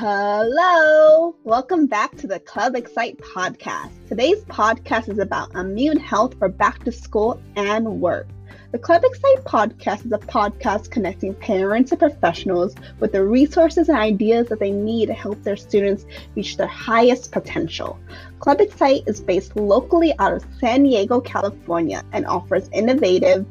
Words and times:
Hello, 0.00 1.34
welcome 1.42 1.86
back 1.88 2.16
to 2.18 2.28
the 2.28 2.38
Club 2.38 2.74
Xcite 2.74 3.16
podcast. 3.16 3.90
Today's 4.06 4.44
podcast 4.44 5.08
is 5.08 5.18
about 5.18 5.52
immune 5.56 5.98
health 5.98 6.38
for 6.38 6.48
back 6.48 6.84
to 6.84 6.92
school 6.92 7.42
and 7.56 8.00
work. 8.00 8.28
The 8.70 8.78
Club 8.78 9.02
Xcite 9.02 9.42
podcast 9.42 10.06
is 10.06 10.12
a 10.12 10.18
podcast 10.18 10.92
connecting 10.92 11.34
parents 11.34 11.90
and 11.90 11.98
professionals 11.98 12.76
with 13.00 13.10
the 13.10 13.24
resources 13.24 13.88
and 13.88 13.98
ideas 13.98 14.46
that 14.50 14.60
they 14.60 14.70
need 14.70 15.06
to 15.06 15.14
help 15.14 15.42
their 15.42 15.56
students 15.56 16.06
reach 16.36 16.56
their 16.56 16.68
highest 16.68 17.32
potential. 17.32 17.98
Club 18.38 18.58
Xcite 18.58 19.08
is 19.08 19.20
based 19.20 19.56
locally 19.56 20.14
out 20.20 20.32
of 20.32 20.46
San 20.60 20.84
Diego, 20.84 21.20
California, 21.20 22.04
and 22.12 22.24
offers 22.24 22.70
innovative 22.72 23.44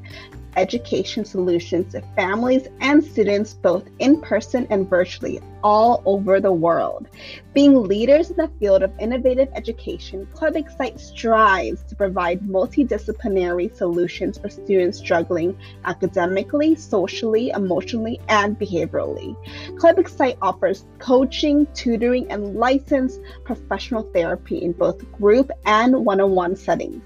education 0.58 1.24
solutions 1.24 1.94
to 1.94 2.02
families 2.16 2.68
and 2.82 3.04
students 3.04 3.54
both 3.54 3.86
in 4.00 4.20
person 4.20 4.68
and 4.70 4.90
virtually 4.90 5.40
all 5.64 6.02
over 6.06 6.40
the 6.40 6.52
world. 6.52 7.08
Being 7.54 7.84
leaders 7.84 8.30
in 8.30 8.38
the 8.38 8.52
field 8.60 8.84
of 8.84 8.92
innovative 9.00 9.50
education, 9.56 10.28
Club 10.34 10.54
Xcite 10.54 11.00
strives 11.00 11.84
to 11.84 11.96
provide 11.96 12.42
multidisciplinary 12.42 13.76
solutions 13.76 14.38
for 14.38 14.50
students 14.50 14.98
struggling 14.98 15.58
academically, 15.86 16.76
socially, 16.76 17.50
emotionally, 17.50 18.20
and 18.28 18.60
behaviorally. 18.60 19.36
Club 19.78 19.98
Xcite 19.98 20.38
offers 20.42 20.86
coaching, 21.00 21.68
tutoring, 21.74 22.30
and 22.32 22.56
licensed 22.56 23.22
professional 23.44 24.04
therapy 24.14 24.58
in 24.58 24.72
both 24.72 25.10
group 25.14 25.52
and 25.66 26.06
one 26.06 26.22
on 26.22 26.32
one 26.32 26.56
settings. 26.56 27.02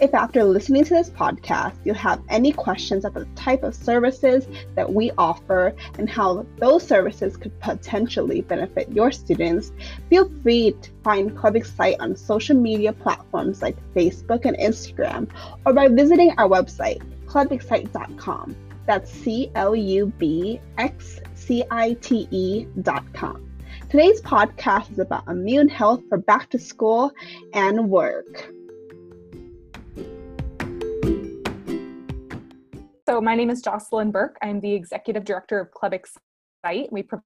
If 0.00 0.14
after 0.14 0.44
listening 0.44 0.84
to 0.84 0.94
this 0.94 1.10
podcast 1.10 1.74
you 1.84 1.92
have 1.92 2.22
any 2.30 2.52
questions 2.52 3.04
about 3.04 3.20
the 3.20 3.40
type 3.40 3.62
of 3.62 3.74
services 3.74 4.48
that 4.74 4.90
we 4.90 5.10
offer 5.18 5.74
and 5.98 6.08
how 6.08 6.46
those 6.56 6.86
services 6.86 7.36
could 7.36 7.58
potentially 7.60 8.40
benefit 8.40 8.90
your 8.90 9.12
students, 9.12 9.72
feel 10.08 10.30
free 10.42 10.72
to 10.80 10.90
find 11.04 11.36
Club 11.36 11.54
Xcite 11.54 11.96
on 12.00 12.16
social 12.16 12.56
media 12.56 12.94
platforms 12.94 13.60
like 13.60 13.76
Facebook 13.94 14.46
and 14.46 14.56
Instagram 14.56 15.28
or 15.66 15.74
by 15.74 15.86
visiting 15.88 16.30
our 16.38 16.48
website, 16.48 17.02
clubxcite.com. 17.26 18.56
That's 18.86 19.12
C 19.12 19.50
L 19.54 19.76
U 19.76 20.06
B 20.18 20.60
X 20.78 21.20
C 21.34 21.62
I 21.70 21.92
T 22.00 22.26
E.com. 22.30 23.50
Today's 23.90 24.22
podcast 24.22 24.90
is 24.92 24.98
about 24.98 25.28
immune 25.28 25.68
health 25.68 26.02
for 26.08 26.16
back 26.16 26.48
to 26.50 26.58
school 26.58 27.12
and 27.52 27.90
work. 27.90 28.50
So 33.10 33.20
my 33.20 33.34
name 33.34 33.50
is 33.50 33.60
Jocelyn 33.60 34.12
Burke. 34.12 34.36
I'm 34.40 34.60
the 34.60 34.72
executive 34.72 35.24
director 35.24 35.58
of 35.58 35.72
Club 35.72 35.94
Xcite. 35.94 36.92
We 36.92 37.02
provide 37.02 37.24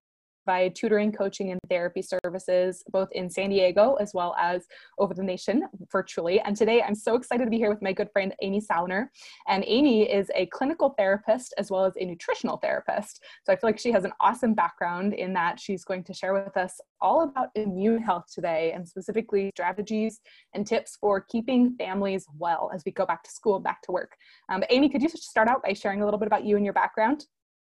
tutoring, 0.74 1.12
coaching, 1.12 1.50
and 1.50 1.60
therapy 1.68 2.02
services 2.02 2.82
both 2.90 3.08
in 3.12 3.30
San 3.30 3.50
Diego 3.50 3.94
as 3.94 4.12
well 4.14 4.34
as 4.38 4.66
over 4.98 5.14
the 5.14 5.22
nation 5.22 5.64
virtually. 5.90 6.40
And 6.40 6.56
today 6.56 6.82
I'm 6.82 6.94
so 6.94 7.16
excited 7.16 7.44
to 7.44 7.50
be 7.50 7.58
here 7.58 7.70
with 7.70 7.82
my 7.82 7.92
good 7.92 8.10
friend 8.12 8.34
Amy 8.42 8.60
Saloner. 8.60 9.08
And 9.48 9.64
Amy 9.66 10.10
is 10.10 10.30
a 10.34 10.46
clinical 10.46 10.90
therapist 10.90 11.54
as 11.58 11.70
well 11.70 11.84
as 11.84 11.94
a 11.98 12.04
nutritional 12.04 12.56
therapist. 12.58 13.22
So 13.44 13.52
I 13.52 13.56
feel 13.56 13.68
like 13.68 13.78
she 13.78 13.92
has 13.92 14.04
an 14.04 14.12
awesome 14.20 14.54
background 14.54 15.14
in 15.14 15.32
that 15.34 15.58
she's 15.58 15.84
going 15.84 16.04
to 16.04 16.14
share 16.14 16.34
with 16.34 16.56
us 16.56 16.80
all 17.00 17.22
about 17.22 17.48
immune 17.54 18.02
health 18.02 18.26
today 18.32 18.72
and 18.72 18.88
specifically 18.88 19.50
strategies 19.54 20.20
and 20.54 20.66
tips 20.66 20.96
for 21.00 21.20
keeping 21.20 21.76
families 21.76 22.26
well 22.38 22.70
as 22.74 22.82
we 22.84 22.92
go 22.92 23.06
back 23.06 23.22
to 23.22 23.30
school, 23.30 23.60
back 23.60 23.82
to 23.82 23.92
work. 23.92 24.16
Um, 24.48 24.64
Amy, 24.70 24.88
could 24.88 25.02
you 25.02 25.08
start 25.08 25.48
out 25.48 25.62
by 25.62 25.72
sharing 25.72 26.02
a 26.02 26.04
little 26.04 26.18
bit 26.18 26.26
about 26.26 26.44
you 26.44 26.56
and 26.56 26.64
your 26.64 26.74
background? 26.74 27.26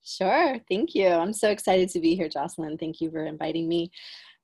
Sure. 0.03 0.57
Thank 0.69 0.95
you. 0.95 1.07
I'm 1.07 1.33
so 1.33 1.49
excited 1.49 1.89
to 1.89 1.99
be 1.99 2.15
here, 2.15 2.29
Jocelyn. 2.29 2.77
Thank 2.77 3.01
you 3.01 3.11
for 3.11 3.25
inviting 3.25 3.67
me. 3.67 3.91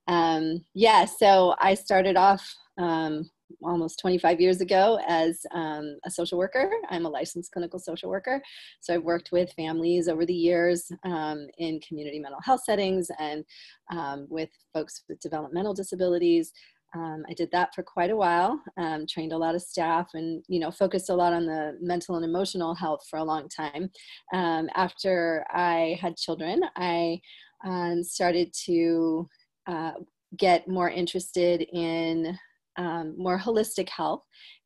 Um, 0.08 0.63
yeah, 0.73 1.05
so 1.05 1.56
I 1.59 1.73
started 1.73 2.16
off 2.16 2.56
um, 2.78 3.29
almost 3.63 4.00
25 4.00 4.40
years 4.40 4.62
ago 4.62 5.00
as 5.07 5.40
um, 5.53 5.97
a 6.06 6.12
social 6.12 6.38
worker. 6.38 6.69
I'm 6.90 7.06
a 7.06 7.09
licensed 7.09 7.51
clinical 7.51 7.79
social 7.79 8.09
worker. 8.09 8.41
So 8.81 8.94
I've 8.94 9.03
worked 9.03 9.31
with 9.31 9.51
families 9.53 10.07
over 10.07 10.25
the 10.25 10.34
years 10.34 10.91
um, 11.03 11.47
in 11.57 11.79
community 11.79 12.19
mental 12.19 12.41
health 12.44 12.63
settings 12.63 13.09
and 13.19 13.44
um, 13.91 14.28
with 14.29 14.50
folks 14.74 15.03
with 15.09 15.19
developmental 15.19 15.74
disabilities. 15.74 16.51
Um, 16.96 17.24
I 17.30 17.34
did 17.34 17.50
that 17.52 17.75
for 17.75 17.84
quite 17.84 18.12
a 18.12 18.16
while, 18.16 18.62
um, 18.78 19.06
trained 19.08 19.34
a 19.34 19.38
lot 19.38 19.56
of 19.56 19.62
staff 19.62 20.09
and, 20.14 20.44
you 20.48 20.59
know, 20.59 20.72
focused 20.72 21.09
a 21.09 21.16
lot 21.16 21.34
on 21.34 21.46
the 21.46 21.78
mental 21.81 22.16
and 22.16 22.25
emotional 22.25 22.74
health 22.74 23.06
for 23.09 23.20
a 23.20 23.24
long 23.24 23.50
time. 23.50 23.90
Um, 24.34 24.70
after 24.75 25.46
I 25.52 25.98
had 26.02 26.16
children, 26.16 26.62
I 26.75 27.20
um, 27.66 28.03
started 28.03 28.53
to 28.66 29.28
uh, 29.68 29.94
get 30.38 30.68
more 30.68 30.90
interested 30.90 31.62
in 31.74 32.38
um, 32.78 33.16
more 33.18 33.40
holistic 33.40 33.90
health 33.90 34.24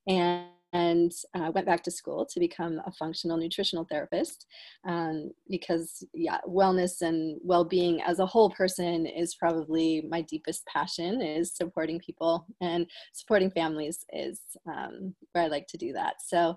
and 0.08 0.46
and 0.74 1.12
uh, 1.34 1.52
went 1.54 1.66
back 1.66 1.84
to 1.84 1.92
school 1.92 2.26
to 2.26 2.40
become 2.40 2.82
a 2.86 2.92
functional 2.92 3.38
nutritional 3.38 3.86
therapist 3.90 4.46
um, 4.88 5.32
because 5.50 6.06
yeah 6.14 6.40
wellness 6.48 7.02
and 7.02 7.40
well-being 7.44 8.02
as 8.02 8.20
a 8.20 8.26
whole 8.26 8.50
person 8.52 9.06
is 9.06 9.36
probably 9.36 10.04
my 10.09 10.22
deepest 10.22 10.66
passion 10.66 11.22
is 11.22 11.56
supporting 11.56 12.00
people 12.00 12.46
and 12.62 12.86
supporting 13.14 13.52
families 13.52 14.06
is 14.14 14.42
um, 14.68 15.14
where 15.32 15.44
i 15.44 15.48
like 15.48 15.68
to 15.68 15.78
do 15.78 15.92
that. 15.94 16.16
So 16.26 16.56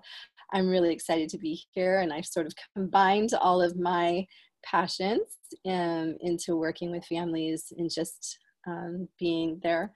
i'm 0.53 0.69
really 0.69 0.93
excited 0.93 1.29
to 1.29 1.37
be 1.37 1.61
here 1.71 1.99
and 1.99 2.13
i've 2.13 2.25
sort 2.25 2.45
of 2.45 2.53
combined 2.75 3.31
all 3.39 3.61
of 3.61 3.77
my 3.77 4.25
passions 4.63 5.37
um, 5.67 6.17
into 6.21 6.55
working 6.55 6.91
with 6.91 7.05
families 7.05 7.71
and 7.77 7.89
just 7.93 8.39
um, 8.67 9.07
being 9.19 9.59
their 9.61 9.93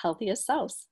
healthiest 0.00 0.46
selves 0.46 0.88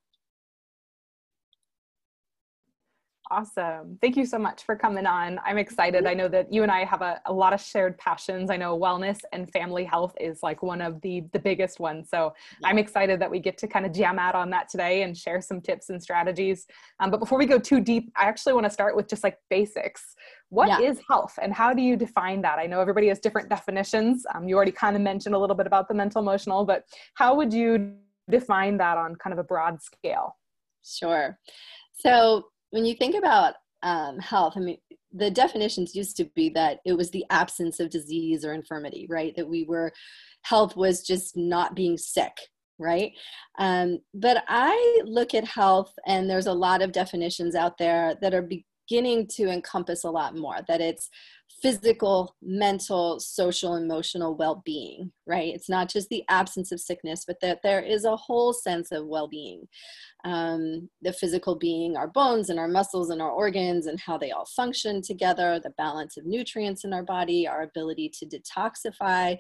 Awesome. 3.31 3.97
Thank 4.01 4.17
you 4.17 4.27
so 4.27 4.39
much 4.39 4.65
for 4.65 4.75
coming 4.75 5.07
on. 5.07 5.39
I'm 5.45 5.59
excited. 5.59 6.07
I 6.07 6.15
know 6.15 6.29
that 6.29 6.53
you 6.53 6.63
and 6.63 6.73
I 6.73 6.85
have 6.85 7.01
a, 7.03 7.21
a 7.27 7.33
lot 7.33 7.53
of 7.53 7.61
shared 7.61 7.97
passions. 7.99 8.51
I 8.51 8.57
know 8.57 8.79
wellness 8.79 9.21
and 9.33 9.51
family 9.53 9.85
health 9.85 10.15
is 10.21 10.43
like 10.43 10.63
one 10.63 10.81
of 10.81 11.01
the, 11.03 11.25
the 11.33 11.39
biggest 11.39 11.79
ones. 11.81 12.09
So. 12.11 12.33
I'm 12.65 12.79
excited 12.79 13.21
that 13.21 13.31
we 13.31 13.39
get 13.39 13.59
to 13.59 13.67
kind 13.67 13.87
of 13.87 13.93
jam 13.93 14.19
out 14.19 14.35
on 14.35 14.51
that 14.51 14.69
today 14.69 15.03
and 15.03 15.17
share 15.17 15.41
some 15.41 15.61
tips 15.61 15.91
and 15.91 16.03
strategies. 16.03 16.67
Um, 17.01 17.11
but 17.11 17.19
before 17.19 17.39
we 17.39 17.47
go 17.47 17.59
too 17.59 17.81
deep, 17.81 18.13
I 18.17 18.25
actually 18.25 18.53
want 18.53 18.65
to 18.65 18.71
start 18.71 18.95
with 18.97 19.09
just 19.09 19.25
like 19.25 19.39
basics. 19.49 20.15
What 20.51 20.69
yeah. 20.69 20.89
is 20.89 21.01
health 21.09 21.39
and 21.41 21.53
how 21.53 21.73
do 21.73 21.83
you 21.83 21.97
define 21.97 22.43
that? 22.43 22.59
I 22.59 22.67
know 22.67 22.81
everybody 22.81 23.09
has 23.09 23.19
different 23.19 23.49
definitions. 23.49 24.25
Um, 24.35 24.49
you 24.49 24.57
already 24.57 24.73
kind 24.73 24.97
of 24.97 25.03
mentioned 25.03 25.35
a 25.35 25.39
little 25.39 25.57
bit 25.57 25.67
about 25.67 25.89
the 25.89 25.95
mental 25.95 26.21
emotional, 26.21 26.65
but 26.65 26.85
how 27.15 27.35
would 27.35 27.53
you 27.53 27.95
define 28.29 28.77
that 28.79 28.99
on 28.99 29.17
kind 29.17 29.33
of 29.33 29.39
a 29.39 29.45
broad 29.45 29.81
scale? 29.83 30.37
Sure. 30.85 31.39
So 31.99 32.50
when 32.71 32.85
you 32.85 32.95
think 32.95 33.15
about 33.15 33.55
um, 33.83 34.19
health, 34.19 34.55
I 34.57 34.61
mean, 34.61 34.79
the 35.13 35.31
definitions 35.31 35.95
used 35.95 36.17
to 36.19 36.25
be 36.37 36.51
that 36.51 36.81
it 36.85 36.93
was 36.93 37.11
the 37.11 37.25
absence 37.31 37.81
of 37.81 37.91
disease 37.91 38.45
or 38.45 38.53
infirmity, 38.53 39.07
right? 39.11 39.35
That 39.37 39.49
we 39.49 39.65
were, 39.65 39.93
health 40.43 40.77
was 40.77 41.03
just 41.03 41.37
not 41.37 41.75
being 41.75 41.99
sick, 41.99 42.33
right? 42.79 43.13
Um, 43.59 43.99
but 44.15 44.45
I 44.49 45.03
look 45.05 45.35
at 45.35 45.45
health, 45.45 45.93
and 46.07 46.31
there's 46.31 46.47
a 46.47 46.53
lot 46.53 46.83
of 46.83 46.93
definitions 46.93 47.55
out 47.55 47.77
there 47.79 48.17
that 48.23 48.35
are 48.35 48.49
beginning 48.89 49.27
to 49.29 49.49
encompass 49.49 50.05
a 50.05 50.11
lot 50.11 50.37
more, 50.37 50.59
that 50.69 50.81
it's 50.81 51.11
physical, 51.63 52.37
mental, 52.43 53.21
social, 53.21 53.77
emotional 53.77 54.35
well 54.35 54.63
being, 54.65 55.13
right? 55.27 55.55
It's 55.55 55.69
not 55.69 55.89
just 55.89 56.09
the 56.09 56.25
absence 56.29 56.73
of 56.73 56.81
sickness, 56.81 57.25
but 57.27 57.41
that 57.41 57.61
there 57.63 57.81
is 57.81 58.05
a 58.05 58.17
whole 58.17 58.53
sense 58.53 58.93
of 58.93 59.07
well 59.07 59.29
being 59.29 59.67
um, 60.25 60.89
the 61.03 61.13
physical 61.13 61.55
being, 61.55 61.97
our 61.97 62.09
bones 62.09 62.51
and 62.51 62.59
our 62.59 62.69
muscles 62.69 63.11
and 63.11 63.23
our 63.23 63.31
organs, 63.31 63.87
and 63.87 63.99
how 63.99 64.19
they 64.19 64.31
all 64.31 64.45
function 64.45 65.03
together, 65.03 65.61
the 65.63 65.71
balance 65.71 66.17
of 66.17 66.27
nutrients 66.27 66.85
in 66.85 66.93
our 66.93 67.03
body, 67.03 67.47
our 67.47 67.63
ability 67.63 68.11
to 68.19 68.27
detoxify 68.27 69.37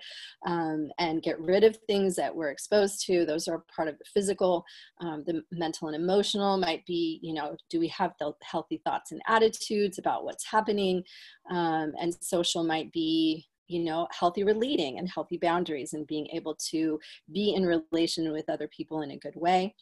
um, 0.47 0.91
and 0.99 1.23
get 1.23 1.39
rid 1.41 1.65
of 1.65 1.77
things 1.87 2.17
that 2.17 2.35
we're 2.35 2.51
exposed 2.51 3.05
to. 3.07 3.25
Those 3.25 3.49
are 3.49 3.65
part 3.75 3.89
of 3.89 3.99
the 3.99 4.05
physical. 4.12 4.65
Um, 5.01 5.25
the 5.27 5.43
mental 5.53 5.89
and 5.89 5.97
emotional 5.97 6.57
might 6.57 6.85
be, 6.87 7.21
you 7.23 7.35
know, 7.35 7.57
do 7.69 7.79
we 7.79 7.89
have 7.89 8.12
the 8.19 8.33
healthy 8.43 8.81
thoughts 8.85 9.12
and 9.12 9.21
attitudes 9.27 9.99
about 9.99 10.25
what's 10.25 10.47
happening? 10.47 11.05
Um, 11.50 11.93
and 12.00 12.14
social 12.20 12.64
might 12.64 12.93
be, 12.93 13.50
you 13.70 13.85
know 13.85 14.08
healthy 14.11 14.43
relating 14.43 14.99
and 14.99 15.08
healthy 15.08 15.38
boundaries 15.38 15.93
and 15.93 16.06
being 16.06 16.26
able 16.32 16.56
to 16.70 16.99
be 17.32 17.55
in 17.55 17.64
relation 17.64 18.32
with 18.32 18.50
other 18.50 18.69
people 18.69 19.02
in 19.02 19.12
a 19.12 19.19
good 19.19 19.37
way. 19.37 19.75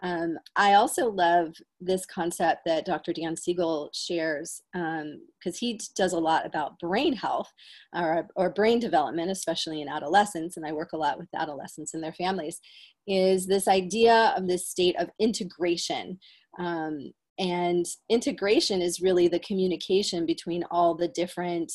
Um, 0.00 0.38
i 0.56 0.72
also 0.72 1.10
love 1.10 1.52
this 1.78 2.06
concept 2.06 2.62
that 2.64 2.86
dr 2.86 3.12
dan 3.12 3.36
siegel 3.36 3.90
shares 3.92 4.62
because 4.72 5.02
um, 5.02 5.52
he 5.52 5.78
does 5.94 6.14
a 6.14 6.18
lot 6.18 6.46
about 6.46 6.78
brain 6.78 7.12
health 7.12 7.52
or, 7.94 8.26
or 8.34 8.48
brain 8.48 8.78
development 8.78 9.30
especially 9.30 9.82
in 9.82 9.90
adolescents 9.90 10.56
and 10.56 10.64
i 10.64 10.72
work 10.72 10.94
a 10.94 10.96
lot 10.96 11.18
with 11.18 11.28
adolescents 11.36 11.92
and 11.92 12.02
their 12.02 12.14
families 12.14 12.58
is 13.06 13.46
this 13.46 13.68
idea 13.68 14.32
of 14.34 14.48
this 14.48 14.66
state 14.66 14.98
of 14.98 15.10
integration 15.18 16.18
um, 16.58 17.12
and 17.38 17.86
integration 18.08 18.82
is 18.82 19.00
really 19.00 19.28
the 19.28 19.40
communication 19.40 20.26
between 20.26 20.64
all 20.70 20.94
the 20.94 21.08
different 21.08 21.72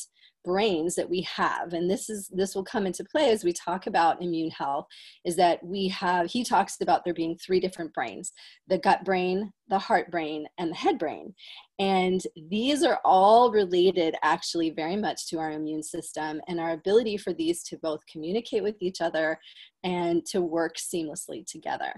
brains 0.48 0.96
that 0.96 1.10
we 1.10 1.22
have. 1.22 1.74
And 1.74 1.90
this 1.90 2.10
is 2.10 2.30
this 2.30 2.56
will 2.56 2.64
come 2.64 2.88
into 2.88 3.04
play 3.04 3.32
as 3.32 3.44
we 3.44 3.52
talk 3.52 3.86
about 3.86 4.22
immune 4.22 4.50
health 4.50 4.88
is 5.26 5.36
that 5.36 5.62
we 5.64 5.90
have 5.90 6.28
he 6.32 6.44
talks 6.44 6.78
about 6.82 7.04
there 7.04 7.14
being 7.14 7.38
three 7.38 7.60
different 7.60 7.94
brains 7.94 8.32
the 8.68 8.78
gut 8.78 9.04
brain 9.04 9.52
the 9.70 9.78
heart 9.78 10.10
brain 10.10 10.48
and 10.58 10.72
the 10.72 10.76
head 10.76 10.98
brain. 10.98 11.34
And 11.80 12.22
these 12.50 12.84
are 12.84 13.00
all 13.04 13.52
related 13.52 14.16
actually 14.24 14.70
very 14.70 14.96
much 14.96 15.28
to 15.28 15.40
our 15.40 15.52
immune 15.52 15.84
system 15.84 16.40
and 16.48 16.62
our 16.62 16.72
ability 16.72 17.18
for 17.18 17.34
these 17.34 17.62
to 17.64 17.78
both 17.78 18.00
communicate 18.10 18.64
with 18.64 18.76
each 18.80 19.02
other 19.02 19.38
and 19.84 20.26
to 20.28 20.42
work 20.42 20.78
seamlessly 20.78 21.46
together 21.46 21.94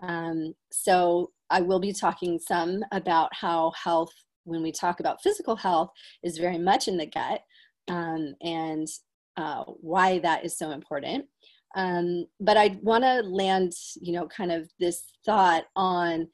um, 0.00 0.54
so 0.70 1.30
i 1.50 1.60
will 1.60 1.80
be 1.80 1.92
talking 1.92 2.38
some 2.38 2.82
about 2.92 3.30
how 3.34 3.70
health 3.72 4.12
when 4.44 4.62
we 4.62 4.72
talk 4.72 5.00
about 5.00 5.22
physical 5.22 5.56
health 5.56 5.90
is 6.22 6.38
very 6.38 6.58
much 6.58 6.88
in 6.88 6.96
the 6.96 7.06
gut 7.06 7.42
um, 7.88 8.34
and 8.42 8.88
uh, 9.36 9.64
why 9.64 10.18
that 10.20 10.44
is 10.44 10.56
so 10.56 10.70
important. 10.70 11.26
Um, 11.74 12.26
but 12.40 12.56
I 12.56 12.78
want 12.82 13.04
to 13.04 13.22
land, 13.22 13.72
you 14.00 14.12
know, 14.12 14.26
kind 14.26 14.52
of 14.52 14.68
this 14.78 15.04
thought 15.24 15.64
on 15.74 16.28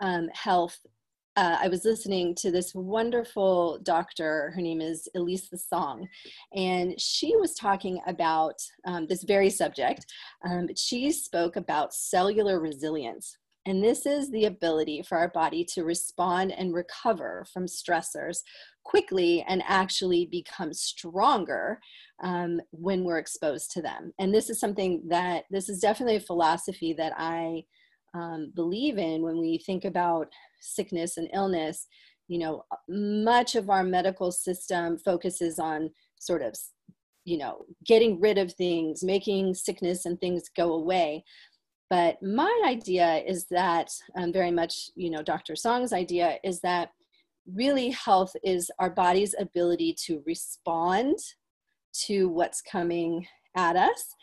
um, 0.00 0.28
health. 0.32 0.78
Uh, 1.34 1.56
I 1.62 1.68
was 1.68 1.86
listening 1.86 2.34
to 2.36 2.50
this 2.50 2.74
wonderful 2.74 3.78
doctor. 3.84 4.52
Her 4.54 4.60
name 4.60 4.82
is 4.82 5.08
Elisa 5.14 5.56
Song, 5.56 6.06
and 6.54 7.00
she 7.00 7.34
was 7.36 7.54
talking 7.54 8.00
about 8.06 8.56
um, 8.86 9.06
this 9.06 9.22
very 9.22 9.48
subject. 9.48 10.04
Um, 10.44 10.68
she 10.76 11.10
spoke 11.10 11.56
about 11.56 11.94
cellular 11.94 12.60
resilience, 12.60 13.38
and 13.64 13.82
this 13.82 14.04
is 14.04 14.30
the 14.30 14.44
ability 14.44 15.02
for 15.08 15.16
our 15.16 15.28
body 15.28 15.64
to 15.72 15.84
respond 15.84 16.52
and 16.52 16.74
recover 16.74 17.46
from 17.50 17.64
stressors 17.64 18.40
quickly 18.84 19.42
and 19.48 19.62
actually 19.66 20.26
become 20.26 20.74
stronger 20.74 21.80
um, 22.22 22.60
when 22.72 23.04
we're 23.04 23.18
exposed 23.18 23.70
to 23.70 23.80
them. 23.80 24.12
And 24.18 24.34
this 24.34 24.50
is 24.50 24.60
something 24.60 25.02
that, 25.08 25.44
this 25.50 25.70
is 25.70 25.80
definitely 25.80 26.16
a 26.16 26.20
philosophy 26.20 26.92
that 26.92 27.14
I 27.16 27.64
um, 28.14 28.52
believe 28.54 28.98
in 28.98 29.22
when 29.22 29.38
we 29.38 29.58
think 29.58 29.84
about 29.84 30.28
sickness 30.60 31.16
and 31.16 31.28
illness. 31.32 31.86
You 32.28 32.38
know, 32.38 32.64
much 32.88 33.56
of 33.56 33.70
our 33.70 33.82
medical 33.82 34.32
system 34.32 34.98
focuses 34.98 35.58
on 35.58 35.90
sort 36.18 36.42
of, 36.42 36.54
you 37.24 37.38
know, 37.38 37.64
getting 37.84 38.20
rid 38.20 38.38
of 38.38 38.52
things, 38.52 39.02
making 39.02 39.54
sickness 39.54 40.06
and 40.06 40.20
things 40.20 40.44
go 40.56 40.74
away. 40.74 41.24
But 41.90 42.22
my 42.22 42.62
idea 42.66 43.22
is 43.26 43.46
that, 43.50 43.90
um, 44.16 44.32
very 44.32 44.50
much, 44.50 44.90
you 44.94 45.10
know, 45.10 45.22
Dr. 45.22 45.54
Song's 45.54 45.92
idea 45.92 46.38
is 46.42 46.60
that 46.60 46.90
really 47.46 47.90
health 47.90 48.34
is 48.42 48.70
our 48.78 48.88
body's 48.88 49.34
ability 49.38 49.94
to 50.06 50.22
respond 50.26 51.18
to 52.06 52.28
what's 52.28 52.62
coming 52.62 53.26
at 53.56 53.76
us 53.76 54.14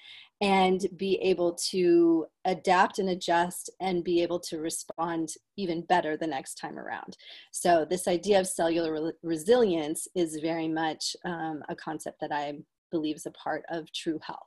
and 0.42 0.86
be 0.96 1.16
able 1.18 1.54
to 1.54 2.26
adapt 2.46 3.00
and 3.00 3.10
adjust 3.10 3.70
and 3.82 4.04
be 4.04 4.22
able 4.22 4.40
to 4.40 4.60
respond 4.60 5.30
even 5.58 5.82
better 5.82 6.16
the 6.16 6.28
next 6.28 6.56
time 6.56 6.80
around. 6.80 7.18
So, 7.52 7.86
this 7.90 8.08
idea 8.08 8.40
of 8.40 8.48
cellular 8.48 8.94
re- 8.94 9.12
resilience 9.22 10.08
is 10.16 10.40
very 10.42 10.68
much 10.68 11.16
um, 11.26 11.62
a 11.68 11.76
concept 11.76 12.22
that 12.22 12.32
I 12.32 12.54
believe 12.92 13.18
is 13.18 13.26
a 13.26 13.32
part 13.32 13.64
of 13.70 13.92
true 13.92 14.20
health. 14.24 14.40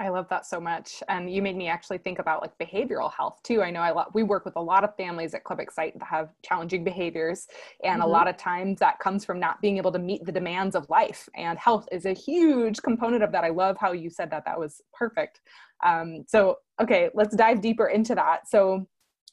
I 0.00 0.08
love 0.08 0.26
that 0.30 0.46
so 0.46 0.58
much. 0.58 1.02
And 1.08 1.30
you 1.30 1.42
made 1.42 1.56
me 1.56 1.68
actually 1.68 1.98
think 1.98 2.20
about 2.20 2.40
like 2.40 2.56
behavioral 2.58 3.12
health 3.12 3.38
too. 3.44 3.62
I 3.62 3.70
know 3.70 3.80
I 3.80 4.04
we 4.14 4.22
work 4.22 4.46
with 4.46 4.56
a 4.56 4.60
lot 4.60 4.82
of 4.82 4.96
families 4.96 5.34
at 5.34 5.44
Club 5.44 5.58
Xcite 5.58 5.92
that 5.98 6.08
have 6.08 6.30
challenging 6.42 6.84
behaviors. 6.84 7.46
And 7.84 8.00
mm-hmm. 8.00 8.08
a 8.08 8.12
lot 8.12 8.26
of 8.26 8.38
times 8.38 8.78
that 8.78 8.98
comes 8.98 9.26
from 9.26 9.38
not 9.38 9.60
being 9.60 9.76
able 9.76 9.92
to 9.92 9.98
meet 9.98 10.24
the 10.24 10.32
demands 10.32 10.74
of 10.74 10.88
life. 10.88 11.28
And 11.36 11.58
health 11.58 11.86
is 11.92 12.06
a 12.06 12.14
huge 12.14 12.80
component 12.80 13.22
of 13.22 13.30
that. 13.32 13.44
I 13.44 13.50
love 13.50 13.76
how 13.78 13.92
you 13.92 14.08
said 14.08 14.30
that. 14.30 14.46
That 14.46 14.58
was 14.58 14.80
perfect. 14.94 15.42
Um, 15.84 16.24
so, 16.26 16.56
okay, 16.80 17.10
let's 17.14 17.36
dive 17.36 17.60
deeper 17.60 17.88
into 17.88 18.14
that. 18.14 18.48
So, 18.48 18.86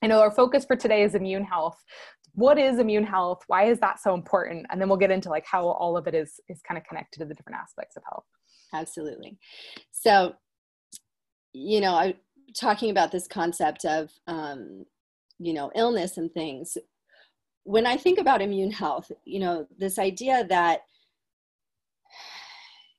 I 0.04 0.08
know 0.08 0.20
our 0.20 0.32
focus 0.32 0.66
for 0.66 0.76
today 0.76 1.04
is 1.04 1.16
immune 1.16 1.44
health. 1.44 1.82
What 2.34 2.60
is 2.60 2.78
immune 2.78 3.06
health? 3.06 3.42
Why 3.48 3.64
is 3.64 3.80
that 3.80 4.00
so 4.00 4.14
important? 4.14 4.68
And 4.70 4.80
then 4.80 4.90
we'll 4.90 4.98
get 4.98 5.12
into 5.12 5.30
like 5.30 5.46
how 5.46 5.66
all 5.66 5.98
of 5.98 6.08
it 6.08 6.14
is 6.14 6.40
is 6.50 6.62
kind 6.62 6.78
of 6.78 6.84
connected 6.84 7.20
to 7.20 7.26
the 7.26 7.34
different 7.34 7.58
aspects 7.58 7.96
of 7.96 8.04
health. 8.04 8.26
Absolutely. 8.74 9.38
So 9.92 10.36
you 11.54 11.82
know, 11.82 11.94
I 11.94 12.16
talking 12.56 12.90
about 12.90 13.12
this 13.12 13.28
concept 13.28 13.86
of, 13.86 14.12
um, 14.28 14.86
you 15.40 15.54
know, 15.54 15.72
illness 15.76 16.18
and 16.18 16.32
things. 16.32 16.78
When 17.64 17.86
I 17.86 17.98
think 17.98 18.20
about 18.20 18.42
immune 18.42 18.72
health, 18.72 19.12
you 19.26 19.40
know, 19.40 19.68
this 19.78 20.00
idea 20.00 20.46
that 20.50 20.82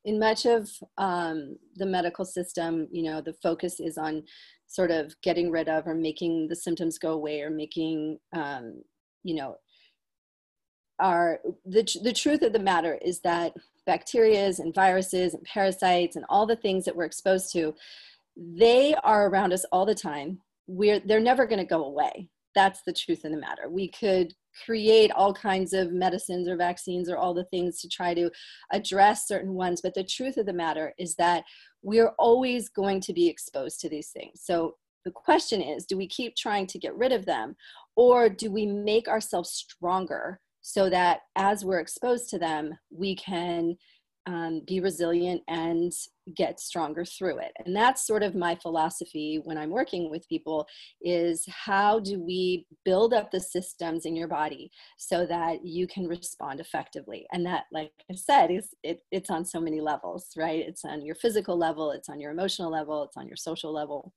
in 0.04 0.18
much 0.18 0.46
of 0.46 0.70
um, 0.96 1.56
the 1.76 1.86
medical 1.86 2.24
system, 2.24 2.88
you 2.92 3.02
know, 3.02 3.20
the 3.20 3.32
focus 3.32 3.80
is 3.80 3.98
on 3.98 4.22
sort 4.66 4.90
of 4.90 5.14
getting 5.22 5.50
rid 5.50 5.68
of 5.68 5.86
or 5.86 5.94
making 5.94 6.48
the 6.48 6.56
symptoms 6.56 6.98
go 6.98 7.12
away 7.12 7.40
or 7.40 7.50
making, 7.50 8.18
um, 8.34 8.82
you 9.24 9.34
know, 9.34 9.56
our 11.00 11.40
the, 11.64 11.86
the 12.02 12.12
truth 12.12 12.42
of 12.42 12.52
the 12.52 12.58
matter 12.58 12.98
is 13.02 13.20
that 13.20 13.54
bacterias 13.88 14.58
and 14.58 14.74
viruses 14.74 15.34
and 15.34 15.44
parasites 15.44 16.16
and 16.16 16.24
all 16.28 16.44
the 16.44 16.56
things 16.56 16.84
that 16.84 16.94
we're 16.94 17.04
exposed 17.04 17.52
to 17.52 17.74
they 18.38 18.94
are 19.02 19.29
around 19.29 19.52
us 19.52 19.64
all 19.73 19.85
the 19.85 19.94
time. 19.94 20.40
We're 20.67 21.00
they're 21.00 21.20
never 21.20 21.46
going 21.46 21.58
to 21.58 21.64
go 21.64 21.85
away. 21.85 22.29
That's 22.55 22.82
the 22.87 22.93
truth 22.93 23.25
of 23.25 23.32
the 23.32 23.38
matter. 23.38 23.69
We 23.69 23.90
could 23.90 24.32
create 24.64 25.11
all 25.12 25.32
kinds 25.32 25.73
of 25.73 25.93
medicines 25.93 26.49
or 26.49 26.56
vaccines 26.56 27.08
or 27.08 27.17
all 27.17 27.35
the 27.35 27.44
things 27.44 27.81
to 27.81 27.88
try 27.88 28.14
to 28.14 28.31
address 28.73 29.29
certain 29.29 29.55
ones 29.55 29.81
but 29.81 29.94
the 29.94 30.02
truth 30.02 30.37
of 30.37 30.46
the 30.46 30.52
matter 30.52 30.93
is 30.99 31.14
that 31.14 31.44
we're 31.82 32.12
always 32.19 32.69
going 32.69 33.00
to 33.00 33.12
be 33.12 33.29
exposed 33.29 33.79
to 33.81 33.88
these 33.88 34.08
things. 34.08 34.41
So 34.43 34.75
the 35.05 35.12
question 35.12 35.62
is 35.62 35.87
do 35.87 35.96
we 35.96 36.08
keep 36.08 36.34
trying 36.37 36.67
to 36.67 36.79
get 36.79 36.94
rid 36.96 37.12
of 37.12 37.25
them 37.25 37.55
or 37.96 38.29
do 38.29 38.50
we 38.50 38.67
make 38.67 39.08
ourselves 39.08 39.50
stronger 39.50 40.41
so 40.61 40.91
that 40.91 41.20
as 41.37 41.64
we're 41.64 41.81
exposed 41.81 42.29
to 42.31 42.38
them 42.38 42.76
we 42.91 43.14
can 43.14 43.76
um, 44.28 44.60
be 44.66 44.78
resilient 44.80 45.40
and 45.48 45.90
get 46.36 46.60
stronger 46.60 47.02
through 47.02 47.38
it. 47.38 47.52
And 47.64 47.75
that's 47.75 48.06
sort 48.06 48.22
of 48.22 48.34
my 48.34 48.54
philosophy 48.54 49.40
when 49.42 49.56
i'm 49.56 49.70
working 49.70 50.10
with 50.10 50.28
people 50.28 50.66
is 51.00 51.46
how 51.48 51.98
do 51.98 52.22
we 52.22 52.66
build 52.84 53.14
up 53.14 53.30
the 53.30 53.40
systems 53.40 54.04
in 54.04 54.14
your 54.14 54.28
body 54.28 54.70
so 54.98 55.25
that 55.25 55.64
you 55.64 55.86
can 55.86 56.06
respond 56.06 56.60
effectively? 56.60 57.26
And 57.32 57.46
that 57.46 57.64
like 57.72 57.93
i 58.10 58.14
said 58.14 58.50
is 58.50 58.74
it, 58.82 59.00
it's 59.10 59.31
on 59.31 59.46
so 59.46 59.60
many 59.60 59.81
levels 59.81 60.26
right? 60.36 60.62
It's 60.69 60.84
on 60.84 61.06
your 61.06 61.14
physical 61.14 61.56
level 61.56 61.93
it's 61.93 62.10
on 62.10 62.20
your 62.20 62.31
emotional 62.31 62.70
level 62.70 63.05
it's 63.05 63.17
on 63.17 63.26
your 63.26 63.36
social 63.36 63.72
level. 63.72 64.12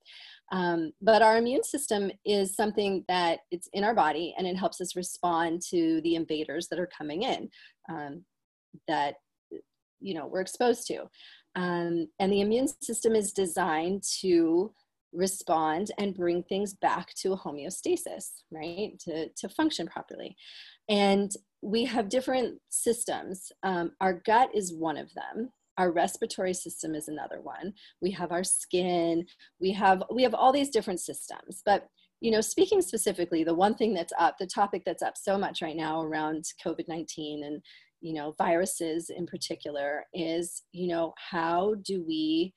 Um, 0.52 0.92
but 1.02 1.22
our 1.22 1.38
immune 1.38 1.64
system 1.64 2.12
is 2.26 2.54
something 2.58 3.06
that 3.08 3.40
it's 3.52 3.70
in 3.72 3.86
our 3.86 3.96
body 3.96 4.36
and 4.38 4.46
it 4.46 4.58
helps 4.58 4.82
us 4.82 4.98
respond 4.98 5.62
to 5.70 6.02
the 6.04 6.16
invaders 6.16 6.68
that 6.68 6.80
are 6.80 6.90
coming 6.98 7.24
in 7.24 7.50
um, 7.90 8.26
that 8.90 9.16
you 10.02 10.14
know 10.14 10.28
we're 10.28 10.42
exposed 10.42 10.88
to. 10.88 11.04
Um, 11.56 12.08
and 12.20 12.32
the 12.32 12.42
immune 12.42 12.68
system 12.82 13.16
is 13.16 13.34
designed 13.34 14.04
to 14.22 14.74
respond 15.14 15.92
and 15.98 16.16
bring 16.16 16.44
things 16.44 16.74
back 16.74 17.14
to 17.16 17.36
homeostasis 17.36 18.44
right? 18.52 18.92
To, 19.02 19.28
to 19.30 19.50
function 19.50 19.88
properly. 19.88 20.36
And 20.90 21.32
we 21.62 21.86
have 21.86 22.10
different 22.10 22.60
systems. 22.70 23.52
Um, 23.64 23.92
our 24.02 24.22
gut 24.26 24.50
is 24.54 24.74
one 24.74 24.98
of 24.98 25.14
them. 25.14 25.50
Our 25.78 25.92
respiratory 25.92 26.54
system 26.54 26.96
is 26.96 27.08
another 27.08 27.42
one. 27.42 27.74
We 28.02 28.12
have 28.12 28.32
our 28.32 28.44
skin. 28.44 29.26
We 29.60 29.72
have 29.74 30.04
we 30.14 30.24
have 30.24 30.34
all 30.34 30.52
these 30.52 30.70
different 30.70 31.00
systems. 31.00 31.62
But 31.66 31.88
you 32.20 32.30
know 32.30 32.42
speaking 32.42 32.82
specifically 32.82 33.44
the 33.44 33.54
one 33.54 33.74
thing 33.74 33.94
that's 33.94 34.14
up 34.20 34.38
the 34.38 34.46
topic 34.46 34.84
that's 34.86 35.02
up 35.02 35.18
so 35.18 35.38
much 35.40 35.62
right 35.62 35.76
now 35.76 36.04
around 36.04 36.46
covid-19 36.64 37.46
and 37.46 37.62
you 38.02 38.14
know 38.14 38.34
viruses 38.38 39.10
in 39.10 39.26
particular 39.26 40.06
is 40.14 40.64
you 40.72 40.88
know 40.88 41.14
how 41.18 41.76
do 41.84 42.04
we 42.06 42.54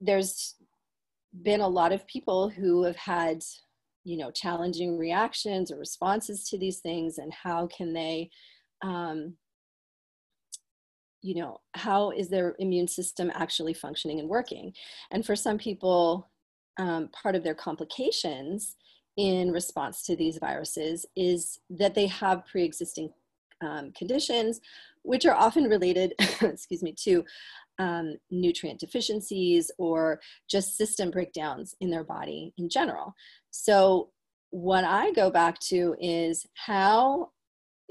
there's 0.00 0.56
been 1.42 1.60
a 1.60 1.68
lot 1.68 1.92
of 1.92 2.06
people 2.06 2.48
who 2.48 2.84
have 2.84 2.96
had 2.96 3.42
you 4.04 4.16
know 4.16 4.30
challenging 4.30 4.98
reactions 4.98 5.72
or 5.72 5.78
responses 5.78 6.48
to 6.48 6.58
these 6.58 6.80
things 6.80 7.18
and 7.18 7.32
how 7.32 7.66
can 7.66 7.92
they 7.92 8.30
um, 8.82 9.34
you 11.22 11.34
know 11.34 11.58
how 11.74 12.10
is 12.10 12.28
their 12.28 12.54
immune 12.58 12.86
system 12.86 13.32
actually 13.34 13.72
functioning 13.72 14.20
and 14.20 14.28
working? 14.28 14.72
And 15.10 15.24
for 15.24 15.34
some 15.34 15.58
people 15.58 16.30
um, 16.78 17.08
part 17.08 17.34
of 17.34 17.42
their 17.42 17.54
complications 17.54 18.76
in 19.16 19.50
response 19.52 20.02
to 20.02 20.16
these 20.16 20.38
viruses 20.38 21.06
is 21.16 21.60
that 21.70 21.94
they 21.94 22.08
have 22.08 22.44
pre-existing 22.46 23.10
um, 23.62 23.92
conditions, 23.92 24.60
which 25.02 25.26
are 25.26 25.34
often 25.34 25.64
related, 25.64 26.14
excuse 26.42 26.82
me, 26.82 26.94
to 27.04 27.24
um, 27.78 28.16
nutrient 28.30 28.80
deficiencies 28.80 29.70
or 29.78 30.20
just 30.48 30.76
system 30.76 31.10
breakdowns 31.10 31.74
in 31.80 31.90
their 31.90 32.04
body 32.04 32.52
in 32.56 32.68
general. 32.68 33.14
So, 33.50 34.10
what 34.50 34.84
I 34.84 35.10
go 35.12 35.30
back 35.30 35.58
to 35.70 35.96
is 36.00 36.46
how, 36.54 37.30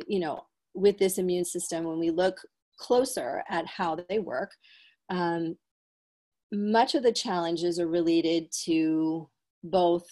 you 0.08 0.20
know, 0.20 0.46
with 0.74 0.98
this 0.98 1.18
immune 1.18 1.44
system, 1.44 1.84
when 1.84 2.00
we 2.00 2.10
look 2.10 2.38
closer 2.80 3.44
at 3.50 3.68
how 3.68 3.98
they 4.08 4.20
work, 4.20 4.52
um, 5.10 5.58
much 6.54 6.96
of 6.96 7.04
the 7.04 7.12
challenges 7.12 7.80
are 7.80 7.88
related 7.88 8.48
to 8.64 9.30
both 9.64 10.06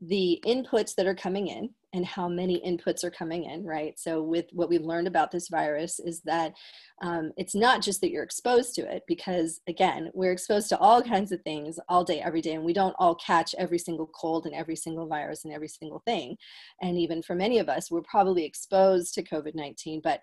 the 0.00 0.42
inputs 0.46 0.94
that 0.94 1.06
are 1.06 1.14
coming 1.14 1.48
in 1.48 1.70
and 1.94 2.06
how 2.06 2.28
many 2.28 2.60
inputs 2.66 3.04
are 3.04 3.10
coming 3.10 3.44
in, 3.44 3.64
right? 3.64 3.98
So, 3.98 4.22
with 4.22 4.46
what 4.52 4.68
we've 4.68 4.82
learned 4.82 5.06
about 5.06 5.30
this 5.30 5.48
virus, 5.48 6.00
is 6.00 6.20
that 6.22 6.54
um, 7.02 7.32
it's 7.36 7.54
not 7.54 7.82
just 7.82 8.00
that 8.00 8.10
you're 8.10 8.22
exposed 8.22 8.74
to 8.74 8.82
it, 8.82 9.02
because 9.06 9.60
again, 9.68 10.10
we're 10.14 10.32
exposed 10.32 10.68
to 10.70 10.78
all 10.78 11.02
kinds 11.02 11.32
of 11.32 11.42
things 11.42 11.78
all 11.88 12.04
day, 12.04 12.20
every 12.20 12.40
day, 12.40 12.54
and 12.54 12.64
we 12.64 12.72
don't 12.72 12.96
all 12.98 13.14
catch 13.16 13.54
every 13.58 13.78
single 13.78 14.06
cold 14.06 14.46
and 14.46 14.54
every 14.54 14.76
single 14.76 15.06
virus 15.06 15.44
and 15.44 15.52
every 15.52 15.68
single 15.68 16.02
thing. 16.06 16.36
And 16.80 16.98
even 16.98 17.22
for 17.22 17.34
many 17.34 17.58
of 17.58 17.68
us, 17.68 17.90
we're 17.90 18.02
probably 18.02 18.44
exposed 18.44 19.14
to 19.14 19.22
COVID 19.22 19.54
19, 19.54 20.00
but 20.02 20.20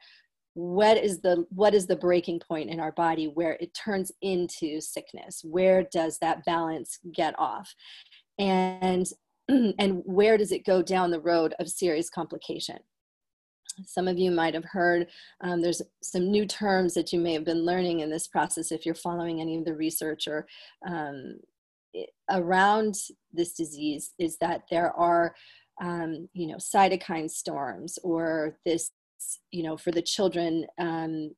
what 0.54 0.98
is 0.98 1.22
the 1.22 1.46
what 1.52 1.74
is 1.74 1.86
the 1.86 1.96
breaking 1.96 2.40
point 2.40 2.70
in 2.70 2.80
our 2.80 2.92
body 2.94 3.28
where 3.28 3.54
it 3.62 3.74
turns 3.74 4.12
into 4.22 4.82
sickness 4.82 5.42
where 5.44 5.84
does 5.84 6.18
that 6.20 6.44
balance 6.44 7.00
get 7.14 7.34
off 7.38 7.74
and 8.40 9.12
and 9.79 10.01
where 10.06 10.38
does 10.38 10.51
it 10.51 10.65
go 10.65 10.82
down 10.82 11.12
the 11.12 11.20
road 11.20 11.53
of 11.60 11.70
serious 11.70 12.10
complication? 12.10 12.77
Some 13.86 14.08
of 14.08 14.18
you 14.18 14.32
might 14.32 14.53
have 14.53 14.65
heard 14.65 15.08
um, 15.41 15.62
there's 15.62 15.82
some 16.03 16.29
new 16.29 16.46
terms 16.46 16.94
that 16.94 17.13
you 17.13 17.20
may 17.20 17.34
have 17.34 17.46
been 17.46 17.65
learning 17.65 18.01
in 18.01 18.10
this 18.10 18.27
process 18.27 18.72
if 18.72 18.86
you're 18.86 18.96
following 18.96 19.39
any 19.39 19.58
of 19.58 19.65
the 19.65 19.75
research 19.75 20.27
or 20.27 20.46
um, 20.88 21.39
around 22.29 22.96
this 23.32 23.53
disease 23.53 24.13
is 24.20 24.38
that 24.38 24.63
there 24.70 24.91
are 24.94 25.34
um, 25.82 26.27
you 26.34 26.48
know 26.48 26.58
cytokine 26.58 27.29
storms 27.29 27.98
or 28.03 28.58
this 28.65 28.91
you 29.51 29.63
know 29.63 29.77
for 29.77 29.91
the 29.91 30.01
children 30.01 30.65
um, 30.77 31.32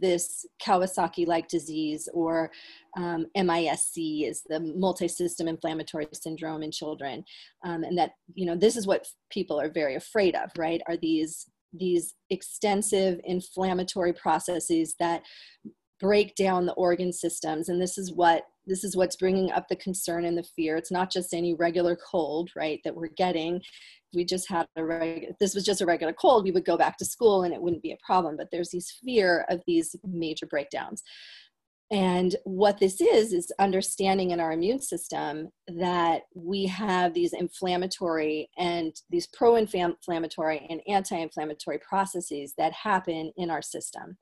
this 0.00 0.46
Kawasaki 0.64 1.26
like 1.26 1.48
disease 1.48 2.08
or 2.12 2.50
um, 2.96 3.26
MISC 3.36 3.96
is 3.96 4.42
the 4.48 4.60
multi-system 4.60 5.48
inflammatory 5.48 6.06
syndrome 6.12 6.62
in 6.62 6.70
children. 6.70 7.24
Um, 7.64 7.84
and 7.84 7.96
that, 7.98 8.12
you 8.34 8.46
know, 8.46 8.56
this 8.56 8.76
is 8.76 8.86
what 8.86 9.06
people 9.30 9.60
are 9.60 9.70
very 9.70 9.96
afraid 9.96 10.34
of, 10.34 10.50
right? 10.56 10.80
Are 10.88 10.96
these, 10.96 11.46
these 11.72 12.14
extensive 12.30 13.20
inflammatory 13.24 14.12
processes 14.12 14.94
that 14.98 15.22
break 16.00 16.34
down 16.34 16.66
the 16.66 16.74
organ 16.74 17.12
systems. 17.12 17.68
And 17.68 17.80
this 17.80 17.98
is 17.98 18.12
what 18.12 18.44
this 18.66 18.84
is 18.84 18.96
what's 18.96 19.16
bringing 19.16 19.50
up 19.52 19.68
the 19.68 19.76
concern 19.76 20.24
and 20.24 20.36
the 20.36 20.46
fear. 20.56 20.76
It's 20.76 20.90
not 20.90 21.10
just 21.10 21.34
any 21.34 21.54
regular 21.54 21.96
cold, 21.96 22.50
right, 22.56 22.80
that 22.84 22.94
we're 22.94 23.08
getting. 23.16 23.60
We 24.14 24.24
just 24.24 24.48
had 24.48 24.66
a 24.76 24.84
regular 24.84 25.34
this 25.40 25.54
was 25.54 25.64
just 25.64 25.80
a 25.80 25.86
regular 25.86 26.14
cold 26.14 26.44
we 26.44 26.52
would 26.52 26.64
go 26.64 26.78
back 26.78 26.96
to 26.98 27.04
school 27.04 27.42
and 27.42 27.52
it 27.52 27.60
wouldn't 27.60 27.82
be 27.82 27.92
a 27.92 27.98
problem 28.06 28.36
but 28.36 28.48
there's 28.50 28.70
these 28.70 28.90
fear 29.04 29.44
of 29.50 29.60
these 29.66 29.94
major 30.04 30.46
breakdowns. 30.46 31.02
And 31.92 32.34
what 32.44 32.78
this 32.80 33.00
is 33.00 33.32
is 33.32 33.52
understanding 33.60 34.32
in 34.32 34.40
our 34.40 34.52
immune 34.52 34.80
system 34.80 35.50
that 35.68 36.22
we 36.34 36.66
have 36.66 37.14
these 37.14 37.32
inflammatory 37.32 38.50
and 38.58 38.92
these 39.10 39.28
pro-inflammatory 39.28 40.66
and 40.68 40.80
anti-inflammatory 40.88 41.78
processes 41.88 42.54
that 42.58 42.72
happen 42.72 43.32
in 43.36 43.50
our 43.50 43.62
system 43.62 44.16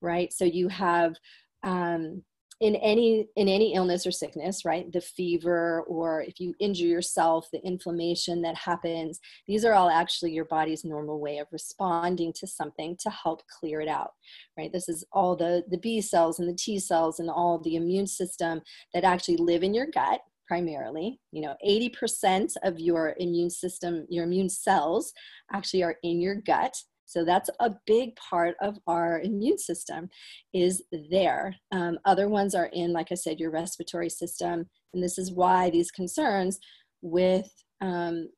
right? 0.00 0.32
So 0.32 0.44
you 0.44 0.68
have 0.68 1.14
um, 1.62 2.22
in 2.60 2.74
any 2.76 3.26
in 3.36 3.48
any 3.48 3.74
illness 3.74 4.06
or 4.06 4.10
sickness 4.10 4.64
right? 4.64 4.90
The 4.90 5.00
fever 5.00 5.82
or 5.82 6.22
if 6.22 6.40
you 6.40 6.54
injure 6.58 6.86
yourself 6.86 7.48
the 7.52 7.60
inflammation 7.64 8.40
that 8.42 8.56
happens 8.56 9.20
these 9.46 9.64
are 9.64 9.74
all 9.74 9.90
actually 9.90 10.32
your 10.32 10.46
body's 10.46 10.84
normal 10.84 11.20
way 11.20 11.38
of 11.38 11.48
responding 11.52 12.32
to 12.34 12.46
something 12.46 12.96
to 13.00 13.10
help 13.10 13.42
clear 13.48 13.80
it 13.80 13.88
out 13.88 14.12
right? 14.56 14.72
This 14.72 14.88
is 14.88 15.04
all 15.12 15.36
the 15.36 15.64
the 15.70 15.78
b 15.78 16.00
cells 16.00 16.38
and 16.38 16.48
the 16.48 16.56
t 16.56 16.78
cells 16.78 17.20
and 17.20 17.28
all 17.28 17.58
the 17.58 17.76
immune 17.76 18.06
system 18.06 18.62
that 18.94 19.04
actually 19.04 19.36
live 19.36 19.62
in 19.62 19.74
your 19.74 19.86
gut 19.86 20.20
primarily. 20.46 21.20
You 21.32 21.42
know 21.42 21.56
80% 21.66 22.54
of 22.62 22.78
your 22.80 23.14
immune 23.18 23.50
system 23.50 24.06
your 24.08 24.24
immune 24.24 24.48
cells 24.48 25.12
actually 25.52 25.82
are 25.82 25.96
in 26.02 26.20
your 26.20 26.36
gut 26.36 26.74
so 27.06 27.24
that's 27.24 27.48
a 27.60 27.70
big 27.86 28.16
part 28.16 28.56
of 28.60 28.78
our 28.86 29.20
immune 29.20 29.58
system 29.58 30.10
is 30.52 30.82
there. 31.10 31.54
Um, 31.70 31.98
other 32.04 32.28
ones 32.28 32.54
are 32.54 32.66
in, 32.72 32.92
like 32.92 33.12
I 33.12 33.14
said, 33.14 33.38
your 33.38 33.52
respiratory 33.52 34.10
system. 34.10 34.68
And 34.92 35.02
this 35.02 35.16
is 35.16 35.32
why 35.32 35.70
these 35.70 35.92
concerns 35.92 36.58
with 37.02 37.48
um, 37.80 38.28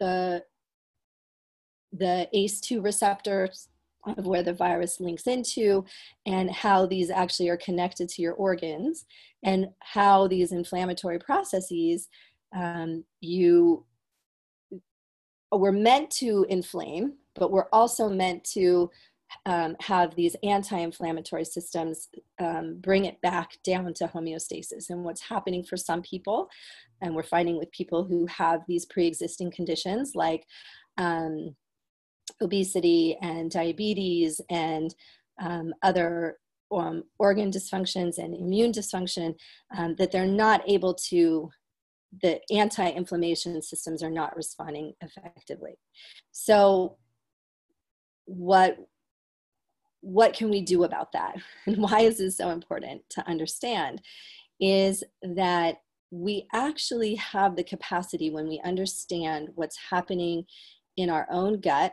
the, 0.00 0.42
the 1.92 2.26
ACE2 2.34 2.82
receptors 2.82 3.68
of 4.06 4.26
where 4.26 4.42
the 4.42 4.54
virus 4.54 4.98
links 4.98 5.26
into 5.26 5.84
and 6.24 6.50
how 6.50 6.86
these 6.86 7.10
actually 7.10 7.50
are 7.50 7.56
connected 7.58 8.08
to 8.08 8.22
your 8.22 8.34
organs 8.34 9.04
and 9.44 9.66
how 9.80 10.26
these 10.26 10.52
inflammatory 10.52 11.18
processes 11.18 12.08
um, 12.54 13.04
you 13.20 13.84
were 15.52 15.72
meant 15.72 16.10
to 16.10 16.46
inflame 16.48 17.14
but 17.38 17.50
we're 17.50 17.68
also 17.72 18.08
meant 18.08 18.44
to 18.44 18.90
um, 19.44 19.76
have 19.80 20.14
these 20.14 20.36
anti-inflammatory 20.42 21.44
systems 21.44 22.08
um, 22.38 22.76
bring 22.80 23.06
it 23.06 23.20
back 23.22 23.50
down 23.64 23.92
to 23.94 24.06
homeostasis. 24.06 24.90
And 24.90 25.04
what's 25.04 25.20
happening 25.20 25.64
for 25.64 25.76
some 25.76 26.02
people 26.02 26.48
and 27.00 27.14
we're 27.14 27.22
finding 27.22 27.58
with 27.58 27.70
people 27.72 28.04
who 28.04 28.26
have 28.26 28.62
these 28.66 28.86
pre-existing 28.86 29.50
conditions 29.50 30.12
like 30.14 30.46
um, 30.98 31.54
obesity 32.40 33.16
and 33.20 33.50
diabetes 33.50 34.40
and 34.50 34.94
um, 35.40 35.74
other 35.82 36.38
um, 36.72 37.04
organ 37.18 37.50
dysfunctions 37.50 38.18
and 38.18 38.34
immune 38.34 38.72
dysfunction 38.72 39.34
um, 39.76 39.94
that 39.98 40.10
they're 40.10 40.26
not 40.26 40.62
able 40.68 40.94
to 40.94 41.50
the 42.22 42.40
anti-inflammation 42.50 43.60
systems 43.60 44.02
are 44.02 44.10
not 44.10 44.36
responding 44.36 44.94
effectively. 45.02 45.74
So 46.32 46.96
what 48.26 48.76
what 50.02 50.34
can 50.34 50.50
we 50.50 50.60
do 50.60 50.84
about 50.84 51.10
that? 51.12 51.36
And 51.66 51.78
why 51.78 52.00
is 52.00 52.18
this 52.18 52.36
so 52.36 52.50
important 52.50 53.02
to 53.10 53.26
understand 53.28 54.00
is 54.60 55.02
that 55.22 55.78
we 56.12 56.46
actually 56.54 57.16
have 57.16 57.56
the 57.56 57.64
capacity 57.64 58.30
when 58.30 58.46
we 58.48 58.60
understand 58.64 59.48
what's 59.56 59.76
happening 59.90 60.44
in 60.96 61.10
our 61.10 61.26
own 61.30 61.60
gut 61.60 61.92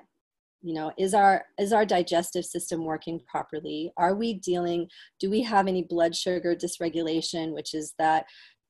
you 0.62 0.74
know 0.74 0.94
is 0.98 1.14
our 1.14 1.44
is 1.60 1.74
our 1.74 1.86
digestive 1.86 2.46
system 2.46 2.86
working 2.86 3.20
properly? 3.28 3.92
Are 3.98 4.16
we 4.16 4.36
dealing 4.36 4.88
do 5.20 5.30
we 5.30 5.42
have 5.42 5.68
any 5.68 5.84
blood 5.84 6.16
sugar 6.16 6.56
dysregulation 6.56 7.54
which 7.54 7.74
is 7.74 7.94
that 8.00 8.26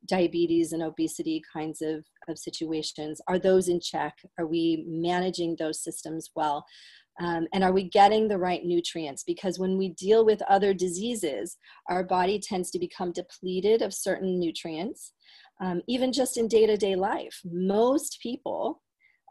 diabetes 0.05 0.74
and 0.74 0.84
obesity 0.84 1.41
kinds 1.53 1.82
of, 1.82 2.03
of 2.27 2.38
situations? 2.38 3.22
Are 3.27 3.39
those 3.39 3.70
in 3.70 3.79
check? 3.79 4.13
Are 4.38 4.48
we 4.48 4.84
managing 4.88 5.55
those 5.58 5.82
systems 5.82 6.32
well 6.36 6.65
um, 7.20 7.48
and 7.53 7.63
are 7.63 7.72
we 7.72 7.84
getting 7.84 8.27
the 8.27 8.38
right 8.38 8.63
nutrients? 8.63 9.24
Because 9.24 9.60
when 9.60 9.77
we 9.77 9.89
deal 9.89 10.25
with 10.25 10.41
other 10.50 10.74
diseases, 10.74 11.58
our 11.89 12.03
body 12.03 12.39
tends 12.39 12.72
to 12.72 12.79
become 12.79 13.12
depleted 13.12 13.82
of 13.82 13.93
certain 13.93 14.39
nutrients, 14.39 15.13
um, 15.62 15.82
even 15.88 16.12
just 16.12 16.38
in 16.38 16.48
day 16.48 16.65
to 16.65 16.77
day 16.77 16.96
life. 16.96 17.39
Most 17.46 18.20
people, 18.22 18.82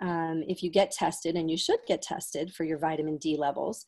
um, 0.01 0.45
if 0.47 0.63
you 0.63 0.71
get 0.71 0.93
tested, 0.93 1.37
and 1.37 1.51
you 1.51 1.57
should 1.57 1.81
get 1.89 2.03
tested 2.03 2.53
for 2.55 2.65
your 2.65 2.79
vitamin 2.79 3.17
D 3.19 3.37
levels, 3.37 3.85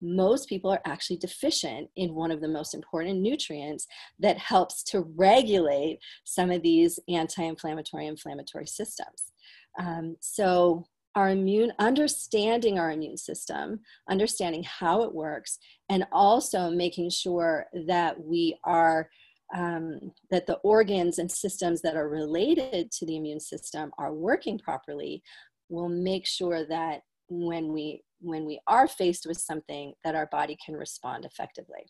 most 0.00 0.48
people 0.48 0.70
are 0.70 0.82
actually 0.84 1.16
deficient 1.16 1.88
in 1.96 2.14
one 2.14 2.30
of 2.30 2.40
the 2.40 2.48
most 2.48 2.74
important 2.74 3.20
nutrients 3.20 3.86
that 4.20 4.38
helps 4.38 4.82
to 4.84 5.00
regulate 5.16 5.98
some 6.24 6.50
of 6.50 6.62
these 6.62 7.00
anti 7.08 7.42
inflammatory 7.42 8.06
inflammatory 8.06 8.66
systems. 8.66 9.32
Um, 9.78 10.16
so, 10.20 10.84
our 11.18 11.30
immune 11.30 11.72
understanding 11.80 12.78
our 12.78 12.92
immune 12.92 13.16
system 13.16 13.80
understanding 14.08 14.62
how 14.62 15.02
it 15.02 15.12
works 15.12 15.58
and 15.88 16.06
also 16.12 16.70
making 16.70 17.10
sure 17.10 17.66
that 17.88 18.14
we 18.22 18.56
are 18.62 19.10
um, 19.52 20.12
that 20.30 20.46
the 20.46 20.58
organs 20.58 21.18
and 21.18 21.28
systems 21.28 21.82
that 21.82 21.96
are 21.96 22.08
related 22.08 22.92
to 22.92 23.04
the 23.04 23.16
immune 23.16 23.40
system 23.40 23.90
are 23.98 24.14
working 24.14 24.60
properly 24.60 25.20
will 25.68 25.88
make 25.88 26.24
sure 26.24 26.64
that 26.66 27.00
when 27.28 27.72
we 27.72 28.00
when 28.20 28.46
we 28.46 28.60
are 28.68 28.86
faced 28.86 29.26
with 29.26 29.38
something 29.38 29.94
that 30.04 30.14
our 30.14 30.26
body 30.26 30.56
can 30.64 30.76
respond 30.76 31.24
effectively 31.24 31.84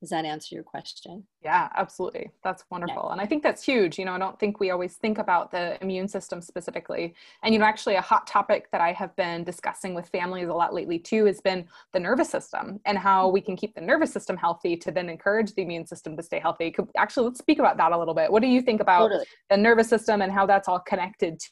Does 0.00 0.08
that 0.10 0.24
answer 0.24 0.54
your 0.54 0.64
question? 0.64 1.24
Yeah, 1.42 1.68
absolutely. 1.76 2.30
That's 2.42 2.64
wonderful. 2.70 3.04
Yeah. 3.06 3.12
And 3.12 3.20
I 3.20 3.26
think 3.26 3.42
that's 3.42 3.62
huge. 3.62 3.98
You 3.98 4.06
know, 4.06 4.14
I 4.14 4.18
don't 4.18 4.38
think 4.38 4.58
we 4.58 4.70
always 4.70 4.94
think 4.94 5.18
about 5.18 5.50
the 5.50 5.76
immune 5.82 6.08
system 6.08 6.40
specifically. 6.40 7.14
And, 7.42 7.52
you 7.52 7.60
know, 7.60 7.66
actually, 7.66 7.96
a 7.96 8.00
hot 8.00 8.26
topic 8.26 8.70
that 8.72 8.80
I 8.80 8.92
have 8.92 9.14
been 9.16 9.44
discussing 9.44 9.92
with 9.92 10.08
families 10.08 10.48
a 10.48 10.54
lot 10.54 10.72
lately 10.72 10.98
too 10.98 11.26
has 11.26 11.42
been 11.42 11.66
the 11.92 12.00
nervous 12.00 12.30
system 12.30 12.80
and 12.86 12.96
how 12.96 13.28
we 13.28 13.42
can 13.42 13.56
keep 13.56 13.74
the 13.74 13.82
nervous 13.82 14.10
system 14.10 14.38
healthy 14.38 14.74
to 14.78 14.90
then 14.90 15.10
encourage 15.10 15.54
the 15.54 15.62
immune 15.62 15.86
system 15.86 16.16
to 16.16 16.22
stay 16.22 16.38
healthy. 16.38 16.74
Actually, 16.96 17.26
let's 17.26 17.38
speak 17.38 17.58
about 17.58 17.76
that 17.76 17.92
a 17.92 17.98
little 17.98 18.14
bit. 18.14 18.32
What 18.32 18.40
do 18.40 18.48
you 18.48 18.62
think 18.62 18.80
about 18.80 19.08
totally. 19.08 19.26
the 19.50 19.58
nervous 19.58 19.88
system 19.88 20.22
and 20.22 20.32
how 20.32 20.46
that's 20.46 20.66
all 20.66 20.80
connected 20.80 21.42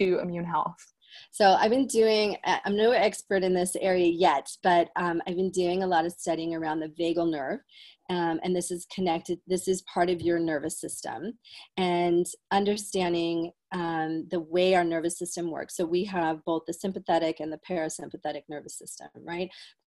to 0.00 0.18
immune 0.18 0.44
health? 0.44 0.92
So 1.30 1.52
I've 1.52 1.70
been 1.70 1.86
doing, 1.86 2.36
I'm 2.44 2.76
no 2.76 2.92
expert 2.92 3.42
in 3.42 3.54
this 3.54 3.76
area 3.76 4.06
yet, 4.06 4.48
but 4.62 4.90
um, 4.96 5.22
I've 5.26 5.36
been 5.36 5.50
doing 5.50 5.82
a 5.82 5.86
lot 5.86 6.06
of 6.06 6.12
studying 6.12 6.54
around 6.54 6.80
the 6.80 6.88
vagal 6.88 7.30
nerve. 7.30 7.60
Um, 8.10 8.40
and 8.42 8.54
this 8.54 8.70
is 8.70 8.86
connected, 8.94 9.38
this 9.46 9.68
is 9.68 9.82
part 9.82 10.10
of 10.10 10.20
your 10.20 10.38
nervous 10.38 10.80
system. 10.80 11.38
And 11.76 12.26
understanding 12.50 13.52
um, 13.72 14.26
the 14.30 14.40
way 14.40 14.74
our 14.74 14.84
nervous 14.84 15.18
system 15.18 15.50
works. 15.50 15.76
So 15.76 15.84
we 15.84 16.04
have 16.04 16.44
both 16.44 16.64
the 16.66 16.74
sympathetic 16.74 17.40
and 17.40 17.52
the 17.52 17.60
parasympathetic 17.68 18.42
nervous 18.48 18.76
system, 18.76 19.08
right? 19.16 19.50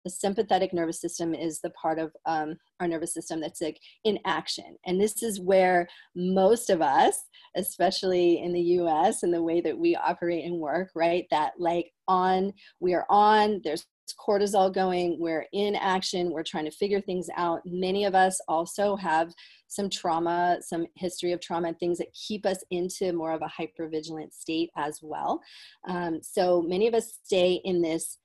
The 0.05 0.09
sympathetic 0.09 0.73
nervous 0.73 1.01
system 1.01 1.33
is 1.33 1.59
the 1.59 1.71
part 1.71 1.99
of 1.99 2.13
um, 2.25 2.55
our 2.79 2.87
nervous 2.87 3.13
system 3.13 3.41
that's 3.41 3.59
like 3.59 3.79
in 4.05 4.17
action. 4.25 4.77
And 4.85 5.01
this 5.01 5.21
is 5.21 5.41
where 5.41 5.87
most 6.15 6.69
of 6.69 6.81
us 6.81 7.25
especially 7.55 8.41
in 8.41 8.53
the 8.53 8.61
us 8.61 9.23
and 9.23 9.33
the 9.33 9.41
way 9.41 9.61
that 9.61 9.77
we 9.77 9.95
operate 9.95 10.45
and 10.45 10.59
work 10.59 10.89
right 10.95 11.25
that 11.31 11.53
like 11.57 11.91
on 12.07 12.53
we 12.79 12.93
are 12.93 13.05
on 13.09 13.61
there's 13.63 13.85
cortisol 14.19 14.71
going 14.71 15.17
we're 15.19 15.45
in 15.53 15.75
action 15.75 16.31
we're 16.31 16.43
trying 16.43 16.65
to 16.65 16.71
figure 16.71 17.01
things 17.01 17.27
out. 17.35 17.61
Many 17.65 18.05
of 18.05 18.13
us 18.13 18.39
also 18.47 18.95
have 18.95 19.33
some 19.67 19.89
trauma 19.89 20.57
some 20.61 20.85
history 20.95 21.31
of 21.31 21.41
trauma 21.41 21.69
and 21.69 21.79
things 21.79 21.97
that 21.97 22.13
keep 22.13 22.45
us 22.45 22.63
into 22.69 23.13
more 23.13 23.31
of 23.31 23.41
a 23.41 23.61
hypervigilant 23.61 24.31
state 24.31 24.69
as 24.77 24.99
well. 25.01 25.41
Um, 25.87 26.19
so 26.21 26.61
many 26.61 26.87
of 26.87 26.93
us 26.93 27.17
stay 27.23 27.61
in 27.63 27.81
this 27.81 28.19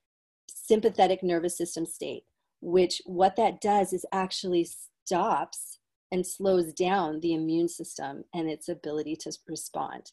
sympathetic 0.71 1.25
nervous 1.25 1.59
system 1.59 1.85
state, 1.85 2.23
which 2.61 3.03
what 3.05 3.35
that 3.35 3.61
does 3.61 3.93
is 3.93 4.07
actually 4.13 4.65
stops 5.05 5.81
and 6.13 6.25
slows 6.25 6.73
down 6.73 7.19
the 7.21 7.35
immune 7.35 7.69
system 7.69 8.23
and 8.35 8.49
its 8.49 8.69
ability 8.69 9.17
to 9.17 9.33
respond. 9.49 10.13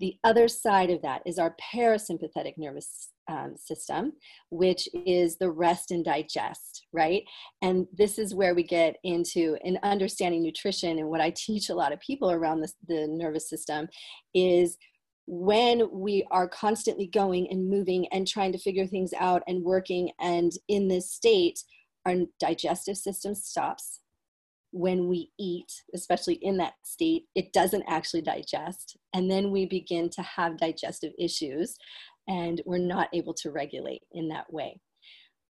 The 0.00 0.16
other 0.24 0.48
side 0.48 0.88
of 0.88 1.02
that 1.02 1.20
is 1.26 1.38
our 1.38 1.54
parasympathetic 1.74 2.54
nervous 2.56 3.10
um, 3.30 3.54
system, 3.58 4.12
which 4.50 4.88
is 4.94 5.36
the 5.36 5.50
rest 5.50 5.90
and 5.90 6.02
digest, 6.02 6.86
right? 6.94 7.22
And 7.60 7.86
this 7.92 8.18
is 8.18 8.34
where 8.34 8.54
we 8.54 8.62
get 8.62 8.96
into 9.04 9.58
in 9.62 9.78
understanding 9.82 10.42
nutrition 10.42 10.98
and 10.98 11.08
what 11.08 11.20
I 11.20 11.34
teach 11.36 11.68
a 11.68 11.74
lot 11.74 11.92
of 11.92 12.00
people 12.00 12.30
around 12.30 12.60
the, 12.60 12.72
the 12.86 13.06
nervous 13.06 13.48
system 13.50 13.88
is 14.32 14.78
when 15.30 15.86
we 15.92 16.26
are 16.30 16.48
constantly 16.48 17.06
going 17.06 17.46
and 17.50 17.68
moving 17.68 18.06
and 18.12 18.26
trying 18.26 18.50
to 18.50 18.58
figure 18.58 18.86
things 18.86 19.12
out 19.18 19.42
and 19.46 19.62
working 19.62 20.10
and 20.18 20.52
in 20.68 20.88
this 20.88 21.12
state 21.12 21.62
our 22.06 22.14
digestive 22.40 22.96
system 22.96 23.34
stops 23.34 24.00
when 24.70 25.06
we 25.06 25.30
eat 25.38 25.70
especially 25.94 26.36
in 26.36 26.56
that 26.56 26.72
state. 26.82 27.24
It 27.34 27.52
doesn't 27.52 27.84
actually 27.86 28.22
digest 28.22 28.96
and 29.12 29.30
then 29.30 29.50
we 29.50 29.66
begin 29.66 30.08
to 30.10 30.22
have 30.22 30.56
digestive 30.56 31.12
issues 31.18 31.76
and 32.26 32.62
we're 32.64 32.78
not 32.78 33.08
able 33.12 33.34
to 33.34 33.50
regulate 33.50 34.04
in 34.12 34.28
that 34.28 34.50
way. 34.50 34.80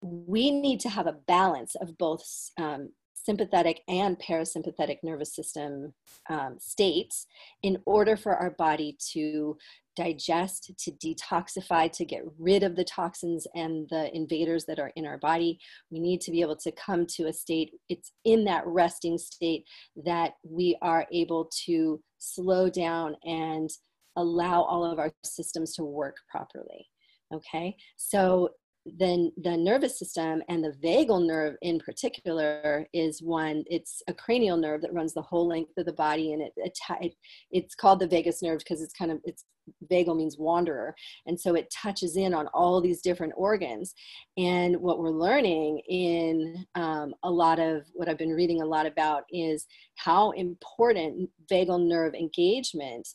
We 0.01 0.49
need 0.49 0.79
to 0.79 0.89
have 0.89 1.05
a 1.05 1.17
balance 1.27 1.75
of 1.75 1.95
both 1.99 2.23
um, 2.57 2.89
sympathetic 3.29 3.81
and 3.87 4.17
parasympathetic 4.17 4.97
nervous 5.03 5.35
system 5.35 5.93
um, 6.31 6.55
states 6.59 7.27
in 7.61 7.77
order 7.85 8.17
for 8.17 8.35
our 8.35 8.49
body 8.49 8.97
to 9.11 9.55
digest, 9.95 10.71
to 10.79 10.91
detoxify, 10.91 11.91
to 11.91 12.05
get 12.05 12.23
rid 12.39 12.63
of 12.63 12.75
the 12.75 12.83
toxins 12.83 13.45
and 13.53 13.87
the 13.91 14.09
invaders 14.15 14.65
that 14.65 14.79
are 14.79 14.91
in 14.95 15.05
our 15.05 15.19
body. 15.19 15.59
We 15.91 15.99
need 15.99 16.21
to 16.21 16.31
be 16.31 16.41
able 16.41 16.55
to 16.55 16.71
come 16.71 17.05
to 17.17 17.27
a 17.27 17.33
state, 17.33 17.73
it's 17.87 18.11
in 18.25 18.45
that 18.45 18.65
resting 18.65 19.19
state 19.19 19.63
that 20.05 20.31
we 20.43 20.75
are 20.81 21.05
able 21.13 21.51
to 21.65 22.01
slow 22.17 22.67
down 22.67 23.15
and 23.25 23.69
allow 24.15 24.63
all 24.63 24.83
of 24.83 24.97
our 24.97 25.11
systems 25.23 25.75
to 25.75 25.83
work 25.83 26.15
properly. 26.31 26.87
Okay, 27.31 27.75
so 27.95 28.49
then 28.97 29.31
the 29.37 29.55
nervous 29.55 29.99
system 29.99 30.41
and 30.49 30.63
the 30.63 30.73
vagal 30.83 31.25
nerve 31.25 31.55
in 31.61 31.79
particular 31.79 32.87
is 32.93 33.21
one 33.21 33.63
it's 33.67 34.01
a 34.07 34.13
cranial 34.13 34.57
nerve 34.57 34.81
that 34.81 34.93
runs 34.93 35.13
the 35.13 35.21
whole 35.21 35.47
length 35.47 35.77
of 35.77 35.85
the 35.85 35.93
body 35.93 36.33
and 36.33 36.41
it, 36.41 36.53
it 36.57 37.15
it's 37.51 37.75
called 37.75 37.99
the 37.99 38.07
vagus 38.07 38.41
nerve 38.41 38.59
because 38.59 38.81
it's 38.81 38.93
kind 38.93 39.11
of 39.11 39.19
it's 39.23 39.45
vagal 39.91 40.17
means 40.17 40.37
wanderer. 40.37 40.95
And 41.25 41.39
so 41.39 41.55
it 41.55 41.71
touches 41.71 42.17
in 42.17 42.33
on 42.33 42.47
all 42.47 42.81
these 42.81 43.01
different 43.01 43.33
organs. 43.35 43.93
And 44.37 44.77
what 44.77 44.99
we're 44.99 45.09
learning 45.09 45.79
in 45.87 46.65
um, 46.75 47.13
a 47.23 47.29
lot 47.29 47.59
of 47.59 47.83
what 47.93 48.09
i've 48.09 48.17
been 48.17 48.29
reading 48.33 48.61
a 48.61 48.65
lot 48.65 48.85
about 48.85 49.23
is 49.31 49.65
how 49.95 50.31
important 50.31 51.29
vagal 51.51 51.85
nerve 51.87 52.13
engagement 52.13 53.07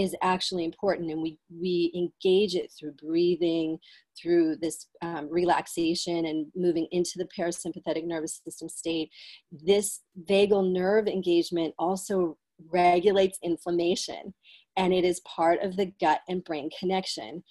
is 0.00 0.16
actually 0.22 0.64
important 0.64 1.10
and 1.10 1.22
we 1.22 1.38
we 1.50 1.92
engage 1.94 2.54
it 2.54 2.72
through 2.78 2.92
breathing 2.92 3.78
through 4.20 4.56
this 4.56 4.86
um, 5.02 5.28
relaxation 5.30 6.26
and 6.26 6.46
moving 6.54 6.86
into 6.90 7.12
the 7.16 7.28
parasympathetic 7.38 8.04
nervous 8.04 8.40
system 8.44 8.68
state. 8.68 9.10
This 9.50 10.00
vagal 10.28 10.72
nerve 10.72 11.06
engagement 11.06 11.74
also 11.78 12.36
regulates 12.70 13.38
inflammation 13.42 14.34
and 14.76 14.92
it 14.92 15.04
is 15.04 15.20
part 15.20 15.62
of 15.62 15.76
the 15.76 15.92
gut 16.00 16.20
and 16.28 16.44
brain 16.44 16.68
connection. 16.78 17.42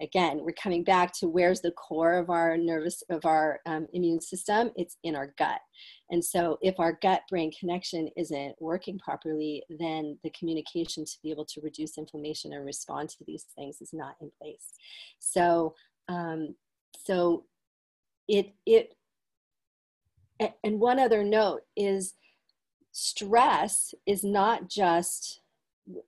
Again 0.00 0.40
we're 0.42 0.52
coming 0.52 0.84
back 0.84 1.12
to 1.20 1.28
where's 1.28 1.60
the 1.60 1.72
core 1.72 2.14
of 2.14 2.30
our 2.30 2.56
nervous 2.56 3.02
of 3.10 3.24
our 3.24 3.60
um, 3.66 3.86
immune 3.92 4.20
system? 4.20 4.70
It's 4.76 4.96
in 5.04 5.14
our 5.14 5.34
gut 5.38 5.60
and 6.14 6.24
so 6.24 6.60
if 6.62 6.78
our 6.78 6.96
gut 7.02 7.22
brain 7.28 7.50
connection 7.50 8.08
isn't 8.16 8.54
working 8.60 9.00
properly 9.00 9.64
then 9.68 10.16
the 10.22 10.30
communication 10.30 11.04
to 11.04 11.16
be 11.24 11.30
able 11.32 11.44
to 11.44 11.60
reduce 11.60 11.98
inflammation 11.98 12.52
and 12.52 12.64
respond 12.64 13.08
to 13.08 13.24
these 13.26 13.46
things 13.56 13.80
is 13.80 13.92
not 13.92 14.14
in 14.20 14.30
place. 14.40 14.74
So 15.18 15.74
um, 16.08 16.54
so 17.04 17.46
it 18.28 18.54
it 18.64 18.94
and 20.62 20.78
one 20.78 21.00
other 21.00 21.24
note 21.24 21.62
is 21.76 22.14
stress 22.92 23.92
is 24.06 24.22
not 24.22 24.68
just 24.68 25.40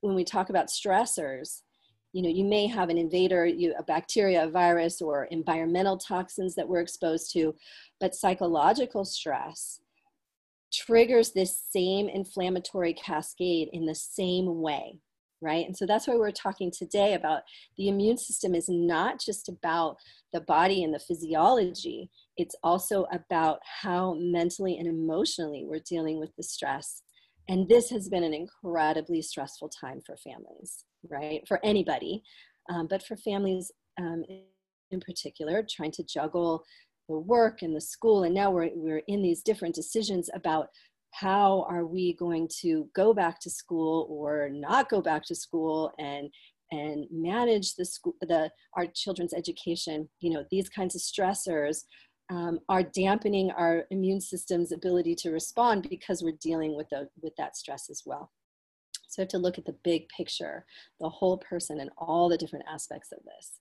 when 0.03 0.15
we 0.15 0.23
talk 0.23 0.51
about 0.51 0.69
stressors 0.69 1.63
you 2.13 2.23
know 2.23 2.29
you 2.29 2.45
may 2.45 2.69
have 2.69 2.91
an 2.91 2.99
invader 2.99 3.45
you, 3.45 3.75
a 3.77 3.83
bacteria 3.83 4.45
a 4.45 4.49
virus 4.49 5.03
or 5.03 5.25
environmental 5.25 5.97
toxins 5.99 6.55
that 6.55 6.69
we're 6.69 6.81
exposed 6.81 7.33
to 7.33 7.53
but 7.99 8.15
psychological 8.15 9.05
stress 9.05 9.81
triggers 10.73 11.33
this 11.33 11.63
same 11.71 12.09
inflammatory 12.09 12.95
cascade 12.95 13.69
in 13.73 13.87
the 13.87 13.95
same 13.95 14.61
way 14.61 15.01
right? 15.43 15.67
And 15.67 15.77
so 15.77 15.87
that's 15.87 16.09
why 16.09 16.17
we're 16.17 16.31
talking 16.31 16.73
today 16.77 17.15
about 17.15 17.43
the 17.77 17.89
immune 17.89 18.17
system 18.17 18.55
is 18.55 18.69
not 18.69 19.21
just 19.21 19.49
about 19.49 19.97
the 20.33 20.41
body 20.41 20.83
and 20.83 20.95
the 20.95 20.99
physiology 20.99 22.11
it's 22.37 22.57
also 22.63 23.07
about 23.13 23.61
how 23.83 24.15
mentally 24.19 24.77
and 24.77 24.87
emotionally 24.87 25.65
we're 25.67 25.81
dealing 25.89 26.21
with 26.21 26.31
the 26.37 26.43
stress. 26.43 27.03
And 27.49 27.67
this 27.67 27.89
has 27.91 28.11
been 28.11 28.25
an 28.25 28.35
incredibly 28.35 29.23
stressful 29.23 29.71
time 29.71 30.01
for 30.05 30.17
families 30.17 30.85
right? 31.09 31.47
For 31.47 31.61
anybody 31.65 32.23
um, 32.69 32.87
but 32.89 33.03
for 33.03 33.17
families 33.17 33.71
um, 33.99 34.25
in 34.91 35.01
particular 35.01 35.65
trying 35.69 35.93
to 35.93 36.05
juggle 36.05 36.65
the 37.09 37.19
work 37.19 37.63
and 37.63 37.75
the 37.75 37.81
school 37.81 38.25
and 38.25 38.35
now 38.35 38.51
we're, 38.51 38.71
we're 38.75 39.03
in 39.09 39.23
these 39.23 39.43
different 39.43 39.75
decisions 39.75 40.29
about 40.35 40.69
how 41.13 41.65
are 41.69 41.87
we 41.87 42.15
going 42.15 42.49
to 42.61 42.89
go 42.95 43.15
back 43.15 43.41
to 43.41 43.51
school 43.51 44.07
or 44.11 44.49
not 44.51 44.89
go 44.89 45.01
back 45.01 45.25
to 45.25 45.35
school 45.35 45.93
and 45.99 46.29
and 46.73 47.07
manage 47.13 47.75
the 47.77 47.85
school 47.85 48.15
the 48.23 48.51
our 48.75 48.87
children's 48.87 49.33
education 49.33 50.09
you 50.21 50.31
know 50.31 50.45
these 50.51 50.69
kinds 50.69 50.95
of 50.97 51.01
stressors 51.01 51.85
um, 52.31 52.59
are 52.69 52.83
dampening 52.83 53.51
our 53.53 53.85
immune 53.91 54.21
system's 54.21 54.73
ability 54.73 55.15
to 55.17 55.31
respond 55.31 55.89
because 55.89 56.23
we're 56.23 56.37
dealing 56.41 56.77
with, 56.77 56.89
the, 56.91 57.09
with 57.23 57.35
that 57.37 57.57
stress 57.57 57.89
as 57.89 58.03
well. 58.05 58.33
So 59.09 59.23
we 59.23 59.23
have 59.23 59.29
to 59.29 59.39
look 59.39 59.59
at 59.59 59.65
the 59.65 59.77
big 59.85 60.09
picture, 60.09 60.65
the 61.01 61.09
whole 61.09 61.39
person, 61.39 61.81
and 61.81 61.91
all 61.97 62.29
the 62.29 62.37
different 62.37 62.65
aspects 62.69 63.13
of 63.13 63.19
this. 63.25 63.61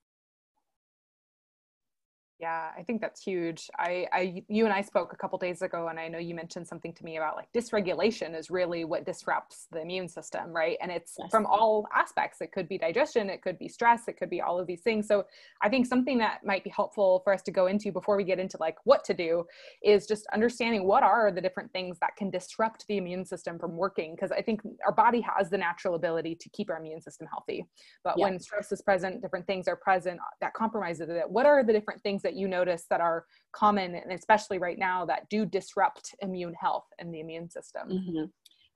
Yeah, 2.38 2.72
I 2.78 2.84
think 2.84 3.00
that's 3.00 3.24
huge. 3.24 3.70
I, 3.80 4.08
I, 4.12 4.44
you 4.50 4.66
and 4.66 4.74
I 4.74 4.82
spoke 4.82 5.14
a 5.14 5.16
couple 5.16 5.40
days 5.40 5.62
ago, 5.62 5.88
and 5.88 5.98
I 5.98 6.10
know 6.10 6.18
you 6.18 6.36
mentioned 6.36 6.68
something 6.68 6.92
to 6.94 7.06
me 7.06 7.16
about 7.16 7.38
like 7.38 7.48
dysregulation 7.56 8.38
is 8.38 8.52
really 8.52 8.84
what 8.84 9.06
disrupts 9.06 9.68
the 9.72 9.82
immune 9.82 10.10
system, 10.10 10.52
right? 10.52 10.78
And 10.82 10.92
it's 10.92 11.16
yes. 11.18 11.32
from 11.32 11.46
all 11.46 11.88
aspects. 11.96 12.42
It 12.42 12.52
could 12.52 12.68
be 12.68 12.78
digestion, 12.78 13.30
it 13.30 13.42
could 13.42 13.58
be 13.58 13.70
stress, 13.70 14.10
it 14.10 14.18
could 14.18 14.30
be 14.30 14.42
all 14.42 14.60
of 14.60 14.68
these 14.68 14.82
things. 14.82 15.08
So 15.08 15.26
I 15.62 15.70
think 15.70 15.86
something 15.86 16.18
that 16.18 16.46
might 16.46 16.66
be 16.66 16.70
helpful 16.70 17.22
for 17.24 17.34
us 17.34 17.42
to 17.44 17.52
go 17.52 17.68
into 17.68 17.94
before 17.94 18.18
we 18.18 18.26
get 18.26 18.38
into 18.38 18.58
like 18.60 18.76
what 18.84 19.06
to 19.06 19.14
do 19.14 19.46
is 19.82 20.06
just 20.06 20.28
understanding 20.34 20.86
what 20.86 21.04
are 21.04 21.32
the 21.32 21.42
different 21.42 21.72
things 21.72 21.98
that 22.00 22.18
can 22.18 22.30
disrupt 22.30 22.86
the 22.88 22.98
immune 22.98 23.24
system 23.24 23.58
from 23.58 23.78
working. 23.78 24.14
Because 24.14 24.34
I 24.34 24.42
think 24.42 24.60
our 24.86 24.94
body 24.94 25.22
has 25.22 25.50
the 25.50 25.58
natural 25.58 25.96
ability 25.96 26.36
to 26.36 26.50
keep 26.50 26.70
our 26.70 26.80
immune 26.80 27.00
system 27.00 27.28
healthy, 27.32 27.66
but 28.04 28.16
yeah. 28.18 28.26
when 28.26 28.40
stress 28.40 28.74
is 28.74 28.82
present, 28.82 29.22
different 29.22 29.48
things 29.48 29.70
are 29.70 29.78
present 29.78 30.20
that 30.42 30.54
compromises 30.54 31.08
it. 31.08 31.30
What 31.30 31.46
are 31.46 31.64
the 31.64 31.72
different 31.72 32.04
things 32.04 32.25
that 32.26 32.36
you 32.36 32.48
notice 32.48 32.86
that 32.90 33.02
are 33.02 33.26
common 33.54 33.96
and 33.96 34.12
especially 34.12 34.58
right 34.58 34.78
now 34.78 35.06
that 35.06 35.30
do 35.30 35.46
disrupt 35.46 36.14
immune 36.22 36.54
health 36.60 36.86
and 37.00 37.14
the 37.14 37.22
immune 37.22 37.50
system. 37.50 37.90
Mm-hmm. 37.90 38.26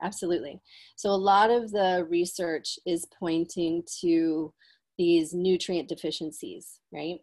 absolutely. 0.01 0.61
So 0.95 1.09
a 1.09 1.11
lot 1.11 1.49
of 1.49 1.71
the 1.71 2.07
research 2.09 2.79
is 2.85 3.05
pointing 3.19 3.83
to 4.01 4.53
these 4.97 5.33
nutrient 5.33 5.89
deficiencies 5.89 6.79
right? 6.91 7.19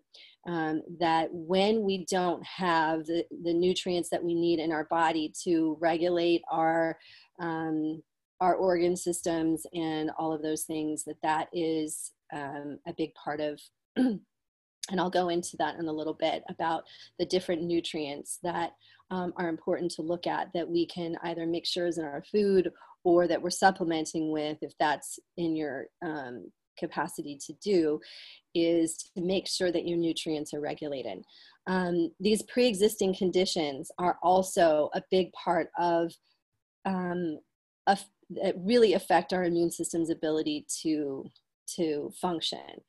Um, 0.47 0.83
that 1.01 1.29
when 1.33 1.83
we 1.83 2.07
don't 2.09 2.45
have 2.45 3.05
the, 3.07 3.25
the 3.43 3.53
nutrients 3.53 4.09
that 4.11 4.23
we 4.23 4.35
need 4.35 4.61
in 4.61 4.73
our 4.73 4.85
body 4.85 5.33
to 5.45 5.77
regulate 5.81 6.43
our 6.51 6.99
um, 7.41 8.03
our 8.41 8.55
organ 8.55 8.97
systems 8.97 9.67
and 9.73 10.11
all 10.19 10.31
of 10.33 10.43
those 10.43 10.65
things 10.65 11.05
that 11.05 11.17
that 11.23 11.49
is 11.55 12.13
um, 12.35 12.79
a 12.87 12.93
big 12.97 13.15
part 13.15 13.41
of 13.41 13.61
and 14.91 15.01
I'll 15.01 15.11
go 15.11 15.29
into 15.29 15.57
that 15.59 15.77
in 15.79 15.89
a 15.89 15.93
little 15.93 16.15
bit 16.15 16.43
about 16.49 16.85
the 17.19 17.27
different 17.27 17.63
nutrients 17.63 18.39
that 18.43 18.73
um, 19.11 19.33
are 19.37 19.49
important 19.49 19.91
to 19.93 20.03
look 20.03 20.27
at 20.27 20.49
that 20.55 20.69
we 20.69 20.87
can 20.87 21.17
either 21.23 21.47
make 21.47 21.67
sure 21.67 21.87
is 21.87 21.99
in 21.99 22.05
our 22.05 22.23
food 22.31 22.71
or 23.05 23.29
that 23.29 23.41
we're 23.41 23.51
supplementing 23.51 24.33
with 24.33 24.59
if 24.63 24.73
that's 24.79 25.19
in 25.37 25.55
your 25.55 25.87
um, 26.05 26.51
capacity 26.79 27.39
to 27.47 27.53
do 27.63 28.01
is 28.55 28.97
to 28.97 29.21
make 29.21 29.47
sure 29.47 29.71
that 29.71 29.87
your 29.87 29.99
nutrients 29.99 30.53
are 30.55 30.61
regulated. 30.61 31.23
Um, 31.67 32.11
these 32.21 32.43
pre-existing 32.43 33.15
conditions 33.15 33.91
are 33.99 34.19
also 34.23 34.91
a 34.95 35.03
big 35.11 35.33
part 35.33 35.69
of 35.79 36.13
um, 36.85 37.39
a, 37.87 37.99
that 38.31 38.55
really 38.59 38.95
affect 38.95 39.33
our 39.33 39.45
immune 39.45 39.71
system's 39.71 40.11
ability 40.11 40.67
to 40.83 41.25
to 41.77 42.13
function. 42.21 42.81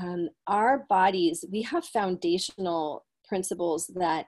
Um, 0.00 0.28
our 0.46 0.86
bodies, 0.88 1.44
we 1.50 1.62
have 1.62 1.84
foundational 1.84 3.04
principles 3.26 3.90
that 3.96 4.26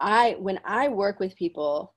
I, 0.00 0.36
when 0.38 0.60
I 0.64 0.88
work 0.88 1.20
with 1.20 1.36
people, 1.36 1.94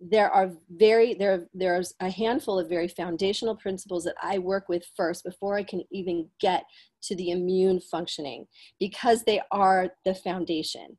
there 0.00 0.30
are 0.30 0.52
very 0.70 1.14
there 1.14 1.48
there's 1.54 1.94
a 2.00 2.10
handful 2.10 2.58
of 2.58 2.68
very 2.68 2.88
foundational 2.88 3.56
principles 3.56 4.04
that 4.04 4.16
I 4.22 4.38
work 4.38 4.68
with 4.68 4.84
first 4.94 5.24
before 5.24 5.56
I 5.56 5.62
can 5.62 5.82
even 5.90 6.28
get 6.38 6.64
to 7.04 7.16
the 7.16 7.30
immune 7.30 7.80
functioning 7.80 8.46
because 8.78 9.24
they 9.24 9.40
are 9.50 9.88
the 10.04 10.14
foundation. 10.14 10.98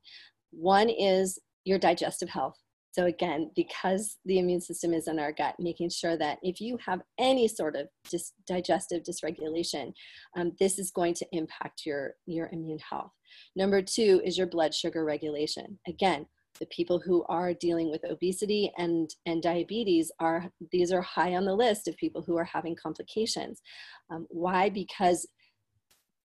One 0.52 0.90
is 0.90 1.38
your 1.64 1.78
digestive 1.78 2.30
health. 2.30 2.58
So, 2.98 3.06
again, 3.06 3.52
because 3.56 4.18
the 4.26 4.40
immune 4.40 4.62
system 4.62 4.92
is 4.92 5.08
in 5.08 5.20
our 5.20 5.32
gut, 5.32 5.54
making 5.60 5.92
sure 5.92 6.18
that 6.18 6.40
if 6.42 6.60
you 6.60 6.80
have 6.84 7.02
any 7.20 7.48
sort 7.48 7.76
of 7.76 7.88
dis- 8.10 8.34
digestive 8.48 9.04
dysregulation, 9.04 9.94
um, 10.36 10.54
this 10.60 10.80
is 10.80 10.90
going 10.90 11.14
to 11.16 11.28
impact 11.32 11.86
your, 11.86 12.16
your 12.26 12.50
immune 12.52 12.80
health. 12.80 13.12
Number 13.56 13.84
two 13.84 14.20
is 14.26 14.36
your 14.36 14.48
blood 14.48 14.74
sugar 14.74 15.06
regulation. 15.06 15.78
Again, 15.88 16.26
the 16.60 16.66
people 16.68 17.00
who 17.00 17.24
are 17.30 17.54
dealing 17.54 17.92
with 17.92 18.04
obesity 18.04 18.72
and, 18.80 19.14
and 19.28 19.44
diabetes 19.44 20.12
are 20.20 20.50
these 20.72 20.92
are 20.92 21.02
high 21.02 21.36
on 21.36 21.46
the 21.46 21.54
list 21.54 21.88
of 21.88 21.96
people 21.98 22.24
who 22.24 22.36
are 22.36 22.46
having 22.46 22.76
complications. 22.76 23.62
Um, 24.10 24.26
why? 24.32 24.70
Because 24.70 25.28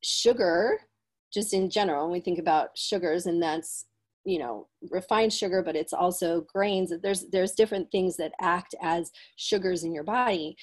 sugar, 0.05 0.79
just 1.35 1.55
in 1.55 1.71
general, 1.71 2.05
when 2.05 2.13
we 2.13 2.21
think 2.21 2.39
about 2.39 2.69
sugars, 2.77 3.27
and 3.27 3.43
that's 3.43 3.87
you 4.25 4.39
know 4.39 4.69
refined 4.91 5.33
sugar 5.33 5.63
but 5.63 5.77
it's 5.77 5.93
also 5.93 6.43
grains. 6.53 6.93
There's 7.03 7.27
there's 7.31 7.53
different 7.53 7.91
things 7.91 8.17
that 8.17 8.33
act 8.41 8.75
as 8.83 9.11
sugars 9.37 9.85
in 9.85 9.93
your 9.93 10.05
body 10.05 10.57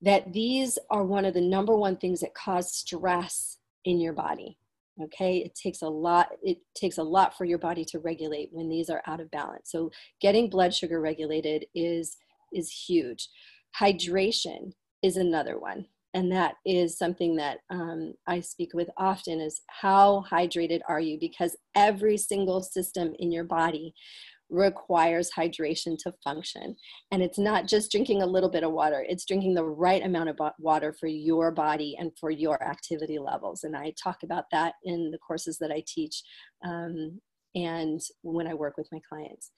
that 0.00 0.32
these 0.32 0.78
are 0.90 1.04
one 1.04 1.24
of 1.24 1.34
the 1.34 1.40
number 1.40 1.76
one 1.76 1.96
things 1.96 2.20
that 2.20 2.34
cause 2.34 2.72
stress 2.72 3.58
in 3.84 4.00
your 4.00 4.12
body 4.12 4.58
okay? 5.02 5.38
It 5.38 5.54
takes 5.54 5.82
a 5.82 5.88
lot 5.88 6.30
it 6.42 6.58
takes 6.74 6.98
a 6.98 7.02
lot 7.02 7.36
for 7.36 7.44
your 7.44 7.58
body 7.58 7.84
to 7.86 7.98
regulate 7.98 8.50
when 8.52 8.68
these 8.68 8.90
are 8.90 9.02
out 9.06 9.20
of 9.20 9.30
balance. 9.30 9.70
So 9.70 9.90
getting 10.20 10.50
blood 10.50 10.74
sugar 10.74 11.00
regulated 11.00 11.66
is 11.74 12.16
is 12.52 12.70
huge. 12.70 13.28
Hydration 13.78 14.72
is 15.02 15.16
another 15.16 15.58
one 15.58 15.86
and 16.14 16.32
that 16.32 16.54
is 16.64 16.96
something 16.96 17.36
that 17.36 17.58
um, 17.70 18.14
i 18.26 18.40
speak 18.40 18.70
with 18.74 18.88
often 18.96 19.40
is 19.40 19.60
how 19.68 20.24
hydrated 20.30 20.80
are 20.88 21.00
you? 21.00 21.18
Because 21.18 21.56
every 21.74 22.16
single 22.16 22.62
system 22.62 23.14
in 23.18 23.30
your 23.30 23.44
body 23.44 23.94
requires 24.50 25.30
hydration 25.36 25.98
to 25.98 26.12
function. 26.24 26.74
And 27.10 27.22
it's 27.22 27.38
not 27.38 27.66
just 27.66 27.90
drinking 27.90 28.22
a 28.22 28.26
little 28.26 28.48
bit 28.48 28.64
of 28.64 28.72
water 28.72 29.04
it's 29.06 29.26
drinking 29.26 29.54
the 29.54 29.64
right 29.64 30.02
amount 30.02 30.30
of 30.30 30.38
water 30.58 30.94
for 30.98 31.06
your 31.06 31.50
body 31.50 31.96
and 31.98 32.12
for 32.18 32.30
your 32.30 32.62
activity 32.62 33.18
levels. 33.18 33.64
And 33.64 33.76
i 33.76 33.92
talk 34.02 34.22
about 34.22 34.44
that 34.52 34.74
in 34.84 35.10
the 35.10 35.18
courses 35.18 35.58
that 35.58 35.70
i 35.70 35.82
teach 35.86 36.22
um, 36.64 37.20
and 37.54 38.00
when 38.22 38.46
i 38.46 38.54
work 38.54 38.76
with 38.76 38.88
my 38.92 39.00
clients. 39.08 39.50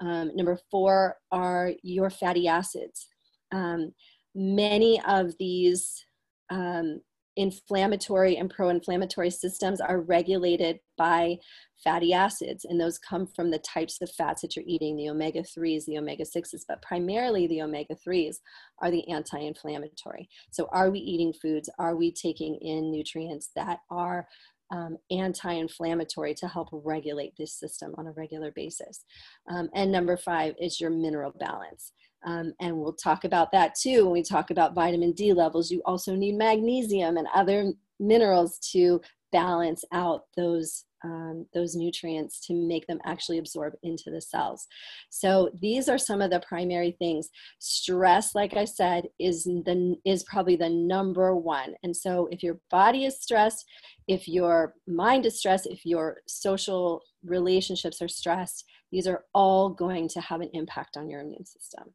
Um, 0.00 0.30
number 0.36 0.58
four 0.70 1.16
are 1.32 1.72
your 1.82 2.10
fatty 2.10 2.48
acids. 2.48 3.08
Um, 3.52 3.92
many 4.36 5.00
of 5.08 5.32
these 5.38 6.04
um, 6.50 7.00
inflammatory 7.36 8.36
and 8.36 8.48
pro-inflammatory 8.48 9.30
systems 9.30 9.80
are 9.80 10.00
regulated 10.00 10.78
by 10.96 11.36
fatty 11.84 12.12
acids 12.14 12.64
and 12.64 12.80
those 12.80 12.98
come 12.98 13.26
from 13.26 13.50
the 13.50 13.58
types 13.58 14.00
of 14.00 14.10
fats 14.10 14.40
that 14.40 14.56
you're 14.56 14.64
eating 14.66 14.96
the 14.96 15.10
omega-3s 15.10 15.84
the 15.84 15.98
omega-6s 15.98 16.62
but 16.66 16.80
primarily 16.80 17.46
the 17.46 17.60
omega-3s 17.60 18.36
are 18.80 18.90
the 18.90 19.06
anti-inflammatory. 19.10 20.28
So 20.50 20.68
are 20.72 20.90
we 20.90 21.00
eating 21.00 21.34
foods? 21.34 21.68
Are 21.78 21.96
we 21.96 22.10
taking 22.10 22.56
in 22.56 22.90
nutrients 22.90 23.50
that 23.54 23.80
are 23.90 24.26
um, 24.72 24.96
anti-inflammatory 25.10 26.34
to 26.34 26.48
help 26.48 26.68
regulate 26.72 27.34
this 27.36 27.54
system 27.54 27.94
on 27.98 28.06
a 28.06 28.12
regular 28.12 28.50
basis? 28.50 29.04
Um, 29.50 29.68
and 29.74 29.92
number 29.92 30.16
five 30.16 30.54
is 30.58 30.80
your 30.80 30.90
mineral 30.90 31.34
balance 31.38 31.92
um, 32.26 32.52
and 32.60 32.76
we'll 32.76 32.92
talk 32.92 33.24
about 33.24 33.52
that 33.52 33.74
too 33.74 34.04
when 34.04 34.12
we 34.12 34.22
talk 34.22 34.50
about 34.50 34.74
vitamin 34.74 35.12
D 35.12 35.32
levels. 35.32 35.70
You 35.70 35.80
also 35.86 36.14
need 36.14 36.34
magnesium 36.34 37.16
and 37.16 37.28
other 37.34 37.72
minerals 38.00 38.58
to 38.72 39.00
balance 39.32 39.84
out 39.92 40.22
those 40.36 40.84
um, 41.04 41.46
those 41.54 41.76
nutrients 41.76 42.44
to 42.46 42.54
make 42.54 42.86
them 42.88 42.98
actually 43.04 43.38
absorb 43.38 43.74
into 43.84 44.10
the 44.10 44.20
cells. 44.20 44.66
So 45.10 45.50
these 45.60 45.88
are 45.88 45.98
some 45.98 46.20
of 46.20 46.30
the 46.30 46.40
primary 46.40 46.96
things. 46.98 47.28
Stress, 47.60 48.34
like 48.34 48.56
I 48.56 48.64
said, 48.64 49.04
is 49.20 49.44
the 49.44 49.96
is 50.04 50.24
probably 50.24 50.56
the 50.56 50.70
number 50.70 51.36
one. 51.36 51.74
And 51.84 51.94
so 51.94 52.28
if 52.32 52.42
your 52.42 52.58
body 52.70 53.04
is 53.04 53.20
stressed, 53.20 53.64
if 54.08 54.26
your 54.26 54.74
mind 54.88 55.26
is 55.26 55.38
stressed, 55.38 55.66
if 55.66 55.86
your 55.86 56.16
social 56.26 57.02
relationships 57.24 58.02
are 58.02 58.08
stressed, 58.08 58.64
these 58.90 59.06
are 59.06 59.24
all 59.32 59.68
going 59.68 60.08
to 60.08 60.20
have 60.20 60.40
an 60.40 60.50
impact 60.54 60.96
on 60.96 61.08
your 61.08 61.20
immune 61.20 61.44
system. 61.44 61.92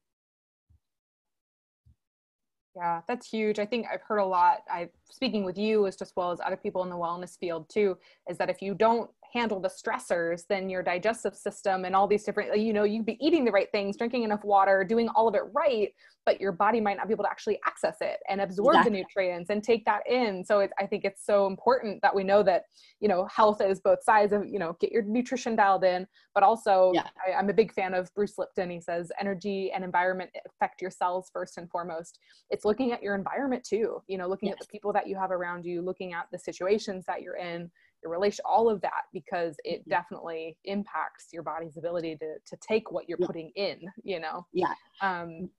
Yeah, 2.75 3.01
that's 3.07 3.29
huge. 3.29 3.59
I 3.59 3.65
think 3.65 3.87
I've 3.91 4.01
heard 4.01 4.19
a 4.19 4.25
lot. 4.25 4.59
I 4.69 4.89
speaking 5.09 5.43
with 5.43 5.57
you 5.57 5.87
as 5.87 5.95
just 5.97 6.13
well 6.15 6.31
as 6.31 6.39
other 6.39 6.55
people 6.55 6.83
in 6.83 6.89
the 6.89 6.95
wellness 6.95 7.37
field 7.37 7.69
too, 7.69 7.97
is 8.29 8.37
that 8.37 8.49
if 8.49 8.61
you 8.61 8.73
don't 8.73 9.09
handle 9.33 9.59
the 9.59 9.69
stressors, 9.69 10.43
then 10.47 10.69
your 10.69 10.83
digestive 10.83 11.35
system 11.35 11.85
and 11.85 11.95
all 11.95 12.07
these 12.07 12.23
different, 12.23 12.57
you 12.59 12.73
know, 12.73 12.83
you'd 12.83 13.05
be 13.05 13.17
eating 13.25 13.45
the 13.45 13.51
right 13.51 13.71
things, 13.71 13.97
drinking 13.97 14.23
enough 14.23 14.43
water, 14.43 14.83
doing 14.83 15.09
all 15.15 15.27
of 15.27 15.35
it 15.35 15.43
right, 15.53 15.89
but 16.25 16.39
your 16.39 16.51
body 16.51 16.79
might 16.79 16.97
not 16.97 17.07
be 17.07 17.13
able 17.13 17.23
to 17.23 17.29
actually 17.29 17.59
access 17.65 17.97
it 18.01 18.17
and 18.29 18.41
absorb 18.41 18.75
exactly. 18.75 18.91
the 18.91 18.97
nutrients 18.97 19.49
and 19.49 19.63
take 19.63 19.83
that 19.85 20.01
in. 20.07 20.43
So 20.45 20.67
I 20.79 20.85
think 20.85 21.03
it's 21.05 21.25
so 21.25 21.47
important 21.47 22.01
that 22.01 22.13
we 22.13 22.23
know 22.23 22.43
that, 22.43 22.63
you 22.99 23.07
know, 23.07 23.25
health 23.25 23.61
is 23.61 23.79
both 23.79 24.03
sides 24.03 24.33
of, 24.33 24.45
you 24.45 24.59
know, 24.59 24.75
get 24.79 24.91
your 24.91 25.03
nutrition 25.03 25.55
dialed 25.55 25.83
in, 25.83 26.05
but 26.35 26.43
also 26.43 26.91
yeah. 26.93 27.07
I, 27.27 27.33
I'm 27.33 27.49
a 27.49 27.53
big 27.53 27.73
fan 27.73 27.93
of 27.93 28.13
Bruce 28.13 28.37
Lipton. 28.37 28.69
He 28.69 28.79
says 28.81 29.11
energy 29.19 29.71
and 29.71 29.83
environment 29.83 30.29
affect 30.45 30.81
your 30.81 30.91
cells 30.91 31.29
first 31.33 31.57
and 31.57 31.69
foremost. 31.69 32.19
It's 32.49 32.65
looking 32.65 32.91
at 32.91 33.01
your 33.01 33.15
environment 33.15 33.63
too, 33.63 34.01
you 34.07 34.17
know, 34.17 34.27
looking 34.27 34.49
yes. 34.49 34.57
at 34.59 34.67
the 34.67 34.71
people 34.71 34.93
that 34.93 35.07
you 35.07 35.15
have 35.15 35.31
around 35.31 35.65
you, 35.65 35.81
looking 35.81 36.13
at 36.13 36.27
the 36.31 36.37
situations 36.37 37.05
that 37.07 37.21
you're 37.21 37.37
in, 37.37 37.71
your 38.03 38.11
relation 38.11 38.43
all 38.45 38.69
of 38.69 38.81
that 38.81 39.03
because 39.13 39.55
it 39.63 39.81
mm-hmm. 39.81 39.89
definitely 39.89 40.57
impacts 40.65 41.27
your 41.31 41.43
body's 41.43 41.77
ability 41.77 42.15
to 42.17 42.35
to 42.45 42.57
take 42.57 42.91
what 42.91 43.07
you're 43.07 43.17
yeah. 43.19 43.27
putting 43.27 43.51
in 43.55 43.79
you 44.03 44.19
know 44.19 44.45
yeah 44.53 44.73
um 45.01 45.49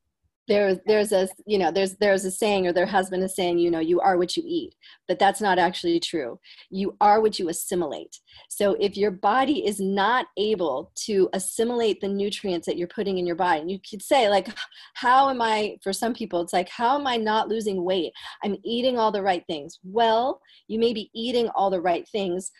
there 0.48 0.74
there's 0.87 1.12
a 1.12 1.28
you 1.46 1.59
know 1.59 1.70
there's 1.70 1.96
there's 1.96 2.24
a 2.24 2.31
saying 2.31 2.66
or 2.66 2.72
there 2.72 2.87
has 2.87 3.09
been 3.09 3.22
a 3.22 3.28
saying 3.28 3.59
you 3.59 3.70
know 3.70 3.78
you 3.78 4.00
are 4.00 4.18
what 4.18 4.37
you 4.37 4.42
eat. 4.46 4.74
But 5.07 5.18
that's 5.18 5.40
not 5.40 5.59
actually 5.59 6.00
true. 6.00 6.38
You 6.70 6.96
are 7.00 7.20
what 7.20 7.38
you 7.38 7.48
assimilate. 7.48 8.18
So 8.48 8.76
if 8.81 8.96
your 8.96 9.11
body 9.11 9.66
is 9.66 9.81
not 9.81 10.26
able 10.37 10.92
to 11.07 11.28
assimilate 11.33 12.00
the 12.00 12.09
nutrients 12.09 12.66
that 12.66 12.76
you're 12.76 12.88
putting 12.88 13.18
in 13.18 13.26
your 13.26 13.37
body 13.37 13.61
and 13.61 13.70
you 13.70 13.78
could 13.88 14.02
say 14.02 14.28
like 14.28 14.48
how 14.94 15.31
am 15.31 15.40
i 15.40 15.76
for 15.83 15.92
some 15.92 16.14
people 16.14 16.40
it's 16.40 16.52
like 16.52 16.68
how 16.68 16.98
am 16.98 17.07
i 17.07 17.16
not 17.16 17.48
losing 17.48 17.85
weight? 17.85 18.12
I'm 18.42 18.57
eating 18.64 18.98
all 18.98 19.12
the 19.12 19.22
right 19.22 19.44
things. 19.46 19.78
Well 19.85 20.40
you 20.66 20.78
may 20.78 20.92
be 20.92 21.11
eating 21.14 21.48
all 21.55 21.70
the 21.70 21.81
right 21.81 22.09
things 22.09 22.50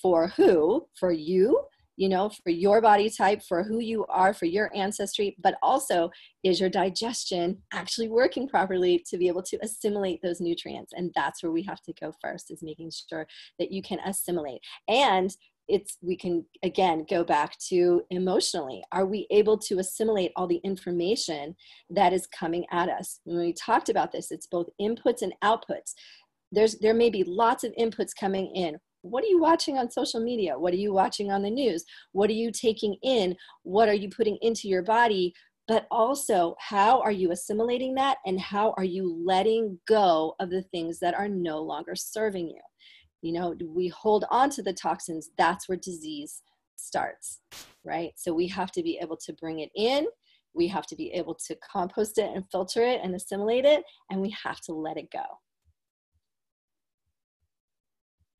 for 0.00 0.28
who? 0.28 0.86
For 0.98 1.12
you 1.12 1.60
you 2.02 2.08
know, 2.08 2.28
for 2.42 2.50
your 2.50 2.80
body 2.80 3.08
type, 3.08 3.40
for 3.44 3.62
who 3.62 3.78
you 3.78 4.04
are, 4.06 4.34
for 4.34 4.46
your 4.46 4.68
ancestry, 4.74 5.36
but 5.40 5.54
also 5.62 6.10
is 6.42 6.58
your 6.58 6.68
digestion 6.68 7.56
actually 7.72 8.08
working 8.08 8.48
properly 8.48 9.04
to 9.08 9.16
be 9.16 9.28
able 9.28 9.44
to 9.44 9.56
assimilate 9.62 10.20
those 10.20 10.40
nutrients? 10.40 10.92
And 10.96 11.12
that's 11.14 11.44
where 11.44 11.52
we 11.52 11.62
have 11.62 11.80
to 11.82 11.92
go 12.00 12.12
first 12.20 12.50
is 12.50 12.60
making 12.60 12.90
sure 13.08 13.24
that 13.60 13.70
you 13.70 13.82
can 13.82 14.00
assimilate. 14.04 14.60
And 14.88 15.30
it's 15.68 15.96
we 16.02 16.16
can 16.16 16.44
again 16.64 17.06
go 17.08 17.22
back 17.22 17.56
to 17.68 18.02
emotionally 18.10 18.82
are 18.90 19.06
we 19.06 19.28
able 19.30 19.56
to 19.56 19.78
assimilate 19.78 20.32
all 20.34 20.48
the 20.48 20.60
information 20.64 21.54
that 21.88 22.12
is 22.12 22.26
coming 22.36 22.66
at 22.72 22.88
us 22.88 23.20
when 23.22 23.38
we 23.38 23.52
talked 23.52 23.88
about 23.88 24.10
this 24.10 24.32
it's 24.32 24.48
both 24.48 24.66
inputs 24.80 25.22
and 25.22 25.32
outputs 25.44 25.92
there's 26.50 26.76
there 26.80 26.94
may 26.94 27.08
be 27.08 27.22
lots 27.22 27.62
of 27.62 27.72
inputs 27.78 28.10
coming 28.18 28.50
in 28.56 28.76
what 29.02 29.24
are 29.24 29.28
you 29.28 29.40
watching 29.40 29.78
on 29.78 29.90
social 29.90 30.20
media? 30.20 30.58
What 30.58 30.72
are 30.72 30.78
you 30.78 30.92
watching 30.92 31.30
on 31.30 31.42
the 31.42 31.50
news? 31.50 31.84
What 32.12 32.30
are 32.30 32.34
you 32.34 32.50
taking 32.50 32.96
in? 33.02 33.36
What 33.62 33.88
are 33.88 33.94
you 33.94 34.08
putting 34.08 34.38
into 34.42 34.68
your 34.68 34.82
body? 34.82 35.34
But 35.68 35.86
also, 35.90 36.56
how 36.58 37.00
are 37.00 37.12
you 37.12 37.30
assimilating 37.30 37.94
that? 37.94 38.18
And 38.26 38.40
how 38.40 38.74
are 38.76 38.84
you 38.84 39.22
letting 39.24 39.78
go 39.86 40.34
of 40.40 40.50
the 40.50 40.62
things 40.62 40.98
that 41.00 41.14
are 41.14 41.28
no 41.28 41.60
longer 41.62 41.94
serving 41.94 42.48
you? 42.48 42.60
You 43.22 43.32
know, 43.32 43.54
we 43.64 43.88
hold 43.88 44.24
on 44.30 44.50
to 44.50 44.62
the 44.62 44.72
toxins, 44.72 45.30
that's 45.38 45.68
where 45.68 45.78
disease 45.78 46.42
starts, 46.76 47.40
right? 47.84 48.10
So 48.16 48.34
we 48.34 48.48
have 48.48 48.72
to 48.72 48.82
be 48.82 48.98
able 49.00 49.16
to 49.18 49.32
bring 49.34 49.60
it 49.60 49.70
in. 49.76 50.06
We 50.54 50.66
have 50.68 50.86
to 50.88 50.96
be 50.96 51.12
able 51.12 51.36
to 51.46 51.56
compost 51.72 52.18
it 52.18 52.30
and 52.34 52.44
filter 52.50 52.82
it 52.82 53.00
and 53.02 53.14
assimilate 53.14 53.64
it, 53.64 53.84
and 54.10 54.20
we 54.20 54.34
have 54.44 54.60
to 54.62 54.72
let 54.72 54.96
it 54.96 55.10
go. 55.10 55.22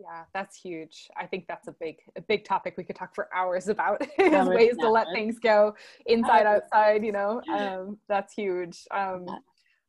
Yeah, 0.03 0.25
that's 0.35 0.57
huge. 0.57 1.09
I 1.17 1.27
think 1.27 1.47
that's 1.47 1.69
a 1.69 1.73
big, 1.79 1.97
a 2.17 2.21
big 2.23 2.45
topic 2.45 2.75
we 2.77 2.83
could 2.83 2.97
talk 2.97 3.15
for 3.15 3.29
hours 3.33 3.69
about 3.69 4.03
is 4.19 4.49
ways 4.49 4.77
to 4.81 4.91
let 4.91 5.07
things 5.13 5.39
go 5.39 5.77
inside, 6.07 6.45
outside, 6.45 7.05
you 7.05 7.13
know, 7.13 7.41
um, 7.53 7.99
that's 8.09 8.35
huge. 8.35 8.85
Um, 8.91 9.27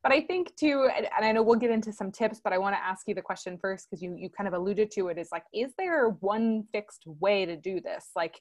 but 0.03 0.11
I 0.11 0.21
think 0.21 0.55
too, 0.55 0.87
and, 0.95 1.07
and 1.15 1.25
I 1.25 1.31
know 1.31 1.41
we'll 1.41 1.55
get 1.55 1.71
into 1.71 1.91
some 1.91 2.11
tips, 2.11 2.41
but 2.43 2.53
I 2.53 2.59
want 2.59 2.75
to 2.75 2.83
ask 2.83 3.07
you 3.07 3.15
the 3.15 3.23
question 3.23 3.57
first, 3.59 3.87
because 3.89 4.03
you, 4.03 4.15
you 4.15 4.29
kind 4.29 4.47
of 4.47 4.53
alluded 4.53 4.91
to 4.91 5.07
it 5.07 5.17
is 5.17 5.29
like, 5.31 5.45
is 5.51 5.73
there 5.77 6.09
one 6.19 6.65
fixed 6.71 7.03
way 7.07 7.45
to 7.45 7.55
do 7.55 7.81
this? 7.81 8.09
Like, 8.15 8.39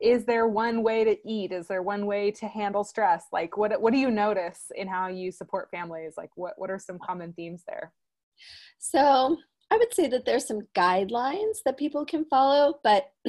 is 0.00 0.24
there 0.24 0.46
one 0.46 0.82
way 0.82 1.04
to 1.04 1.16
eat? 1.28 1.52
Is 1.52 1.66
there 1.66 1.82
one 1.82 2.06
way 2.06 2.30
to 2.30 2.46
handle 2.46 2.84
stress? 2.84 3.24
Like, 3.32 3.58
what, 3.58 3.78
what 3.80 3.92
do 3.92 3.98
you 3.98 4.10
notice 4.10 4.70
in 4.74 4.88
how 4.88 5.08
you 5.08 5.30
support 5.30 5.68
families? 5.70 6.14
Like, 6.16 6.30
what, 6.36 6.54
what 6.56 6.70
are 6.70 6.78
some 6.78 6.98
common 6.98 7.34
themes 7.34 7.64
there? 7.66 7.92
So 8.78 9.36
I 9.70 9.76
would 9.76 9.92
say 9.92 10.06
that 10.08 10.24
there's 10.24 10.46
some 10.46 10.62
guidelines 10.76 11.58
that 11.64 11.76
people 11.76 12.04
can 12.04 12.24
follow, 12.26 12.78
but 12.84 13.10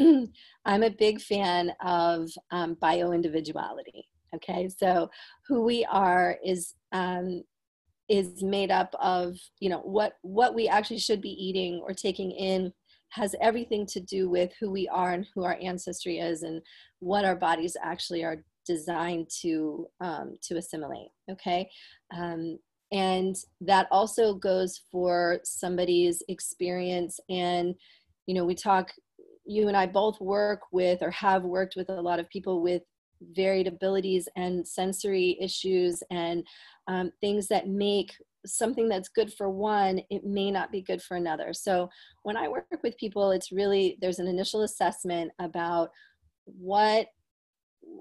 I'm 0.65 0.83
a 0.83 0.89
big 0.89 1.19
fan 1.19 1.71
of 1.83 2.29
um, 2.51 2.75
bio 2.79 3.11
individuality. 3.11 4.07
Okay, 4.35 4.69
so 4.69 5.09
who 5.47 5.63
we 5.63 5.85
are 5.85 6.37
is 6.45 6.75
um, 6.91 7.43
is 8.09 8.43
made 8.43 8.71
up 8.71 8.93
of 8.99 9.35
you 9.59 9.69
know 9.69 9.79
what 9.79 10.13
what 10.21 10.53
we 10.53 10.67
actually 10.67 10.99
should 10.99 11.21
be 11.21 11.31
eating 11.31 11.81
or 11.83 11.93
taking 11.93 12.31
in 12.31 12.71
has 13.09 13.35
everything 13.41 13.85
to 13.85 13.99
do 14.01 14.29
with 14.29 14.51
who 14.59 14.69
we 14.69 14.87
are 14.89 15.13
and 15.13 15.25
who 15.33 15.43
our 15.43 15.57
ancestry 15.61 16.19
is 16.19 16.43
and 16.43 16.61
what 16.99 17.25
our 17.25 17.35
bodies 17.35 17.77
actually 17.81 18.23
are 18.23 18.43
designed 18.65 19.29
to 19.41 19.87
um, 20.01 20.37
to 20.43 20.57
assimilate. 20.57 21.09
Okay, 21.31 21.69
um, 22.15 22.59
and 22.91 23.35
that 23.61 23.87
also 23.91 24.33
goes 24.33 24.81
for 24.91 25.39
somebody's 25.43 26.23
experience. 26.27 27.19
And 27.29 27.75
you 28.27 28.35
know 28.35 28.45
we 28.45 28.53
talk 28.53 28.91
you 29.45 29.67
and 29.67 29.77
i 29.77 29.85
both 29.85 30.19
work 30.21 30.61
with 30.71 31.01
or 31.01 31.09
have 31.09 31.43
worked 31.43 31.75
with 31.75 31.89
a 31.89 32.01
lot 32.01 32.19
of 32.19 32.29
people 32.29 32.61
with 32.61 32.83
varied 33.35 33.65
abilities 33.65 34.29
and 34.35 34.67
sensory 34.67 35.35
issues 35.41 36.03
and 36.11 36.45
um, 36.87 37.11
things 37.19 37.47
that 37.47 37.67
make 37.67 38.13
something 38.45 38.87
that's 38.87 39.09
good 39.09 39.33
for 39.33 39.49
one 39.49 39.99
it 40.11 40.23
may 40.23 40.51
not 40.51 40.71
be 40.71 40.81
good 40.81 41.01
for 41.01 41.17
another. 41.17 41.51
So 41.53 41.89
when 42.23 42.37
i 42.37 42.47
work 42.47 42.65
with 42.83 42.97
people 42.97 43.31
it's 43.31 43.51
really 43.51 43.97
there's 44.01 44.19
an 44.19 44.27
initial 44.27 44.61
assessment 44.61 45.31
about 45.39 45.89
what 46.45 47.07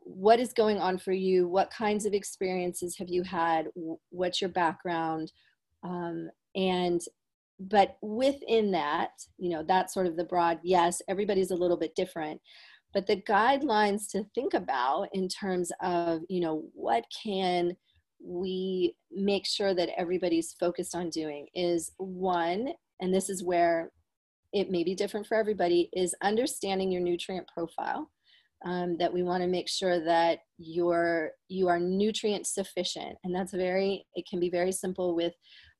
what 0.05 0.41
is 0.41 0.53
going 0.53 0.79
on 0.79 0.99
for 0.99 1.13
you? 1.13 1.49
What 1.49 1.71
kinds 1.71 2.07
of 2.07 2.13
experiences 2.13 2.97
have 2.99 3.09
you 3.09 3.23
had? 3.23 3.69
What's 4.11 4.41
your 4.41 4.51
background? 4.51 5.33
Um, 5.83 6.31
and 6.55 7.01
but 7.59 7.97
within 8.03 8.71
that 8.71 9.11
you 9.39 9.49
know 9.49 9.63
that's 9.63 9.95
sort 9.95 10.07
of 10.07 10.17
the 10.17 10.25
broad 10.25 10.59
yes 10.63 11.01
everybody's 11.09 11.51
a 11.51 11.57
little 11.57 11.77
bit 11.77 11.95
different 11.95 12.41
but 12.93 13.07
the 13.07 13.23
guidelines 13.23 14.11
to 14.11 14.25
think 14.35 14.55
about 14.55 15.09
in 15.13 15.29
terms 15.29 15.73
of 15.81 16.21
you 16.29 16.41
know 16.41 16.65
what 16.75 17.05
can 17.23 17.75
we 18.23 18.95
make 19.11 19.47
sure 19.47 19.75
that 19.75 19.91
everybody's 19.99 20.55
focused 20.59 20.95
on 20.95 21.09
doing 21.11 21.47
is 21.55 21.93
one 21.99 22.69
and 23.01 23.15
this 23.15 23.31
is 23.31 23.43
where 23.43 23.91
it 24.53 24.71
may 24.71 24.85
be 24.85 24.95
different 24.95 25.27
for 25.27 25.37
everybody 25.37 25.89
is 25.93 26.15
understanding 26.23 26.91
your 26.91 27.03
nutrient 27.03 27.47
profile 27.49 28.11
um, 28.65 28.97
that 28.99 29.13
we 29.13 29.23
want 29.23 29.43
to 29.43 29.49
make 29.49 29.69
sure 29.69 30.03
that 30.05 30.39
you're 30.59 31.33
you 31.49 31.69
are 31.69 31.79
nutrient 31.79 32.47
sufficient. 32.47 33.17
And 33.25 33.35
that's 33.35 33.53
very 33.53 34.07
it 34.15 34.27
can 34.29 34.41
be 34.41 34.51
very 34.51 34.73
simple 34.73 35.15
with 35.15 35.35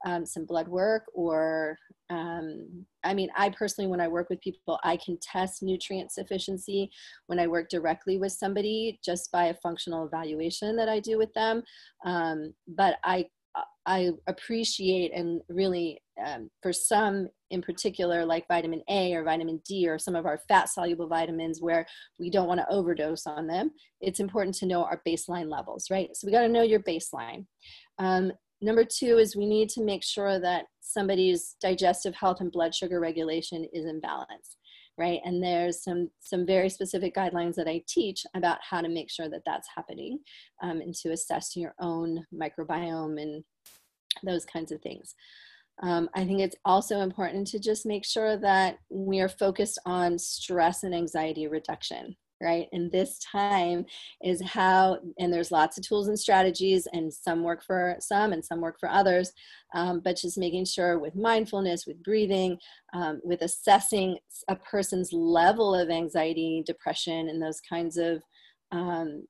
um, 0.05 0.27
some 0.27 0.45
blood 0.45 0.69
work 0.69 1.05
or 1.15 1.79
um, 2.11 2.87
i 3.03 3.15
mean 3.15 3.29
i 3.37 3.49
personally 3.49 3.89
when 3.89 4.01
i 4.01 4.07
work 4.07 4.29
with 4.29 4.41
people 4.41 4.79
i 4.85 4.97
can 4.97 5.19
test 5.21 5.63
nutrient 5.63 6.13
sufficiency 6.13 6.91
when 7.27 7.39
i 7.39 7.47
work 7.47 7.69
directly 7.69 8.19
with 8.19 8.31
somebody 8.33 9.01
just 9.05 9.33
by 9.33 9.47
a 9.47 9.55
functional 9.55 10.07
evaluation 10.07 10.77
that 10.77 10.89
i 10.89 11.01
do 11.01 11.19
with 11.19 11.33
them. 11.35 11.63
Um, 12.05 12.53
but 12.69 12.97
i 13.05 13.27
I 13.87 14.11
appreciate 14.27 15.13
and 15.15 15.41
really, 15.49 16.01
um, 16.25 16.51
for 16.63 16.73
some 16.73 17.29
in 17.51 17.63
particular, 17.63 18.25
like 18.25 18.49
vitamin 18.49 18.83
A 18.91 19.15
or 19.15 19.23
vitamin 19.23 19.61
D 19.65 19.89
or 19.89 19.99
some 19.99 20.17
of 20.17 20.27
our 20.27 20.41
fat 20.49 20.69
soluble 20.69 21.07
vitamins, 21.07 21.63
where 21.63 21.87
we 22.19 22.29
don't 22.29 22.49
want 22.49 22.59
to 22.59 22.69
overdose 22.69 23.27
on 23.27 23.47
them, 23.47 23.71
it's 24.01 24.19
important 24.19 24.57
to 24.57 24.67
know 24.67 24.83
our 24.83 25.01
baseline 25.07 25.49
levels, 25.49 25.87
right? 25.91 26.09
So 26.15 26.27
we 26.27 26.33
got 26.33 26.43
to 26.43 26.49
know 26.49 26.63
your 26.63 26.81
baseline. 26.81 27.47
Um, 27.99 28.33
number 28.61 28.85
two 28.85 29.19
is 29.19 29.37
we 29.37 29.47
need 29.47 29.69
to 29.71 29.85
make 29.85 30.03
sure 30.03 30.41
that 30.41 30.65
somebody's 30.81 31.55
digestive 31.61 32.15
health 32.15 32.41
and 32.41 32.51
blood 32.51 32.75
sugar 32.75 32.99
regulation 32.99 33.67
is 33.73 33.85
in 33.85 34.01
balance 34.01 34.57
right? 34.99 35.21
And 35.25 35.43
there's 35.43 35.83
some 35.83 36.11
some 36.21 36.47
very 36.47 36.69
specific 36.69 37.15
guidelines 37.15 37.55
that 37.55 37.69
i 37.69 37.83
teach 37.87 38.25
about 38.35 38.59
how 38.69 38.81
to 38.81 38.89
make 38.89 39.11
sure 39.11 39.29
that 39.29 39.43
that's 39.45 39.69
happening 39.75 40.19
um, 40.63 40.81
and 40.81 40.95
to 40.95 41.11
assess 41.11 41.57
your 41.57 41.75
own 41.81 42.25
microbiome 42.33 43.21
and 43.21 43.45
those 44.23 44.45
kinds 44.45 44.73
of 44.73 44.81
things. 44.81 45.15
Um, 45.83 46.09
i 46.15 46.25
think 46.25 46.41
it's 46.41 46.57
also 46.65 47.01
important 47.01 47.47
to 47.49 47.59
just 47.59 47.85
make 47.85 48.05
sure 48.05 48.39
that 48.39 48.79
we 48.89 49.21
are 49.21 49.29
focused 49.29 49.79
on 49.85 50.19
stress 50.19 50.85
and 50.85 50.95
anxiety 50.95 51.49
reduction 51.49 52.17
right? 52.41 52.67
And 52.73 52.91
this 52.93 53.19
time 53.19 53.87
is 54.23 54.43
how 54.43 54.99
and 55.19 55.33
there's 55.33 55.51
lots 55.51 55.79
of 55.79 55.87
tools 55.87 56.09
and 56.09 56.19
strategies 56.19 56.87
and 56.93 57.13
some 57.13 57.43
work 57.43 57.65
for 57.65 57.97
some 58.01 58.33
and 58.33 58.45
some 58.45 58.61
work 58.61 58.79
for 58.79 58.89
others 58.89 59.33
um, 59.75 60.01
but 60.01 60.17
just 60.17 60.39
making 60.39 60.65
sure 60.65 60.99
with 60.99 61.15
mindfulness 61.15 61.87
with 61.87 62.03
breathing 62.03 62.59
um, 62.95 63.21
with 63.25 63.43
assessing 63.43 64.19
a 64.49 64.57
person's 64.57 65.13
level 65.13 65.75
of 65.75 65.91
anxiety 65.91 66.63
depression 66.67 67.29
and 67.29 67.43
those 67.43 67.61
kinds 67.61 67.97
of 67.97 68.23
um, 68.73 69.27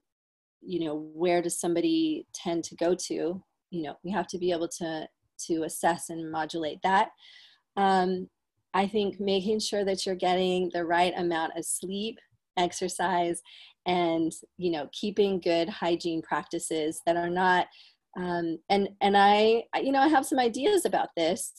you 0.63 0.85
know 0.85 1.11
where 1.15 1.41
does 1.41 1.59
somebody 1.59 2.27
tend 2.35 2.65
to 2.65 2.75
go 2.77 2.95
to? 2.95 3.43
You 3.71 3.83
know 3.83 3.97
we 4.05 4.11
have 4.11 4.27
to 4.29 4.39
be 4.39 4.53
able 4.53 4.69
to 4.79 5.09
to 5.47 5.63
assess 5.65 6.11
and 6.11 6.31
modulate 6.31 6.81
that. 6.83 7.11
Um, 7.77 8.29
i 8.73 8.87
think 8.87 9.21
making 9.21 9.61
sure 9.61 9.85
that 9.85 10.05
you're 10.05 10.15
getting 10.15 10.71
the 10.73 10.85
right 10.85 11.13
amount 11.17 11.53
of 11.57 11.65
sleep 11.65 12.19
exercise 12.57 13.41
and 13.87 14.33
you 14.57 14.71
know 14.71 14.89
keeping 14.93 15.41
good 15.41 15.69
hygiene 15.69 16.23
practices 16.23 17.01
that 17.07 17.17
are 17.17 17.31
not 17.31 17.67
um, 18.19 18.59
and 18.69 18.89
and 19.01 19.17
i 19.17 19.63
you 19.83 19.93
know 19.93 20.01
i 20.01 20.09
have 20.09 20.27
some 20.27 20.39
ideas 20.39 20.85
about 20.85 21.09
this 21.17 21.53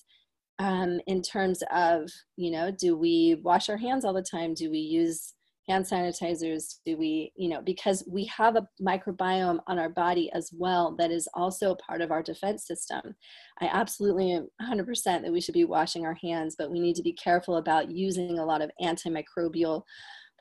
um, 0.59 0.99
in 1.07 1.21
terms 1.21 1.63
of 1.71 2.09
you 2.35 2.51
know 2.51 2.71
do 2.71 2.97
we 2.97 3.39
wash 3.43 3.69
our 3.69 3.77
hands 3.77 4.05
all 4.05 4.13
the 4.13 4.21
time? 4.21 4.53
Do 4.53 4.71
we 4.71 4.79
use 4.79 5.33
hand 5.69 5.85
sanitizers? 5.85 6.79
Do 6.85 6.97
we 6.97 7.31
you 7.35 7.49
know 7.49 7.61
because 7.61 8.03
we 8.09 8.25
have 8.25 8.55
a 8.55 8.67
microbiome 8.81 9.59
on 9.67 9.77
our 9.77 9.89
body 9.89 10.31
as 10.33 10.49
well 10.53 10.95
that 10.97 11.11
is 11.11 11.27
also 11.33 11.75
part 11.75 12.01
of 12.01 12.11
our 12.11 12.23
defense 12.23 12.65
system. 12.65 13.15
I 13.61 13.69
absolutely 13.71 14.31
am 14.31 14.47
100% 14.61 15.03
that 15.03 15.31
we 15.31 15.41
should 15.41 15.53
be 15.53 15.65
washing 15.65 16.05
our 16.05 16.15
hands 16.15 16.55
but 16.57 16.71
we 16.71 16.79
need 16.79 16.95
to 16.95 17.03
be 17.03 17.13
careful 17.13 17.57
about 17.57 17.91
using 17.91 18.39
a 18.39 18.45
lot 18.45 18.61
of 18.61 18.71
antimicrobial 18.81 19.83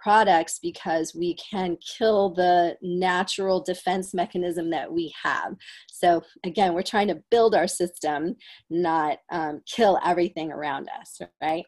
products 0.07 0.61
because 0.63 1.17
we 1.17 1.35
can 1.35 1.77
kill 1.99 2.31
the 2.33 2.77
natural 2.81 3.61
defense 3.61 4.15
mechanism 4.15 4.71
that 4.71 4.93
we 4.93 5.13
have. 5.21 5.57
So, 5.89 6.23
again, 6.45 6.75
we're 6.75 6.83
trying 6.83 7.09
to 7.09 7.21
build 7.29 7.57
our 7.57 7.67
system, 7.67 8.37
not 8.71 9.19
um, 9.33 9.63
kill 9.67 9.99
everything 10.07 10.53
around 10.53 10.89
us, 11.01 11.19
right? 11.43 11.65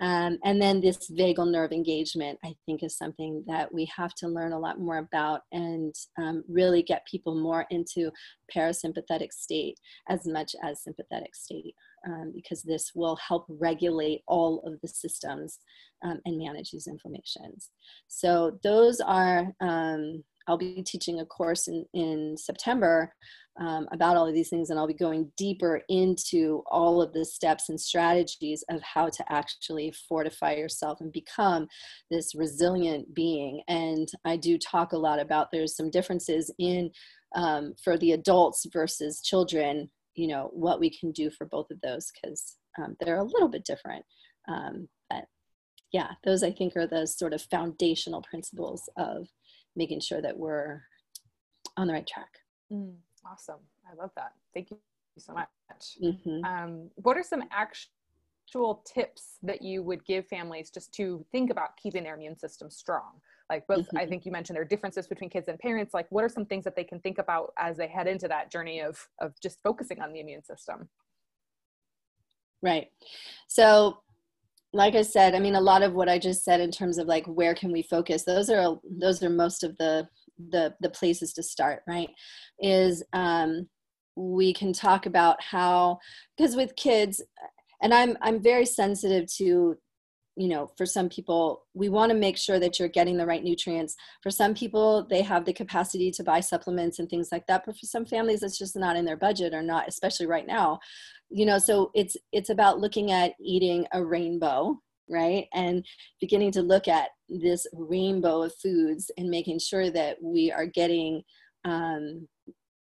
Um, 0.00 0.38
and 0.42 0.60
then 0.60 0.80
this 0.80 1.10
vagal 1.10 1.52
nerve 1.52 1.70
engagement, 1.70 2.38
I 2.42 2.54
think, 2.64 2.82
is 2.82 2.96
something 2.96 3.44
that 3.46 3.72
we 3.74 3.86
have 3.94 4.14
to 4.16 4.26
learn 4.26 4.52
a 4.52 4.58
lot 4.58 4.80
more 4.80 4.96
about 4.96 5.42
and 5.52 5.94
um, 6.18 6.44
really 6.48 6.82
get 6.82 7.06
people 7.06 7.34
more 7.34 7.66
into 7.68 8.10
parasympathetic 8.56 9.32
state 9.32 9.78
as 10.08 10.26
much 10.26 10.56
as 10.64 10.82
sympathetic 10.82 11.34
state, 11.34 11.74
um, 12.06 12.32
because 12.34 12.62
this 12.62 12.92
will 12.94 13.16
help 13.16 13.46
regulate 13.48 14.22
all 14.26 14.62
of 14.66 14.80
the 14.80 14.88
systems 14.88 15.58
um, 16.04 16.20
and 16.24 16.38
manage 16.38 16.70
these 16.70 16.86
inflammations. 16.86 17.70
So 18.08 18.58
those 18.62 19.00
are, 19.00 19.52
um, 19.60 20.24
I'll 20.48 20.58
be 20.58 20.82
teaching 20.82 21.20
a 21.20 21.26
course 21.26 21.68
in, 21.68 21.86
in 21.94 22.36
September 22.36 23.12
um, 23.60 23.86
about 23.92 24.16
all 24.16 24.26
of 24.26 24.34
these 24.34 24.48
things, 24.48 24.70
and 24.70 24.78
I'll 24.78 24.86
be 24.86 24.94
going 24.94 25.30
deeper 25.36 25.82
into 25.88 26.62
all 26.70 27.02
of 27.02 27.12
the 27.12 27.24
steps 27.24 27.68
and 27.68 27.78
strategies 27.78 28.64
of 28.70 28.80
how 28.82 29.08
to 29.10 29.32
actually 29.32 29.92
fortify 30.08 30.54
yourself 30.54 31.00
and 31.00 31.12
become 31.12 31.68
this 32.10 32.34
resilient 32.34 33.14
being. 33.14 33.62
And 33.68 34.08
I 34.24 34.36
do 34.36 34.58
talk 34.58 34.92
a 34.92 34.98
lot 34.98 35.20
about 35.20 35.50
there's 35.52 35.76
some 35.76 35.90
differences 35.90 36.52
in 36.58 36.90
um, 37.34 37.74
for 37.82 37.98
the 37.98 38.12
adults 38.12 38.66
versus 38.72 39.20
children, 39.22 39.90
you 40.14 40.28
know, 40.28 40.50
what 40.52 40.80
we 40.80 40.90
can 40.90 41.12
do 41.12 41.30
for 41.30 41.46
both 41.46 41.70
of 41.70 41.80
those 41.80 42.10
because 42.12 42.56
um, 42.78 42.96
they're 43.00 43.18
a 43.18 43.24
little 43.24 43.48
bit 43.48 43.64
different. 43.64 44.04
Um, 44.48 44.88
but 45.08 45.24
yeah, 45.92 46.12
those 46.24 46.42
I 46.42 46.50
think 46.50 46.76
are 46.76 46.86
the 46.86 47.06
sort 47.06 47.34
of 47.34 47.42
foundational 47.42 48.22
principles 48.22 48.88
of 48.96 49.28
making 49.76 50.00
sure 50.00 50.22
that 50.22 50.36
we're 50.36 50.82
on 51.76 51.86
the 51.86 51.92
right 51.92 52.06
track. 52.06 52.28
Mm. 52.72 52.94
Awesome. 53.30 53.60
I 53.90 53.94
love 53.94 54.10
that. 54.16 54.32
Thank 54.52 54.70
you 54.70 54.78
so 55.18 55.32
much. 55.32 55.48
Mm-hmm. 56.02 56.44
Um, 56.44 56.90
what 56.96 57.16
are 57.16 57.22
some 57.22 57.44
actual 57.52 58.82
tips 58.84 59.38
that 59.42 59.62
you 59.62 59.82
would 59.82 60.04
give 60.04 60.26
families 60.26 60.70
just 60.70 60.92
to 60.94 61.24
think 61.30 61.50
about 61.50 61.76
keeping 61.76 62.02
their 62.02 62.14
immune 62.14 62.36
system 62.36 62.70
strong? 62.70 63.20
Like 63.50 63.66
both, 63.66 63.86
mm-hmm. 63.86 63.98
I 63.98 64.06
think 64.06 64.24
you 64.24 64.32
mentioned 64.32 64.56
there 64.56 64.62
are 64.62 64.66
differences 64.66 65.06
between 65.06 65.30
kids 65.30 65.48
and 65.48 65.58
parents. 65.58 65.94
Like, 65.94 66.06
what 66.10 66.24
are 66.24 66.28
some 66.28 66.46
things 66.46 66.64
that 66.64 66.76
they 66.76 66.84
can 66.84 67.00
think 67.00 67.18
about 67.18 67.52
as 67.58 67.76
they 67.76 67.88
head 67.88 68.06
into 68.06 68.28
that 68.28 68.50
journey 68.50 68.80
of 68.80 69.06
of 69.20 69.34
just 69.40 69.62
focusing 69.62 70.00
on 70.00 70.12
the 70.12 70.20
immune 70.20 70.44
system? 70.44 70.88
Right. 72.62 72.88
So 73.48 73.98
like 74.74 74.94
I 74.94 75.02
said, 75.02 75.34
I 75.34 75.38
mean, 75.38 75.54
a 75.54 75.60
lot 75.60 75.82
of 75.82 75.92
what 75.92 76.08
I 76.08 76.18
just 76.18 76.44
said 76.44 76.60
in 76.60 76.70
terms 76.70 76.96
of 76.96 77.06
like 77.06 77.26
where 77.26 77.54
can 77.54 77.72
we 77.72 77.82
focus, 77.82 78.24
those 78.24 78.48
are 78.48 78.78
those 78.90 79.22
are 79.22 79.30
most 79.30 79.64
of 79.64 79.76
the 79.78 80.08
the 80.50 80.74
the 80.80 80.90
places 80.90 81.32
to 81.34 81.42
start 81.42 81.82
right 81.86 82.08
is 82.60 83.02
um, 83.12 83.68
we 84.16 84.52
can 84.52 84.72
talk 84.72 85.06
about 85.06 85.42
how 85.42 85.98
because 86.36 86.56
with 86.56 86.76
kids 86.76 87.22
and 87.80 87.94
i'm 87.94 88.16
i'm 88.20 88.42
very 88.42 88.66
sensitive 88.66 89.26
to 89.26 89.76
you 90.36 90.48
know 90.48 90.70
for 90.76 90.86
some 90.86 91.08
people 91.08 91.66
we 91.74 91.88
want 91.88 92.10
to 92.10 92.16
make 92.16 92.38
sure 92.38 92.58
that 92.58 92.78
you're 92.78 92.88
getting 92.88 93.18
the 93.18 93.26
right 93.26 93.44
nutrients 93.44 93.94
for 94.22 94.30
some 94.30 94.54
people 94.54 95.06
they 95.10 95.20
have 95.20 95.44
the 95.44 95.52
capacity 95.52 96.10
to 96.10 96.24
buy 96.24 96.40
supplements 96.40 96.98
and 96.98 97.08
things 97.10 97.28
like 97.30 97.46
that 97.46 97.62
but 97.66 97.76
for 97.76 97.86
some 97.86 98.06
families 98.06 98.42
it's 98.42 98.58
just 98.58 98.76
not 98.76 98.96
in 98.96 99.04
their 99.04 99.16
budget 99.16 99.52
or 99.52 99.62
not 99.62 99.86
especially 99.86 100.26
right 100.26 100.46
now 100.46 100.78
you 101.28 101.44
know 101.44 101.58
so 101.58 101.90
it's 101.94 102.16
it's 102.32 102.50
about 102.50 102.80
looking 102.80 103.12
at 103.12 103.32
eating 103.40 103.86
a 103.92 104.02
rainbow 104.02 104.78
right? 105.12 105.46
And 105.52 105.84
beginning 106.20 106.52
to 106.52 106.62
look 106.62 106.88
at 106.88 107.10
this 107.28 107.66
rainbow 107.72 108.42
of 108.42 108.54
foods 108.62 109.10
and 109.16 109.28
making 109.28 109.58
sure 109.58 109.90
that 109.90 110.16
we 110.22 110.50
are 110.50 110.66
getting, 110.66 111.22
um, 111.64 112.26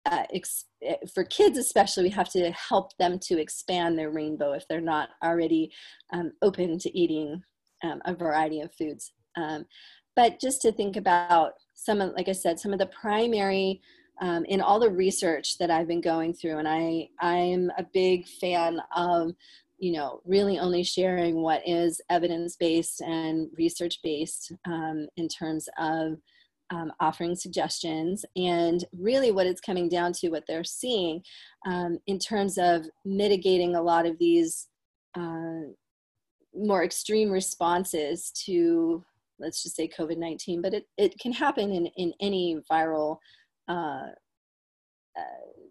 uh, 0.06 0.24
ex- 0.34 0.66
eh, 0.84 0.96
for 1.14 1.24
kids 1.24 1.58
especially, 1.58 2.04
we 2.04 2.10
have 2.10 2.30
to 2.32 2.52
help 2.52 2.96
them 2.98 3.20
to 3.20 3.40
expand 3.40 3.98
their 3.98 4.12
rainbow 4.12 4.54
if 4.54 4.68
they're 4.68 4.82
not 4.82 5.10
already 5.24 5.72
um, 6.14 6.32
open 6.42 6.78
to 6.80 6.98
eating 6.98 7.42
um, 7.84 8.02
a 8.06 8.16
variety 8.16 8.62
of 8.62 8.74
foods. 8.74 9.14
Um, 9.38 9.66
but 10.16 10.40
just 10.40 10.62
to 10.64 10.72
think 10.72 10.98
about 10.98 11.54
some 11.74 12.02
of, 12.02 12.14
like 12.14 12.30
I 12.30 12.34
said, 12.34 12.60
some 12.60 12.74
of 12.74 12.80
the 12.80 12.88
primary 12.88 13.82
um, 14.22 14.46
in 14.46 14.62
all 14.62 14.80
the 14.80 14.90
research 14.90 15.58
that 15.58 15.72
I've 15.72 15.88
been 15.88 16.02
going 16.02 16.34
through, 16.34 16.60
and 16.60 16.68
I 16.68 17.08
I'm 17.22 17.72
a 17.78 17.86
big 17.92 18.28
fan 18.28 18.80
of 18.96 19.32
you 19.82 19.92
know, 19.92 20.22
really 20.26 20.60
only 20.60 20.84
sharing 20.84 21.42
what 21.42 21.68
is 21.68 22.00
evidence 22.12 22.56
based 22.56 23.02
and 23.02 23.50
research 23.58 23.98
based 24.04 24.54
um, 24.66 25.08
in 25.18 25.28
terms 25.28 25.68
of 25.80 26.18
um, 26.72 26.92
offering 27.00 27.36
suggestions. 27.36 28.26
And 28.36 28.84
really, 28.98 29.32
what 29.32 29.46
it's 29.46 29.62
coming 29.62 29.90
down 29.90 30.14
to, 30.14 30.30
what 30.30 30.46
they're 30.48 30.64
seeing 30.64 31.22
um, 31.68 32.00
in 32.08 32.18
terms 32.18 32.58
of 32.58 32.86
mitigating 33.06 33.76
a 33.76 33.82
lot 33.82 34.06
of 34.06 34.18
these 34.18 34.68
uh, 35.16 35.68
more 36.56 36.84
extreme 36.84 37.30
responses 37.30 38.32
to, 38.46 39.04
let's 39.40 39.62
just 39.62 39.76
say, 39.76 39.88
COVID 39.88 40.18
19, 40.18 40.62
but 40.62 40.74
it, 40.74 40.86
it 40.98 41.20
can 41.20 41.34
happen 41.34 41.72
in, 41.72 41.86
in 41.98 42.14
any 42.20 42.58
viral. 42.72 43.18
Uh, 43.68 44.08
uh, 45.18 45.62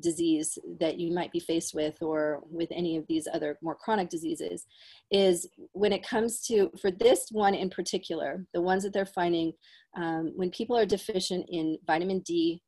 disease 0.00 0.58
that 0.78 0.98
you 0.98 1.12
might 1.12 1.32
be 1.32 1.40
faced 1.40 1.74
with 1.74 2.00
or 2.00 2.40
with 2.50 2.68
any 2.72 2.96
of 2.96 3.06
these 3.06 3.28
other 3.32 3.58
more 3.62 3.74
chronic 3.74 4.08
diseases 4.08 4.66
is 5.10 5.46
when 5.72 5.92
it 5.92 6.06
comes 6.06 6.40
to 6.46 6.70
for 6.80 6.90
this 6.90 7.28
one 7.30 7.54
in 7.54 7.68
particular 7.68 8.44
the 8.54 8.60
ones 8.60 8.82
that 8.82 8.92
they're 8.92 9.06
finding 9.06 9.52
um, 9.96 10.32
when 10.36 10.50
people 10.50 10.76
are 10.76 10.86
deficient 10.86 11.46
in 11.48 11.78
vitamin 11.86 12.20
d 12.20 12.62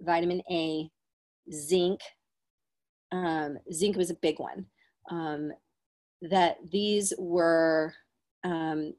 vitamin 0.00 0.42
a 0.50 0.88
zinc 1.52 2.00
um, 3.12 3.58
zinc 3.72 3.96
was 3.96 4.10
a 4.10 4.14
big 4.14 4.38
one 4.38 4.66
um, 5.10 5.52
that 6.22 6.56
these 6.70 7.12
were 7.18 7.92
um, 8.44 8.94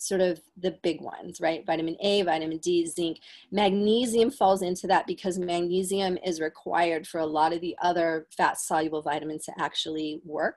sort 0.00 0.20
of 0.20 0.40
the 0.56 0.76
big 0.82 1.00
ones, 1.00 1.40
right? 1.40 1.64
Vitamin 1.66 1.96
A, 2.00 2.22
vitamin 2.22 2.58
D, 2.58 2.86
zinc. 2.86 3.18
Magnesium 3.52 4.30
falls 4.30 4.62
into 4.62 4.86
that 4.86 5.06
because 5.06 5.38
magnesium 5.38 6.18
is 6.24 6.40
required 6.40 7.06
for 7.06 7.20
a 7.20 7.26
lot 7.26 7.52
of 7.52 7.60
the 7.60 7.76
other 7.82 8.26
fat 8.36 8.58
soluble 8.58 9.02
vitamins 9.02 9.44
to 9.44 9.52
actually 9.58 10.20
work. 10.24 10.56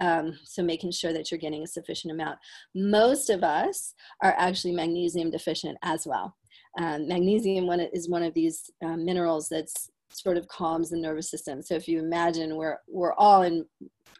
Um, 0.00 0.38
so 0.44 0.62
making 0.62 0.92
sure 0.92 1.12
that 1.12 1.30
you're 1.30 1.38
getting 1.38 1.62
a 1.62 1.66
sufficient 1.66 2.12
amount. 2.12 2.38
Most 2.74 3.28
of 3.30 3.44
us 3.44 3.94
are 4.22 4.34
actually 4.38 4.72
magnesium 4.72 5.30
deficient 5.30 5.76
as 5.82 6.06
well. 6.06 6.34
Um, 6.78 7.08
magnesium 7.08 7.66
one, 7.66 7.80
is 7.80 8.08
one 8.08 8.22
of 8.22 8.32
these 8.34 8.70
um, 8.84 9.04
minerals 9.04 9.48
that's 9.48 9.90
sort 10.12 10.36
of 10.36 10.48
calms 10.48 10.90
the 10.90 10.96
nervous 10.96 11.30
system. 11.30 11.62
So 11.62 11.74
if 11.74 11.86
you 11.86 11.98
imagine 11.98 12.56
we're, 12.56 12.78
we're 12.88 13.14
all 13.14 13.42
in 13.42 13.66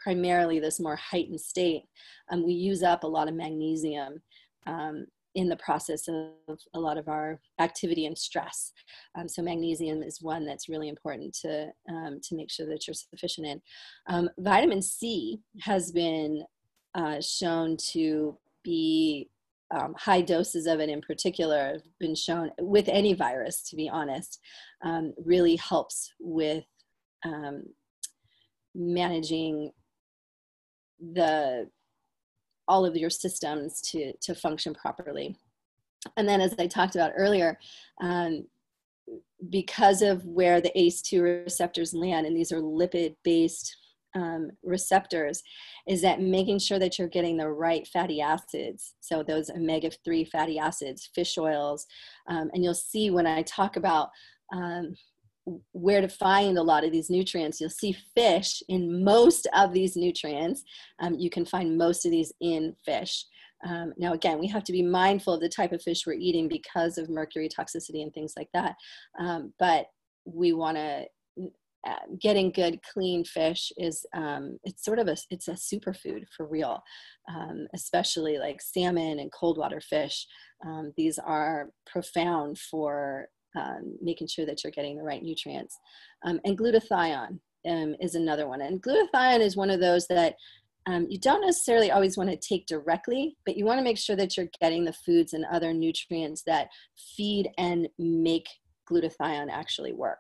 primarily 0.03 0.59
this 0.59 0.81
more 0.81 0.97
heightened 0.97 1.40
state, 1.40 1.85
um, 2.31 2.45
we 2.45 2.53
use 2.53 2.83
up 2.83 3.05
a 3.05 3.09
lot 3.09 3.29
of 3.29 3.35
magnesium 3.35 4.21
um, 4.66 5.07
in 5.35 5.49
the 5.49 5.57
process 5.57 6.09
of 6.09 6.59
a 6.75 6.81
lot 6.81 6.99
of 6.99 7.09
our 7.09 7.40
activity 7.61 8.07
and 8.07 8.19
stress. 8.19 8.73
Um, 9.16 9.29
so 9.29 9.43
magnesium 9.43 10.03
is 10.03 10.21
one 10.21 10.45
that's 10.45 10.69
really 10.69 10.88
important 10.88 11.37
to 11.43 11.69
um, 11.88 12.21
to 12.23 12.37
make 12.37 12.51
sure 12.51 12.66
that 12.66 12.87
you're 12.87 12.95
sufficient 12.95 13.47
in. 13.47 13.62
Um, 14.09 14.31
vitamin 14.38 14.83
C 14.83 15.40
has 15.61 15.93
been 15.93 16.43
uh, 16.95 17.21
shown 17.21 17.77
to 17.93 18.37
be 18.64 19.31
um, 19.73 19.95
high 19.97 20.21
doses 20.21 20.66
of 20.66 20.81
it 20.81 20.88
in 20.88 21.01
particular 21.01 21.75
have 21.75 21.99
been 22.01 22.16
shown 22.16 22.51
with 22.59 22.88
any 22.88 23.14
virus 23.14 23.62
to 23.71 23.77
be 23.77 23.88
honest 23.88 24.40
um, 24.83 25.14
really 25.25 25.55
helps 25.57 26.12
with 26.19 26.64
um, 27.25 27.62
managing 28.75 29.71
the 31.01 31.69
all 32.70 32.87
of 32.87 32.96
your 32.96 33.11
systems 33.11 33.80
to, 33.83 34.12
to 34.22 34.33
function 34.33 34.72
properly. 34.72 35.37
And 36.16 36.26
then, 36.26 36.40
as 36.40 36.54
I 36.59 36.68
talked 36.68 36.94
about 36.94 37.12
earlier, 37.16 37.59
um, 38.00 38.46
because 39.50 40.02
of 40.02 40.24
where 40.24 40.61
the 40.61 40.72
ACE2 40.76 41.44
receptors 41.44 41.92
land, 41.92 42.26
and 42.26 42.37
these 42.37 42.52
are 42.52 42.61
lipid 42.61 43.16
based 43.24 43.76
um, 44.14 44.50
receptors, 44.62 45.42
is 45.88 46.00
that 46.02 46.22
making 46.22 46.61
sure 46.61 46.78
that 46.78 46.98
you're 46.98 47.09
getting 47.09 47.37
the 47.37 47.50
right 47.50 47.87
fatty 47.88 48.20
acids. 48.20 48.94
So, 49.00 49.22
those 49.22 49.50
omega 49.50 49.90
3 50.04 50.24
fatty 50.26 50.59
acids, 50.59 51.11
fish 51.12 51.37
oils. 51.37 51.87
Um, 52.28 52.50
and 52.54 52.62
you'll 52.62 52.74
see 52.74 53.11
when 53.11 53.26
I 53.26 53.42
talk 53.42 53.76
about 53.76 54.11
um, 54.54 54.94
where 55.72 56.00
to 56.00 56.09
find 56.09 56.59
a 56.59 56.62
lot 56.62 56.85
of 56.85 56.92
these 56.92 57.11
nutrients. 57.11 57.61
You'll 57.61 57.70
see 57.70 57.96
fish 58.14 58.62
in 58.68 59.03
most 59.03 59.46
of 59.55 59.72
these 59.72 59.96
nutrients. 59.96 60.62
Um, 61.00 61.14
you 61.14 61.31
can 61.31 61.44
find 61.44 61.79
most 61.79 62.05
of 62.05 62.12
these 62.12 62.33
in 62.40 62.74
fish. 62.85 63.24
Um, 63.66 63.92
now, 63.98 64.12
again, 64.14 64.38
we 64.38 64.46
have 64.48 64.64
to 64.64 64.72
be 64.72 64.83
mindful 64.83 65.35
of 65.35 65.40
the 65.40 65.48
type 65.48 65.72
of 65.72 65.83
fish 65.83 66.07
we're 66.07 66.14
eating 66.14 66.48
because 66.48 66.98
of 66.98 67.11
mercury 67.11 67.48
toxicity 67.48 68.03
and 68.03 68.12
things 68.12 68.35
like 68.37 68.48
that. 68.55 68.74
Um, 69.18 69.53
but 69.59 69.87
we 70.24 70.53
want 70.53 70.76
to 70.76 71.07
uh, 71.87 71.94
getting 72.20 72.50
good 72.50 72.79
clean 72.83 73.24
fish 73.24 73.72
is 73.78 74.05
um, 74.14 74.59
it's 74.64 74.84
sort 74.84 74.99
of 74.99 75.09
a 75.09 75.16
it's 75.30 75.49
a 75.49 75.53
superfood 75.53 76.24
for 76.36 76.47
real 76.47 76.82
um, 77.30 77.66
especially 77.74 78.36
like 78.36 78.61
salmon 78.61 79.18
and 79.18 79.32
cold 79.32 79.57
water 79.57 79.80
fish 79.80 80.26
um, 80.66 80.93
these 80.99 81.18
are 81.18 81.70
profound 81.86 82.59
for 82.59 83.28
um, 83.57 83.96
making 84.01 84.26
sure 84.26 84.46
that 84.46 84.62
you're 84.62 84.70
getting 84.70 84.96
the 84.96 85.03
right 85.03 85.22
nutrients 85.22 85.78
um, 86.24 86.40
and 86.44 86.59
glutathione 86.59 87.38
um, 87.68 87.94
is 88.01 88.14
another 88.14 88.48
one 88.48 88.61
and 88.61 88.82
glutathione 88.82 89.40
is 89.40 89.57
one 89.57 89.70
of 89.70 89.80
those 89.80 90.07
that 90.09 90.34
you 91.09 91.20
don't 91.20 91.42
necessarily 91.42 91.92
always 91.92 92.16
want 92.16 92.28
to 92.28 92.36
take 92.36 92.66
directly 92.66 93.36
but 93.46 93.57
you 93.57 93.64
want 93.64 93.78
to 93.78 93.84
make 93.84 93.98
sure 93.98 94.16
that 94.16 94.36
you're 94.36 94.48
getting 94.61 94.84
the 94.84 94.92
foods 94.92 95.34
and 95.34 95.44
other 95.53 95.72
nutrients 95.72 96.42
that 96.44 96.68
feed 97.16 97.48
and 97.59 97.88
make 97.98 98.48
glutathione 98.90 99.51
actually 99.51 99.92
work 99.92 100.18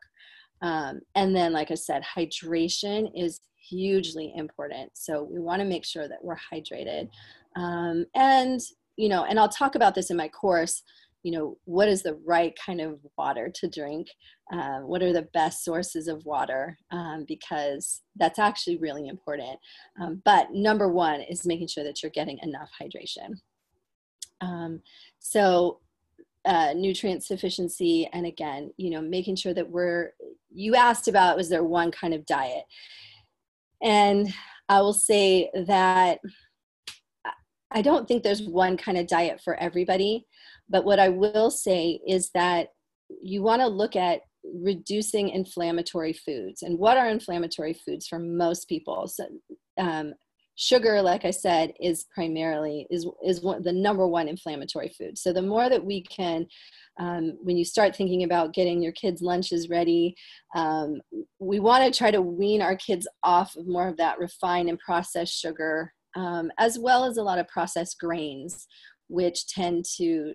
um, 0.62 1.00
and 1.14 1.34
then, 1.34 1.52
like 1.52 1.70
I 1.70 1.74
said, 1.74 2.02
hydration 2.02 3.10
is 3.14 3.40
hugely 3.68 4.32
important. 4.36 4.90
So 4.94 5.22
we 5.22 5.40
want 5.40 5.60
to 5.60 5.66
make 5.66 5.84
sure 5.84 6.08
that 6.08 6.22
we're 6.22 6.36
hydrated. 6.52 7.08
Um, 7.56 8.06
and, 8.14 8.60
you 8.96 9.08
know, 9.08 9.24
and 9.24 9.38
I'll 9.38 9.48
talk 9.48 9.74
about 9.74 9.94
this 9.94 10.10
in 10.10 10.16
my 10.16 10.28
course. 10.28 10.82
You 11.22 11.32
know, 11.32 11.58
what 11.64 11.88
is 11.88 12.02
the 12.02 12.18
right 12.26 12.56
kind 12.64 12.80
of 12.80 12.98
water 13.18 13.52
to 13.54 13.68
drink? 13.68 14.08
Uh, 14.52 14.80
what 14.80 15.02
are 15.02 15.12
the 15.12 15.28
best 15.34 15.64
sources 15.64 16.08
of 16.08 16.24
water? 16.24 16.78
Um, 16.90 17.24
because 17.28 18.02
that's 18.16 18.38
actually 18.38 18.78
really 18.78 19.06
important. 19.08 19.58
Um, 20.00 20.22
but 20.24 20.52
number 20.52 20.88
one 20.88 21.20
is 21.20 21.46
making 21.46 21.68
sure 21.68 21.84
that 21.84 22.02
you're 22.02 22.10
getting 22.10 22.38
enough 22.42 22.70
hydration. 22.80 23.34
Um, 24.40 24.80
so 25.18 25.80
uh, 26.44 26.72
nutrient 26.74 27.22
sufficiency 27.22 28.08
and 28.12 28.24
again 28.24 28.72
you 28.78 28.90
know 28.90 29.02
making 29.02 29.36
sure 29.36 29.52
that 29.52 29.68
we're 29.68 30.14
you 30.50 30.74
asked 30.74 31.06
about 31.06 31.36
was 31.36 31.50
there 31.50 31.62
one 31.62 31.90
kind 31.90 32.14
of 32.14 32.24
diet 32.24 32.64
and 33.82 34.32
i 34.68 34.80
will 34.80 34.94
say 34.94 35.50
that 35.66 36.18
i 37.70 37.82
don't 37.82 38.08
think 38.08 38.22
there's 38.22 38.42
one 38.42 38.76
kind 38.76 38.96
of 38.96 39.06
diet 39.06 39.38
for 39.44 39.54
everybody 39.56 40.26
but 40.70 40.84
what 40.84 40.98
i 40.98 41.08
will 41.08 41.50
say 41.50 42.00
is 42.06 42.30
that 42.32 42.68
you 43.20 43.42
want 43.42 43.60
to 43.60 43.66
look 43.66 43.96
at 43.96 44.20
reducing 44.44 45.28
inflammatory 45.28 46.12
foods 46.12 46.62
and 46.62 46.78
what 46.78 46.96
are 46.96 47.08
inflammatory 47.08 47.74
foods 47.74 48.06
for 48.06 48.18
most 48.18 48.68
people? 48.68 49.06
So 49.06 49.26
um, 49.78 50.14
sugar 50.56 51.00
like 51.00 51.24
i 51.24 51.30
said 51.30 51.72
is 51.80 52.04
primarily 52.14 52.86
is 52.90 53.06
is 53.24 53.40
one, 53.40 53.62
the 53.62 53.72
number 53.72 54.06
one 54.06 54.28
inflammatory 54.28 54.92
food. 54.98 55.16
So 55.16 55.32
the 55.32 55.42
more 55.42 55.68
that 55.68 55.84
we 55.84 56.02
can 56.02 56.46
um, 56.98 57.38
when 57.42 57.56
you 57.56 57.64
start 57.64 57.96
thinking 57.96 58.24
about 58.24 58.52
getting 58.52 58.82
your 58.82 58.92
kids 58.92 59.22
lunches 59.22 59.70
ready 59.70 60.14
um, 60.54 61.00
we 61.38 61.60
want 61.60 61.84
to 61.84 61.96
try 61.96 62.10
to 62.10 62.20
wean 62.20 62.60
our 62.60 62.76
kids 62.76 63.08
off 63.22 63.56
of 63.56 63.66
more 63.66 63.88
of 63.88 63.96
that 63.96 64.18
refined 64.18 64.68
and 64.68 64.78
processed 64.78 65.32
sugar 65.32 65.94
um, 66.14 66.50
as 66.58 66.78
well 66.78 67.04
as 67.04 67.16
a 67.16 67.22
lot 67.22 67.38
of 67.38 67.48
processed 67.48 67.98
grains 67.98 68.66
which 69.08 69.46
tend 69.46 69.84
to 69.96 70.34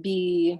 be 0.00 0.58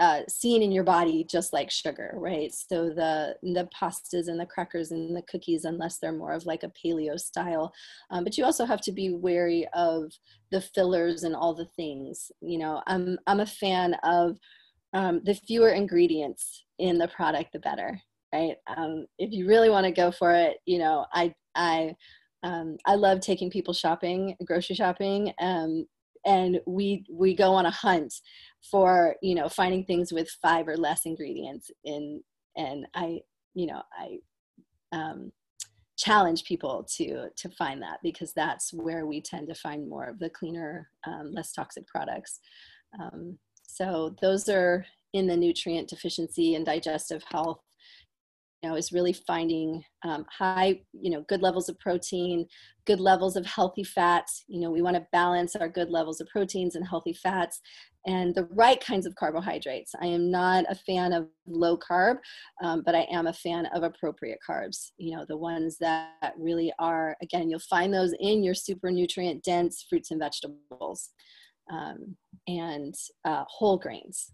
uh, 0.00 0.22
seen 0.28 0.62
in 0.62 0.72
your 0.72 0.82
body 0.82 1.24
just 1.24 1.52
like 1.52 1.70
sugar, 1.70 2.14
right? 2.16 2.50
So 2.54 2.88
the 2.88 3.36
the 3.42 3.68
pastas 3.78 4.28
and 4.28 4.40
the 4.40 4.46
crackers 4.46 4.92
and 4.92 5.14
the 5.14 5.22
cookies, 5.22 5.66
unless 5.66 5.98
they're 5.98 6.10
more 6.10 6.32
of 6.32 6.46
like 6.46 6.62
a 6.62 6.72
paleo 6.82 7.20
style, 7.20 7.70
um, 8.10 8.24
but 8.24 8.38
you 8.38 8.44
also 8.44 8.64
have 8.64 8.80
to 8.82 8.92
be 8.92 9.12
wary 9.12 9.68
of 9.74 10.10
the 10.50 10.62
fillers 10.62 11.24
and 11.24 11.36
all 11.36 11.54
the 11.54 11.68
things. 11.76 12.32
You 12.40 12.58
know, 12.58 12.82
I'm 12.86 13.18
I'm 13.26 13.40
a 13.40 13.46
fan 13.46 13.94
of 14.02 14.38
um, 14.94 15.20
the 15.24 15.34
fewer 15.34 15.68
ingredients 15.68 16.64
in 16.78 16.96
the 16.96 17.08
product, 17.08 17.52
the 17.52 17.58
better, 17.58 18.00
right? 18.32 18.56
Um, 18.74 19.04
if 19.18 19.32
you 19.32 19.46
really 19.46 19.68
want 19.68 19.84
to 19.84 19.92
go 19.92 20.10
for 20.10 20.32
it, 20.32 20.56
you 20.64 20.78
know, 20.78 21.04
I 21.12 21.34
I 21.54 21.94
um, 22.42 22.78
I 22.86 22.94
love 22.94 23.20
taking 23.20 23.50
people 23.50 23.74
shopping, 23.74 24.34
grocery 24.46 24.76
shopping, 24.76 25.34
um, 25.40 25.86
and 26.26 26.60
we 26.66 27.04
we 27.10 27.34
go 27.34 27.52
on 27.52 27.66
a 27.66 27.70
hunt 27.70 28.12
for 28.70 29.16
you 29.22 29.34
know 29.34 29.48
finding 29.48 29.84
things 29.84 30.12
with 30.12 30.28
five 30.42 30.68
or 30.68 30.76
less 30.76 31.06
ingredients 31.06 31.70
in 31.84 32.22
and 32.56 32.86
i 32.94 33.20
you 33.54 33.66
know 33.66 33.82
i 33.98 34.18
um, 34.92 35.32
challenge 36.00 36.44
people 36.44 36.86
to 36.96 37.28
to 37.36 37.48
find 37.50 37.82
that 37.82 37.98
because 38.02 38.32
that's 38.32 38.72
where 38.72 39.04
we 39.06 39.20
tend 39.20 39.46
to 39.48 39.54
find 39.54 39.88
more 39.88 40.06
of 40.06 40.18
the 40.18 40.30
cleaner 40.30 40.88
um, 41.06 41.30
less 41.32 41.52
toxic 41.52 41.86
products. 41.86 42.40
Um, 42.98 43.38
so 43.68 44.16
those 44.20 44.48
are 44.48 44.86
in 45.12 45.26
the 45.26 45.36
nutrient 45.36 45.88
deficiency 45.88 46.54
and 46.54 46.64
digestive 46.64 47.22
health 47.30 47.60
know 48.62 48.76
is 48.76 48.92
really 48.92 49.12
finding 49.12 49.82
um, 50.04 50.24
high 50.30 50.80
you 50.92 51.10
know 51.10 51.24
good 51.28 51.42
levels 51.42 51.68
of 51.68 51.78
protein 51.78 52.46
good 52.86 53.00
levels 53.00 53.36
of 53.36 53.46
healthy 53.46 53.84
fats. 53.84 54.44
You 54.48 54.60
know 54.60 54.70
we 54.70 54.82
want 54.82 54.96
to 54.96 55.06
balance 55.12 55.56
our 55.56 55.68
good 55.68 55.90
levels 55.90 56.20
of 56.20 56.28
proteins 56.28 56.74
and 56.74 56.86
healthy 56.86 57.12
fats 57.12 57.60
and 58.06 58.34
the 58.34 58.48
right 58.52 58.82
kinds 58.82 59.06
of 59.06 59.14
carbohydrates. 59.14 59.92
I 60.00 60.06
am 60.06 60.30
not 60.30 60.64
a 60.68 60.74
fan 60.74 61.12
of 61.12 61.28
low 61.46 61.76
carb 61.76 62.16
um, 62.62 62.82
but 62.84 62.94
i 62.94 63.06
am 63.10 63.26
a 63.26 63.32
fan 63.32 63.66
of 63.74 63.82
appropriate 63.82 64.38
carbs 64.48 64.92
you 64.98 65.16
know 65.16 65.24
the 65.28 65.36
ones 65.36 65.76
that 65.78 66.32
really 66.38 66.72
are 66.78 67.16
again 67.20 67.50
you'll 67.50 67.58
find 67.58 67.92
those 67.92 68.14
in 68.20 68.44
your 68.44 68.54
super 68.54 68.90
nutrient 68.90 69.42
dense 69.42 69.84
fruits 69.88 70.12
and 70.12 70.20
vegetables 70.20 71.10
um, 71.70 72.16
and 72.46 72.94
uh, 73.24 73.44
whole 73.48 73.78
grains. 73.78 74.32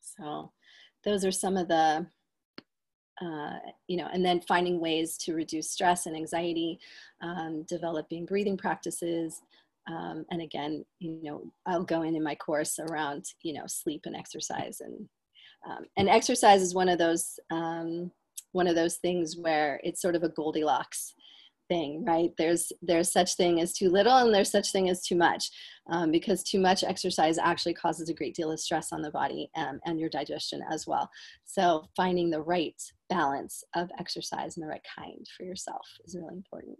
So 0.00 0.52
those 1.04 1.24
are 1.24 1.32
some 1.32 1.56
of 1.56 1.68
the 1.68 2.06
uh, 3.20 3.58
you 3.88 3.96
know, 3.96 4.08
and 4.12 4.24
then 4.24 4.40
finding 4.40 4.80
ways 4.80 5.16
to 5.18 5.34
reduce 5.34 5.70
stress 5.70 6.06
and 6.06 6.16
anxiety, 6.16 6.78
um, 7.22 7.62
developing 7.64 8.24
breathing 8.24 8.56
practices. 8.56 9.42
Um, 9.88 10.24
and 10.30 10.42
again, 10.42 10.84
you 10.98 11.18
know, 11.22 11.52
I'll 11.66 11.84
go 11.84 12.02
in 12.02 12.14
in 12.14 12.22
my 12.22 12.34
course 12.34 12.78
around, 12.78 13.24
you 13.42 13.54
know, 13.54 13.64
sleep 13.66 14.02
and 14.04 14.14
exercise 14.14 14.80
and, 14.80 15.08
um, 15.68 15.84
and 15.96 16.08
exercise 16.08 16.62
is 16.62 16.74
one 16.74 16.88
of 16.88 16.98
those, 16.98 17.40
um, 17.50 18.12
one 18.52 18.66
of 18.66 18.74
those 18.74 18.96
things 18.96 19.36
where 19.36 19.80
it's 19.82 20.00
sort 20.00 20.14
of 20.14 20.22
a 20.22 20.28
Goldilocks 20.28 21.14
thing 21.68 22.04
right? 22.04 22.30
There's 22.38 22.72
there's 22.82 23.12
such 23.12 23.34
thing 23.34 23.60
as 23.60 23.72
too 23.72 23.90
little 23.90 24.16
and 24.16 24.34
there's 24.34 24.50
such 24.50 24.72
thing 24.72 24.88
as 24.88 25.02
too 25.02 25.16
much 25.16 25.50
um, 25.90 26.10
because 26.10 26.42
too 26.42 26.60
much 26.60 26.82
exercise 26.84 27.38
actually 27.38 27.74
causes 27.74 28.08
a 28.08 28.14
great 28.14 28.34
deal 28.34 28.50
of 28.50 28.60
stress 28.60 28.92
on 28.92 29.02
the 29.02 29.10
body 29.10 29.50
um, 29.56 29.80
and 29.86 30.00
your 30.00 30.08
digestion 30.08 30.62
as 30.70 30.86
well. 30.86 31.08
So 31.44 31.88
finding 31.96 32.30
the 32.30 32.42
right 32.42 32.80
balance 33.08 33.64
of 33.74 33.90
exercise 33.98 34.56
and 34.56 34.64
the 34.64 34.68
right 34.68 34.86
kind 34.98 35.26
for 35.36 35.44
yourself 35.44 35.86
is 36.04 36.14
really 36.14 36.34
important. 36.34 36.78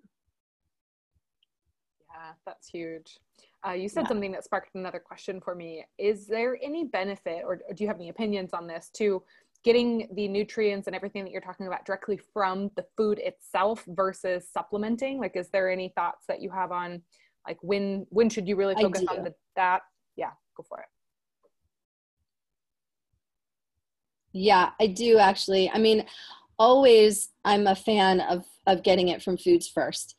Yeah 2.14 2.32
that's 2.46 2.68
huge. 2.68 3.18
Uh, 3.66 3.72
you 3.72 3.88
said 3.88 4.02
yeah. 4.02 4.08
something 4.08 4.32
that 4.32 4.44
sparked 4.44 4.74
another 4.74 5.00
question 5.00 5.40
for 5.40 5.54
me. 5.54 5.84
Is 5.98 6.26
there 6.26 6.58
any 6.62 6.84
benefit 6.84 7.42
or 7.44 7.56
do 7.56 7.84
you 7.84 7.88
have 7.88 7.96
any 7.96 8.08
opinions 8.08 8.52
on 8.52 8.66
this 8.66 8.90
to 8.94 9.22
getting 9.64 10.08
the 10.14 10.28
nutrients 10.28 10.86
and 10.86 10.94
everything 10.94 11.24
that 11.24 11.30
you're 11.30 11.40
talking 11.40 11.66
about 11.66 11.84
directly 11.84 12.18
from 12.32 12.70
the 12.76 12.84
food 12.96 13.18
itself 13.18 13.84
versus 13.88 14.48
supplementing? 14.52 15.18
Like 15.18 15.36
is 15.36 15.50
there 15.50 15.70
any 15.70 15.92
thoughts 15.96 16.24
that 16.28 16.40
you 16.40 16.50
have 16.50 16.72
on 16.72 17.02
like 17.46 17.58
when 17.62 18.06
when 18.10 18.28
should 18.28 18.46
you 18.46 18.56
really 18.56 18.74
focus 18.74 19.04
on 19.10 19.24
the, 19.24 19.34
that? 19.56 19.82
Yeah 20.16 20.30
go 20.56 20.64
for 20.68 20.80
it. 20.80 20.86
Yeah 24.32 24.70
i 24.80 24.86
do 24.86 25.18
actually. 25.18 25.70
I 25.70 25.78
mean 25.78 26.04
always 26.58 27.30
i'm 27.44 27.66
a 27.68 27.74
fan 27.74 28.20
of 28.20 28.44
of 28.66 28.82
getting 28.82 29.08
it 29.08 29.22
from 29.22 29.36
foods 29.36 29.68
first. 29.68 30.14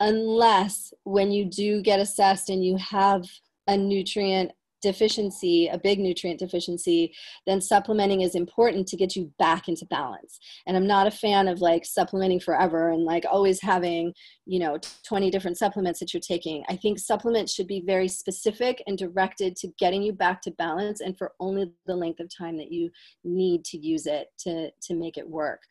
Unless 0.00 0.92
when 1.04 1.30
you 1.30 1.44
do 1.44 1.80
get 1.80 2.00
assessed 2.00 2.50
and 2.50 2.64
you 2.64 2.76
have 2.76 3.24
a 3.66 3.76
nutrient 3.76 4.52
deficiency, 4.84 5.66
a 5.66 5.78
big 5.78 5.98
nutrient 5.98 6.38
deficiency, 6.38 7.12
then 7.46 7.60
supplementing 7.60 8.20
is 8.20 8.34
important 8.34 8.86
to 8.86 8.96
get 8.96 9.16
you 9.16 9.32
back 9.38 9.66
into 9.66 9.86
balance. 9.86 10.38
And 10.66 10.76
I'm 10.76 10.86
not 10.86 11.06
a 11.06 11.10
fan 11.10 11.48
of 11.48 11.60
like 11.60 11.84
supplementing 11.86 12.38
forever 12.38 12.90
and 12.90 13.04
like 13.04 13.24
always 13.28 13.60
having, 13.60 14.12
you 14.46 14.60
know, 14.60 14.78
20 15.08 15.30
different 15.30 15.58
supplements 15.58 15.98
that 16.00 16.12
you're 16.12 16.20
taking. 16.20 16.62
I 16.68 16.76
think 16.76 16.98
supplements 16.98 17.52
should 17.52 17.66
be 17.66 17.82
very 17.84 18.08
specific 18.08 18.82
and 18.86 18.96
directed 18.96 19.56
to 19.56 19.68
getting 19.78 20.02
you 20.02 20.12
back 20.12 20.42
to 20.42 20.50
balance 20.52 21.00
and 21.00 21.16
for 21.16 21.32
only 21.40 21.72
the 21.86 21.96
length 21.96 22.20
of 22.20 22.28
time 22.28 22.56
that 22.58 22.70
you 22.70 22.90
need 23.24 23.64
to 23.64 23.78
use 23.78 24.06
it 24.06 24.28
to, 24.40 24.70
to 24.82 24.94
make 24.94 25.16
it 25.16 25.28
work. 25.28 25.62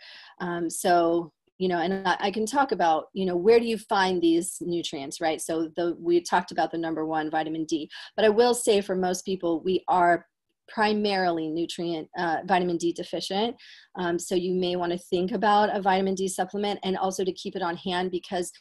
Um, 0.42 0.70
so 0.70 1.32
you 1.64 1.70
know 1.70 1.80
and 1.80 2.06
I, 2.06 2.30
can 2.30 2.46
talk 2.46 2.74
about 2.74 3.06
you 3.14 3.26
know 3.26 3.38
where 3.38 3.58
do 3.58 3.66
you 3.66 3.78
find 3.78 4.22
these 4.22 4.58
nutrients 4.60 5.22
right? 5.22 5.40
So 5.40 5.70
the 5.78 5.96
we 5.98 6.20
talked 6.20 6.52
about 6.52 6.72
the 6.72 6.78
number 6.86 7.06
one 7.06 7.32
vitamin 7.32 7.64
d 7.64 7.90
but 8.16 8.26
i 8.26 8.30
will 8.40 8.54
say 8.54 8.82
for 8.82 8.96
most 8.98 9.24
people 9.24 9.62
we 9.64 9.76
are 9.88 10.26
primarily 10.68 11.48
nutrient 11.50 12.10
uh, 12.18 12.38
vitamin 12.46 12.78
d 12.78 12.92
deficient. 12.92 13.56
Um, 13.96 14.20
so 14.20 14.36
you 14.36 14.54
may 14.66 14.76
want 14.76 14.92
to 14.92 14.98
think 14.98 15.32
about 15.32 15.76
a 15.76 15.82
vitamin 15.82 16.16
d 16.16 16.28
supplement 16.28 16.80
and 16.84 16.98
also 16.98 17.24
to 17.24 17.40
keep 17.42 17.56
it 17.56 17.62
on 17.62 17.78
hand 17.78 18.12
because 18.12 18.52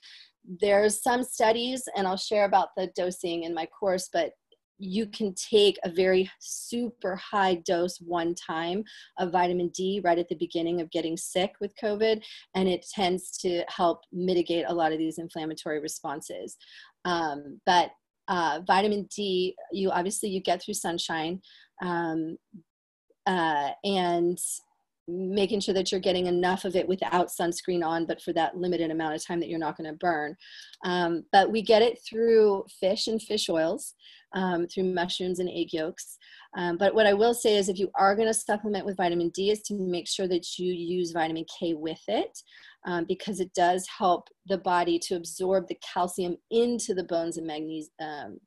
there's 0.60 1.02
some 1.02 1.22
studies, 1.22 1.82
and 1.96 2.06
I'll 2.06 2.16
share 2.16 2.44
about 2.44 2.68
the 2.76 2.88
dosing 2.96 3.44
in 3.44 3.54
my 3.54 3.66
course, 3.66 4.08
but 4.12 4.30
you 4.82 5.06
can 5.06 5.32
take 5.34 5.78
a 5.84 5.90
very 5.90 6.28
super 6.40 7.14
high 7.16 7.54
dose 7.54 7.98
one 7.98 8.34
time 8.34 8.82
of 9.18 9.30
vitamin 9.30 9.68
D 9.68 10.00
right 10.04 10.18
at 10.18 10.28
the 10.28 10.34
beginning 10.34 10.80
of 10.80 10.90
getting 10.90 11.16
sick 11.16 11.54
with 11.60 11.72
COVID, 11.82 12.22
and 12.54 12.68
it 12.68 12.84
tends 12.92 13.36
to 13.38 13.62
help 13.68 14.00
mitigate 14.12 14.64
a 14.66 14.74
lot 14.74 14.92
of 14.92 14.98
these 14.98 15.18
inflammatory 15.18 15.80
responses. 15.80 16.56
Um, 17.04 17.60
but 17.64 17.92
uh, 18.28 18.60
vitamin 18.66 19.08
D, 19.14 19.54
you 19.72 19.90
obviously 19.90 20.30
you 20.30 20.40
get 20.40 20.62
through 20.62 20.74
sunshine, 20.74 21.40
um, 21.80 22.36
uh, 23.26 23.70
and 23.84 24.38
making 25.08 25.60
sure 25.60 25.74
that 25.74 25.90
you're 25.90 26.00
getting 26.00 26.26
enough 26.26 26.64
of 26.64 26.76
it 26.76 26.88
without 26.88 27.28
sunscreen 27.28 27.84
on, 27.84 28.06
but 28.06 28.22
for 28.22 28.32
that 28.32 28.56
limited 28.56 28.90
amount 28.90 29.14
of 29.14 29.24
time 29.24 29.40
that 29.40 29.48
you're 29.48 29.58
not 29.58 29.76
going 29.76 29.90
to 29.90 29.96
burn. 29.96 30.36
Um, 30.84 31.24
but 31.32 31.50
we 31.50 31.62
get 31.62 31.82
it 31.82 31.98
through 32.08 32.64
fish 32.80 33.08
and 33.08 33.20
fish 33.20 33.48
oils, 33.48 33.94
um, 34.34 34.66
through 34.66 34.84
mushrooms 34.84 35.38
and 35.38 35.48
egg 35.48 35.72
yolks. 35.72 36.18
Um, 36.56 36.76
but 36.76 36.94
what 36.94 37.06
I 37.06 37.14
will 37.14 37.34
say 37.34 37.56
is 37.56 37.68
if 37.68 37.78
you 37.78 37.90
are 37.94 38.14
going 38.14 38.28
to 38.28 38.34
supplement 38.34 38.84
with 38.84 38.96
vitamin 38.96 39.30
D 39.30 39.50
is 39.50 39.62
to 39.62 39.74
make 39.74 40.06
sure 40.06 40.28
that 40.28 40.58
you 40.58 40.72
use 40.72 41.12
vitamin 41.12 41.46
K 41.58 41.74
with 41.74 42.00
it 42.08 42.38
um, 42.86 43.04
because 43.06 43.40
it 43.40 43.52
does 43.54 43.86
help 43.98 44.28
the 44.46 44.58
body 44.58 44.98
to 45.00 45.14
absorb 45.14 45.66
the 45.68 45.78
calcium 45.94 46.36
into 46.50 46.94
the 46.94 47.04
bones 47.04 47.38
and 47.38 47.46
magnesium 47.46 47.90
um, 48.00 48.38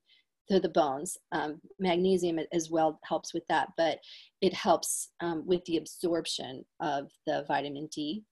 to 0.49 0.59
the 0.59 0.69
bones. 0.69 1.17
Um, 1.31 1.59
magnesium 1.79 2.39
as 2.53 2.69
well 2.69 2.99
helps 3.03 3.33
with 3.33 3.43
that, 3.47 3.69
but 3.77 3.99
it 4.41 4.53
helps 4.53 5.09
um, 5.21 5.45
with 5.45 5.63
the 5.65 5.77
absorption 5.77 6.63
of 6.79 7.09
the 7.25 7.45
vitamin 7.47 7.87
D. 7.93 8.23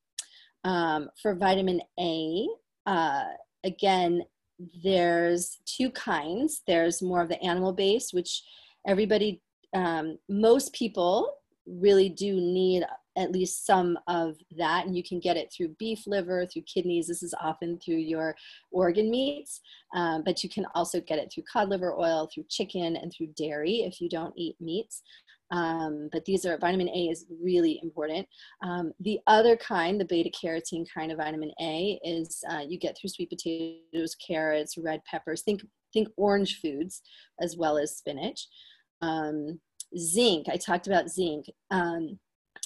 Um, 0.63 1.09
for 1.21 1.35
vitamin 1.35 1.81
A, 1.99 2.47
uh, 2.85 3.23
again, 3.63 4.23
there's 4.83 5.59
two 5.65 5.89
kinds. 5.91 6.61
There's 6.67 7.01
more 7.01 7.21
of 7.21 7.29
the 7.29 7.41
animal 7.43 7.73
based, 7.73 8.13
which 8.13 8.43
everybody, 8.87 9.41
um, 9.75 10.17
most 10.29 10.73
people 10.73 11.33
really 11.65 12.09
do 12.09 12.35
need 12.35 12.83
at 13.17 13.31
least 13.31 13.65
some 13.65 13.97
of 14.07 14.35
that 14.57 14.85
and 14.85 14.95
you 14.95 15.03
can 15.03 15.19
get 15.19 15.37
it 15.37 15.51
through 15.51 15.69
beef 15.79 16.07
liver 16.07 16.45
through 16.45 16.63
kidneys. 16.63 17.07
This 17.07 17.23
is 17.23 17.33
often 17.41 17.79
through 17.79 17.97
your 17.97 18.35
organ 18.71 19.09
meats 19.09 19.61
um, 19.93 20.23
but 20.23 20.43
you 20.43 20.49
can 20.49 20.65
also 20.73 20.99
get 20.99 21.19
it 21.19 21.31
through 21.33 21.43
cod 21.51 21.69
liver 21.69 21.93
oil 21.97 22.29
through 22.33 22.45
chicken 22.49 22.95
and 22.95 23.11
through 23.11 23.27
dairy 23.37 23.81
if 23.81 24.01
you 24.01 24.09
don't 24.09 24.33
eat 24.35 24.55
meats. 24.59 25.01
Um, 25.51 26.09
but 26.11 26.25
these 26.25 26.45
are 26.45 26.57
vitamin 26.57 26.89
a 26.89 27.09
is 27.09 27.25
really 27.41 27.79
important. 27.83 28.27
Um, 28.63 28.91
the 28.99 29.19
other 29.27 29.55
kind 29.55 30.01
the 30.01 30.05
beta 30.05 30.31
carotene 30.31 30.85
kind 30.91 31.11
of 31.11 31.19
vitamin 31.19 31.51
a 31.61 31.99
is 32.03 32.43
uh, 32.49 32.61
you 32.67 32.79
get 32.79 32.97
through 32.97 33.09
sweet 33.09 33.29
potatoes 33.29 34.15
carrots 34.15 34.77
red 34.77 35.01
peppers 35.05 35.43
think 35.43 35.61
think 35.93 36.07
orange 36.17 36.59
foods 36.59 37.03
as 37.39 37.55
well 37.55 37.77
as 37.77 37.95
spinach. 37.95 38.47
Um, 39.01 39.59
zinc 39.95 40.47
i 40.49 40.57
talked 40.57 40.87
about 40.87 41.09
zinc. 41.09 41.45
Um, 41.69 42.19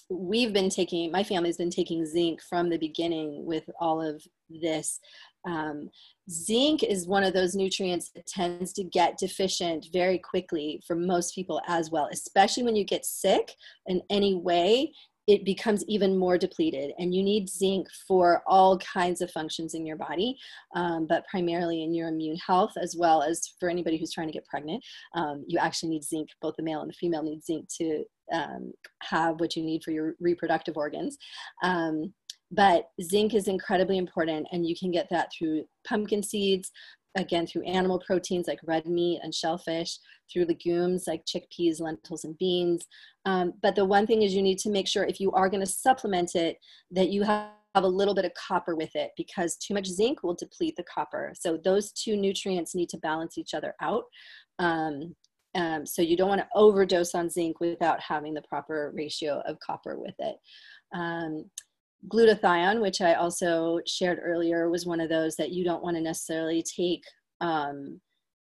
we've 0.09 0.53
been 0.53 0.69
taking 0.69 1.11
my 1.11 1.23
family's 1.23 1.57
been 1.57 1.69
taking 1.69 2.05
zinc 2.05 2.41
from 2.41 2.69
the 2.69 2.77
beginning 2.77 3.45
with 3.45 3.69
all 3.79 4.01
of 4.01 4.23
this. 4.49 4.99
Um, 5.45 5.89
zinc 6.29 6.83
is 6.83 7.07
one 7.07 7.23
of 7.23 7.33
those 7.33 7.55
nutrients 7.55 8.11
that 8.15 8.27
tends 8.27 8.73
to 8.73 8.83
get 8.83 9.17
deficient 9.17 9.87
very 9.93 10.17
quickly 10.17 10.81
for 10.85 10.95
most 10.95 11.33
people 11.33 11.61
as 11.67 11.89
well 11.89 12.09
especially 12.11 12.63
when 12.63 12.75
you 12.75 12.83
get 12.83 13.05
sick 13.05 13.53
in 13.85 14.01
any 14.09 14.35
way 14.35 14.91
it 15.27 15.43
becomes 15.43 15.83
even 15.87 16.17
more 16.17 16.37
depleted 16.37 16.93
and 16.97 17.13
you 17.13 17.21
need 17.21 17.49
zinc 17.49 17.87
for 18.07 18.41
all 18.47 18.77
kinds 18.79 19.21
of 19.21 19.29
functions 19.31 19.73
in 19.73 19.85
your 19.85 19.97
body 19.97 20.37
um, 20.75 21.05
but 21.07 21.27
primarily 21.27 21.83
in 21.83 21.93
your 21.93 22.07
immune 22.07 22.37
health 22.37 22.71
as 22.81 22.95
well 22.97 23.21
as 23.21 23.53
for 23.59 23.69
anybody 23.69 23.97
who's 23.97 24.13
trying 24.13 24.27
to 24.27 24.33
get 24.33 24.45
pregnant 24.45 24.83
um, 25.15 25.43
you 25.47 25.59
actually 25.59 25.89
need 25.89 26.03
zinc 26.03 26.29
both 26.41 26.55
the 26.57 26.63
male 26.63 26.81
and 26.81 26.89
the 26.89 26.95
female 26.95 27.23
need 27.23 27.43
zinc 27.43 27.67
to 27.67 28.03
um, 28.33 28.73
have 29.01 29.39
what 29.39 29.55
you 29.55 29.63
need 29.63 29.83
for 29.83 29.91
your 29.91 30.15
reproductive 30.19 30.77
organs. 30.77 31.17
Um, 31.63 32.13
but 32.51 32.89
zinc 33.01 33.33
is 33.33 33.47
incredibly 33.47 33.97
important 33.97 34.47
and 34.51 34.65
you 34.65 34.75
can 34.77 34.91
get 34.91 35.07
that 35.11 35.29
through 35.37 35.65
pumpkin 35.85 36.23
seeds 36.23 36.71
again 37.17 37.45
through 37.45 37.63
animal 37.63 37.99
proteins 37.99 38.47
like 38.47 38.59
red 38.63 38.85
meat 38.85 39.19
and 39.23 39.33
shellfish 39.33 39.97
through 40.31 40.45
legumes 40.45 41.05
like 41.07 41.25
chickpeas 41.25 41.81
lentils 41.81 42.23
and 42.23 42.37
beans. 42.37 42.85
Um, 43.25 43.53
but 43.61 43.75
the 43.75 43.85
one 43.85 44.07
thing 44.07 44.21
is 44.21 44.33
you 44.33 44.41
need 44.41 44.59
to 44.59 44.69
make 44.69 44.87
sure 44.87 45.03
if 45.03 45.19
you 45.19 45.31
are 45.31 45.49
going 45.49 45.65
to 45.65 45.71
supplement 45.71 46.35
it 46.35 46.57
that 46.91 47.09
you 47.09 47.23
have 47.23 47.49
a 47.75 47.87
little 47.87 48.15
bit 48.15 48.25
of 48.25 48.31
copper 48.33 48.75
with 48.75 48.95
it 48.95 49.11
because 49.17 49.57
too 49.57 49.73
much 49.73 49.85
zinc 49.85 50.23
will 50.23 50.33
deplete 50.33 50.75
the 50.77 50.83
copper. 50.83 51.33
So 51.39 51.59
those 51.63 51.91
two 51.91 52.15
nutrients 52.15 52.75
need 52.75 52.89
to 52.89 52.97
balance 52.97 53.37
each 53.37 53.53
other 53.53 53.75
out. 53.81 54.05
Um, 54.59 55.15
um, 55.55 55.85
so 55.85 56.01
you 56.01 56.15
don't 56.15 56.29
want 56.29 56.41
to 56.41 56.47
overdose 56.55 57.15
on 57.15 57.29
zinc 57.29 57.59
without 57.59 57.99
having 57.99 58.33
the 58.33 58.43
proper 58.43 58.91
ratio 58.95 59.41
of 59.47 59.59
copper 59.59 59.99
with 59.99 60.15
it. 60.19 60.35
Um, 60.93 61.45
glutathione, 62.07 62.81
which 62.81 63.01
I 63.01 63.15
also 63.15 63.79
shared 63.85 64.19
earlier, 64.23 64.69
was 64.69 64.85
one 64.85 64.99
of 64.99 65.09
those 65.09 65.35
that 65.35 65.51
you 65.51 65.63
don't 65.63 65.83
want 65.83 65.97
to 65.97 66.01
necessarily 66.01 66.63
take. 66.63 67.03
Um, 67.41 68.01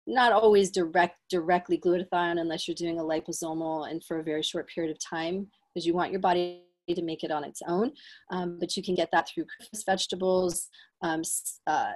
not 0.07 0.32
always 0.32 0.70
direct 0.70 1.16
directly 1.30 1.78
glutathione 1.78 2.38
unless 2.38 2.68
you're 2.68 2.74
doing 2.74 2.99
a 2.99 3.03
liposomal 3.03 3.90
and 3.90 4.05
for 4.05 4.18
a 4.18 4.22
very 4.22 4.42
short 4.42 4.68
period 4.68 4.90
of 4.90 4.99
time 4.99 5.47
because 5.72 5.86
you 5.86 5.95
want 5.95 6.11
your 6.11 6.20
body 6.20 6.62
to 6.92 7.03
make 7.03 7.24
it 7.24 7.30
on 7.30 7.45
its 7.45 7.62
own. 7.66 7.92
Um, 8.30 8.59
but 8.61 8.76
you 8.76 8.82
can 8.82 8.95
get 8.95 9.09
that 9.12 9.28
through 9.28 9.47
vegetables, 9.86 10.68
um, 11.03 11.22
uh, 11.66 11.92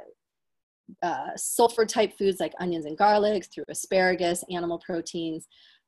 uh, 1.03 1.36
sulfur 1.36 1.84
type 1.84 2.16
foods 2.16 2.40
like 2.40 2.55
onions 2.61 2.86
and 2.86 2.96
garlic, 2.96 3.46
through 3.53 3.64
asparagus, 3.68 4.42
animal 4.51 4.80
proteins. 4.84 5.46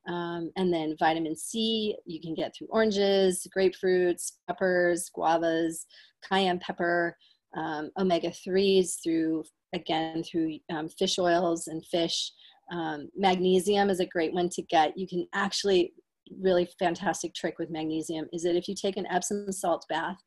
Um, 0.08 0.50
and 0.56 0.72
then 0.72 0.96
vitamin 0.98 1.36
C 1.36 1.94
you 2.06 2.20
can 2.20 2.34
get 2.34 2.54
through 2.54 2.68
oranges, 2.70 3.46
grapefruits, 3.56 4.32
peppers, 4.48 5.10
guavas, 5.14 5.86
cayenne 6.28 6.58
pepper, 6.58 7.16
um, 7.56 7.90
omega 7.98 8.30
3s 8.30 9.02
through, 9.02 9.44
again, 9.74 10.22
through 10.22 10.58
um, 10.72 10.88
fish 10.88 11.18
oils 11.18 11.66
and 11.66 11.84
fish. 11.86 12.32
Um, 12.72 13.10
magnesium 13.16 13.90
is 13.90 14.00
a 14.00 14.06
great 14.06 14.32
one 14.32 14.48
to 14.50 14.62
get. 14.62 14.96
You 14.96 15.06
can 15.06 15.26
actually, 15.34 15.92
really 16.40 16.68
fantastic 16.78 17.34
trick 17.34 17.58
with 17.58 17.70
magnesium 17.70 18.26
is 18.32 18.44
that 18.44 18.54
if 18.54 18.68
you 18.68 18.74
take 18.74 18.96
an 18.96 19.06
Epsom 19.10 19.50
salt 19.50 19.84
bath, 19.88 20.18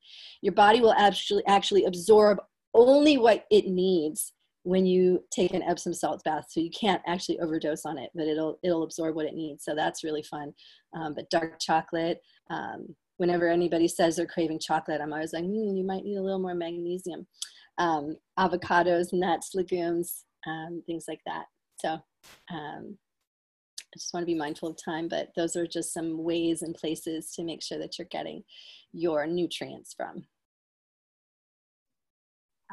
your 0.41 0.53
body 0.53 0.82
will 0.82 0.93
actually 0.93 1.43
actually 1.47 1.86
absorb 1.86 2.39
only 2.74 3.17
what 3.17 3.45
it 3.49 3.67
needs 3.67 4.34
when 4.64 4.86
you 4.86 5.24
take 5.32 5.53
an 5.53 5.64
Epsom 5.64 5.93
salt 5.93 6.24
bath. 6.24 6.45
So 6.49 6.59
you 6.59 6.70
can't 6.72 7.01
actually 7.05 7.39
overdose 7.39 7.86
on 7.86 7.97
it, 7.97 8.09
but 8.16 8.28
it'll 8.28 8.59
it'll 8.64 8.84
absorb 8.84 9.16
what 9.16 9.26
it 9.26 9.36
needs. 9.36 9.64
So 9.64 9.76
that's 9.76 10.03
really 10.03 10.24
fun. 10.24 10.53
Um, 10.95 11.14
but 11.14 11.30
dark 11.30 11.59
chocolate. 11.59 12.22
Um, 12.49 12.95
whenever 13.18 13.47
anybody 13.47 13.88
says 13.88 14.16
they're 14.16 14.26
craving 14.26 14.59
chocolate, 14.59 15.01
I'm 15.01 15.14
always 15.14 15.34
like, 15.34 15.43
mm, 15.43 15.78
you 15.78 15.86
might 15.86 16.03
need 16.03 16.18
a 16.18 16.22
little 16.22 16.39
more 16.39 16.55
magnesium. 16.55 17.28
Um, 17.78 18.18
avocados, 18.39 19.14
nuts, 19.14 19.51
legumes, 19.53 20.26
um, 20.47 20.84
things 20.86 21.05
like 21.07 21.22
that. 21.26 21.45
So 21.80 21.93
um, 22.51 22.97
I 23.93 23.97
just 23.97 24.14
want 24.14 24.24
to 24.24 24.32
be 24.32 24.36
mindful 24.36 24.70
of 24.70 24.78
time, 24.84 25.07
but 25.07 25.30
those 25.36 25.55
are 25.55 25.68
just 25.68 25.93
some 25.93 26.24
ways 26.24 26.61
and 26.61 26.74
places 26.76 27.32
to 27.36 27.43
make 27.43 27.61
sure 27.61 27.80
that 27.80 27.97
you're 27.97 28.07
getting 28.11 28.43
your 28.91 29.28
nutrients 29.28 29.93
from. 29.93 30.26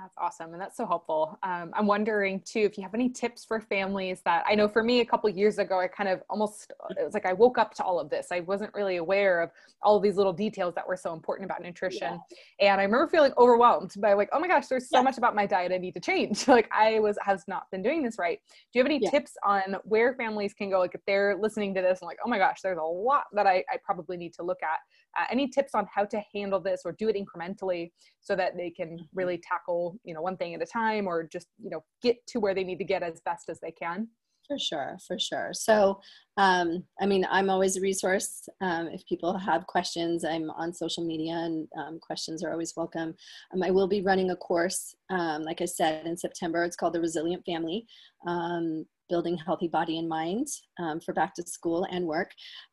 That's 0.00 0.14
awesome. 0.16 0.52
And 0.54 0.60
that's 0.60 0.78
so 0.78 0.86
helpful. 0.86 1.38
Um, 1.42 1.72
I'm 1.74 1.86
wondering 1.86 2.40
too, 2.40 2.60
if 2.60 2.78
you 2.78 2.82
have 2.82 2.94
any 2.94 3.10
tips 3.10 3.44
for 3.44 3.60
families 3.60 4.22
that 4.24 4.44
I 4.48 4.54
know 4.54 4.66
for 4.66 4.82
me 4.82 5.00
a 5.00 5.04
couple 5.04 5.28
years 5.28 5.58
ago, 5.58 5.78
I 5.78 5.88
kind 5.88 6.08
of 6.08 6.22
almost, 6.30 6.72
it 6.96 7.04
was 7.04 7.12
like 7.12 7.26
I 7.26 7.34
woke 7.34 7.58
up 7.58 7.74
to 7.74 7.84
all 7.84 8.00
of 8.00 8.08
this. 8.08 8.28
I 8.32 8.40
wasn't 8.40 8.72
really 8.72 8.96
aware 8.96 9.42
of 9.42 9.50
all 9.82 9.96
of 9.96 10.02
these 10.02 10.16
little 10.16 10.32
details 10.32 10.74
that 10.74 10.88
were 10.88 10.96
so 10.96 11.12
important 11.12 11.44
about 11.44 11.62
nutrition. 11.62 12.18
Yeah. 12.60 12.72
And 12.72 12.80
I 12.80 12.84
remember 12.84 13.08
feeling 13.08 13.32
overwhelmed 13.36 13.92
by 13.98 14.14
like, 14.14 14.30
oh 14.32 14.40
my 14.40 14.48
gosh, 14.48 14.68
there's 14.68 14.88
so 14.88 14.98
yeah. 14.98 15.02
much 15.02 15.18
about 15.18 15.34
my 15.34 15.44
diet 15.44 15.70
I 15.70 15.76
need 15.76 15.94
to 15.94 16.00
change. 16.00 16.48
like 16.48 16.70
I 16.72 16.98
was, 17.00 17.18
has 17.22 17.44
not 17.46 17.70
been 17.70 17.82
doing 17.82 18.02
this 18.02 18.16
right. 18.18 18.38
Do 18.72 18.78
you 18.78 18.82
have 18.82 18.90
any 18.90 19.00
yeah. 19.02 19.10
tips 19.10 19.36
on 19.44 19.76
where 19.84 20.14
families 20.14 20.54
can 20.54 20.70
go? 20.70 20.78
Like 20.78 20.94
if 20.94 21.02
they're 21.06 21.36
listening 21.38 21.74
to 21.74 21.82
this 21.82 22.00
and 22.00 22.06
like, 22.06 22.18
oh 22.24 22.28
my 22.28 22.38
gosh, 22.38 22.60
there's 22.62 22.78
a 22.78 22.82
lot 22.82 23.24
that 23.34 23.46
I, 23.46 23.64
I 23.70 23.76
probably 23.84 24.16
need 24.16 24.32
to 24.34 24.42
look 24.42 24.62
at. 24.62 24.78
Uh, 25.18 25.24
any 25.30 25.48
tips 25.48 25.74
on 25.74 25.86
how 25.92 26.04
to 26.04 26.22
handle 26.34 26.60
this 26.60 26.82
or 26.84 26.92
do 26.92 27.08
it 27.08 27.16
incrementally 27.16 27.90
so 28.20 28.36
that 28.36 28.56
they 28.56 28.70
can 28.70 28.90
mm-hmm. 28.90 29.04
really 29.12 29.38
tackle 29.38 29.98
you 30.04 30.14
know 30.14 30.22
one 30.22 30.36
thing 30.36 30.54
at 30.54 30.62
a 30.62 30.66
time 30.66 31.06
or 31.06 31.24
just 31.24 31.48
you 31.62 31.70
know 31.70 31.82
get 32.02 32.16
to 32.26 32.38
where 32.38 32.54
they 32.54 32.64
need 32.64 32.78
to 32.78 32.84
get 32.84 33.02
as 33.02 33.20
best 33.24 33.48
as 33.48 33.60
they 33.60 33.72
can? 33.72 34.08
For 34.46 34.58
sure 34.58 34.98
for 35.06 35.18
sure. 35.18 35.50
So 35.52 36.00
um, 36.36 36.84
i 37.00 37.06
mean 37.06 37.26
i'm 37.30 37.50
always 37.50 37.76
a 37.76 37.80
resource. 37.80 38.48
Um, 38.60 38.88
if 38.88 39.04
people 39.06 39.36
have 39.36 39.66
questions 39.66 40.24
i'm 40.24 40.50
on 40.50 40.72
social 40.72 41.04
media 41.04 41.34
and 41.34 41.68
um, 41.78 41.98
questions 42.00 42.42
are 42.42 42.52
always 42.52 42.74
welcome. 42.76 43.14
Um, 43.52 43.62
i 43.62 43.70
will 43.70 43.88
be 43.88 44.02
running 44.02 44.30
a 44.30 44.36
course 44.36 44.94
um, 45.10 45.42
like 45.42 45.60
i 45.60 45.66
said 45.66 46.06
in 46.06 46.16
september. 46.16 46.64
It's 46.64 46.76
called 46.76 46.94
the 46.94 47.00
resilient 47.00 47.44
family. 47.44 47.86
Um, 48.26 48.86
building 49.10 49.36
healthy 49.36 49.68
body 49.68 49.98
and 49.98 50.08
mind 50.08 50.46
um, 50.78 51.00
for 51.00 51.12
back 51.12 51.34
to 51.34 51.42
school 51.42 51.86
and 51.90 52.06
work. 52.06 52.30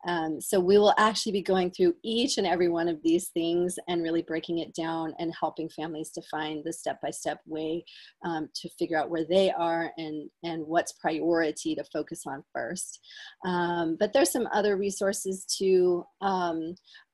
Um, 0.07 0.39
so 0.39 0.59
we 0.59 0.77
will 0.77 0.93
actually 0.97 1.33
be 1.33 1.41
going 1.41 1.71
through 1.71 1.95
each 2.03 2.37
and 2.37 2.47
every 2.47 2.69
one 2.69 2.87
of 2.87 2.99
these 3.03 3.29
things 3.29 3.75
and 3.89 4.03
really 4.03 4.21
breaking 4.21 4.59
it 4.59 4.73
down 4.73 5.13
and 5.19 5.33
helping 5.37 5.69
families 5.69 6.11
to 6.11 6.21
find 6.31 6.63
the 6.63 6.71
step-by-step 6.71 7.39
way 7.45 7.83
um, 8.23 8.47
to 8.55 8.69
figure 8.79 8.97
out 8.97 9.09
where 9.09 9.25
they 9.29 9.51
are 9.51 9.91
and, 9.97 10.29
and 10.43 10.65
what's 10.65 10.93
priority 10.93 11.75
to 11.75 11.83
focus 11.91 12.21
on 12.25 12.43
first. 12.53 12.99
Um, 13.45 13.97
but 13.99 14.13
there's 14.13 14.31
some 14.31 14.47
other 14.53 14.77
resources 14.77 15.45
too. 15.45 16.05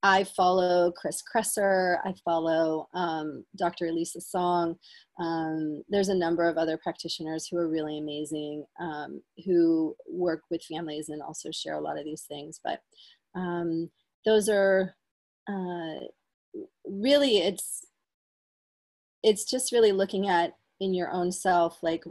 I 0.05 0.25
follow 0.25 0.91
Chris 0.91 1.23
Kresser. 1.23 1.97
I 2.03 2.13
follow 2.25 2.89
um, 2.93 3.45
Dr. 3.55 3.87
Elisa 3.87 4.19
Song. 4.19 4.75
Um, 5.17 5.81
there's 5.87 6.09
a 6.09 6.15
number 6.15 6.47
of 6.47 6.57
other 6.57 6.77
practitioners 6.77 7.47
who 7.47 7.57
are 7.57 7.69
really 7.69 7.97
amazing, 7.97 8.65
um, 8.81 9.21
who 9.45 9.95
work 10.05 10.41
with 10.51 10.61
families 10.63 11.07
and 11.07 11.21
also 11.21 11.51
share 11.51 11.75
a 11.75 11.81
lot 11.81 11.97
of 11.97 12.03
these 12.03 12.23
things. 12.23 12.59
But 12.61 12.81
um, 13.33 13.89
those 14.25 14.49
are 14.49 14.93
uh, 15.47 16.05
really 16.85 17.37
it's 17.37 17.85
it's 19.23 19.49
just 19.49 19.71
really 19.71 19.91
looking 19.91 20.27
at 20.27 20.55
in 20.79 20.93
your 20.93 21.11
own 21.11 21.31
self 21.31 21.81
like 21.81 22.03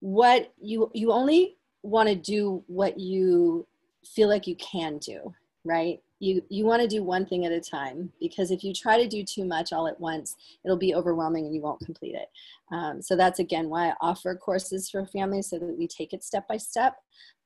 what 0.00 0.52
you 0.60 0.90
you 0.94 1.12
only 1.12 1.56
want 1.82 2.08
to 2.08 2.14
do 2.14 2.62
what 2.66 2.98
you 2.98 3.66
feel 4.04 4.28
like 4.28 4.46
you 4.46 4.56
can 4.56 4.98
do 4.98 5.34
right 5.64 6.00
you 6.18 6.42
you 6.48 6.64
want 6.64 6.80
to 6.80 6.88
do 6.88 7.02
one 7.02 7.26
thing 7.26 7.44
at 7.44 7.52
a 7.52 7.60
time 7.60 8.10
because 8.20 8.50
if 8.50 8.64
you 8.64 8.72
try 8.72 8.96
to 9.00 9.08
do 9.08 9.22
too 9.22 9.44
much 9.44 9.72
all 9.72 9.86
at 9.86 10.00
once 10.00 10.34
it'll 10.64 10.76
be 10.76 10.94
overwhelming 10.94 11.44
and 11.44 11.54
you 11.54 11.60
won't 11.60 11.80
complete 11.80 12.14
it. 12.14 12.28
Um, 12.74 13.02
so 13.02 13.16
that's 13.16 13.38
again 13.38 13.68
why 13.68 13.90
i 13.90 13.94
offer 14.00 14.34
courses 14.34 14.88
for 14.88 15.06
families 15.06 15.50
so 15.50 15.58
that 15.58 15.78
we 15.78 15.86
take 15.86 16.12
it 16.12 16.24
step 16.24 16.48
by 16.48 16.56
step. 16.56 16.96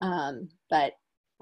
Um, 0.01 0.49
but 0.69 0.93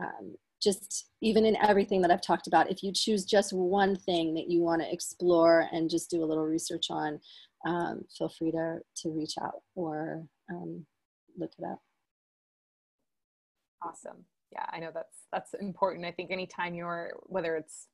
um, 0.00 0.36
just 0.62 1.10
even 1.20 1.44
in 1.44 1.56
everything 1.56 2.00
that 2.02 2.10
i've 2.10 2.22
talked 2.22 2.46
about 2.48 2.70
if 2.70 2.82
you 2.82 2.92
choose 2.92 3.24
just 3.24 3.52
one 3.52 3.94
thing 3.94 4.34
that 4.34 4.50
you 4.50 4.60
want 4.60 4.82
to 4.82 4.92
explore 4.92 5.68
and 5.72 5.88
just 5.90 6.10
do 6.10 6.22
a 6.22 6.26
little 6.26 6.46
research 6.46 6.86
on 6.90 7.20
um, 7.66 8.04
feel 8.16 8.28
free 8.28 8.50
to 8.50 8.78
to 8.96 9.10
reach 9.10 9.34
out 9.42 9.62
or 9.74 10.24
um, 10.50 10.86
look 11.36 11.52
it 11.58 11.64
up. 11.64 11.80
Awesome 13.82 14.24
yeah 14.52 14.64
i 14.72 14.78
know 14.78 14.90
that's 14.92 15.26
that's 15.32 15.54
important 15.54 16.04
i 16.04 16.10
think 16.10 16.30
anytime 16.30 16.74
you're 16.74 17.12
whether 17.26 17.56
it's 17.56 17.88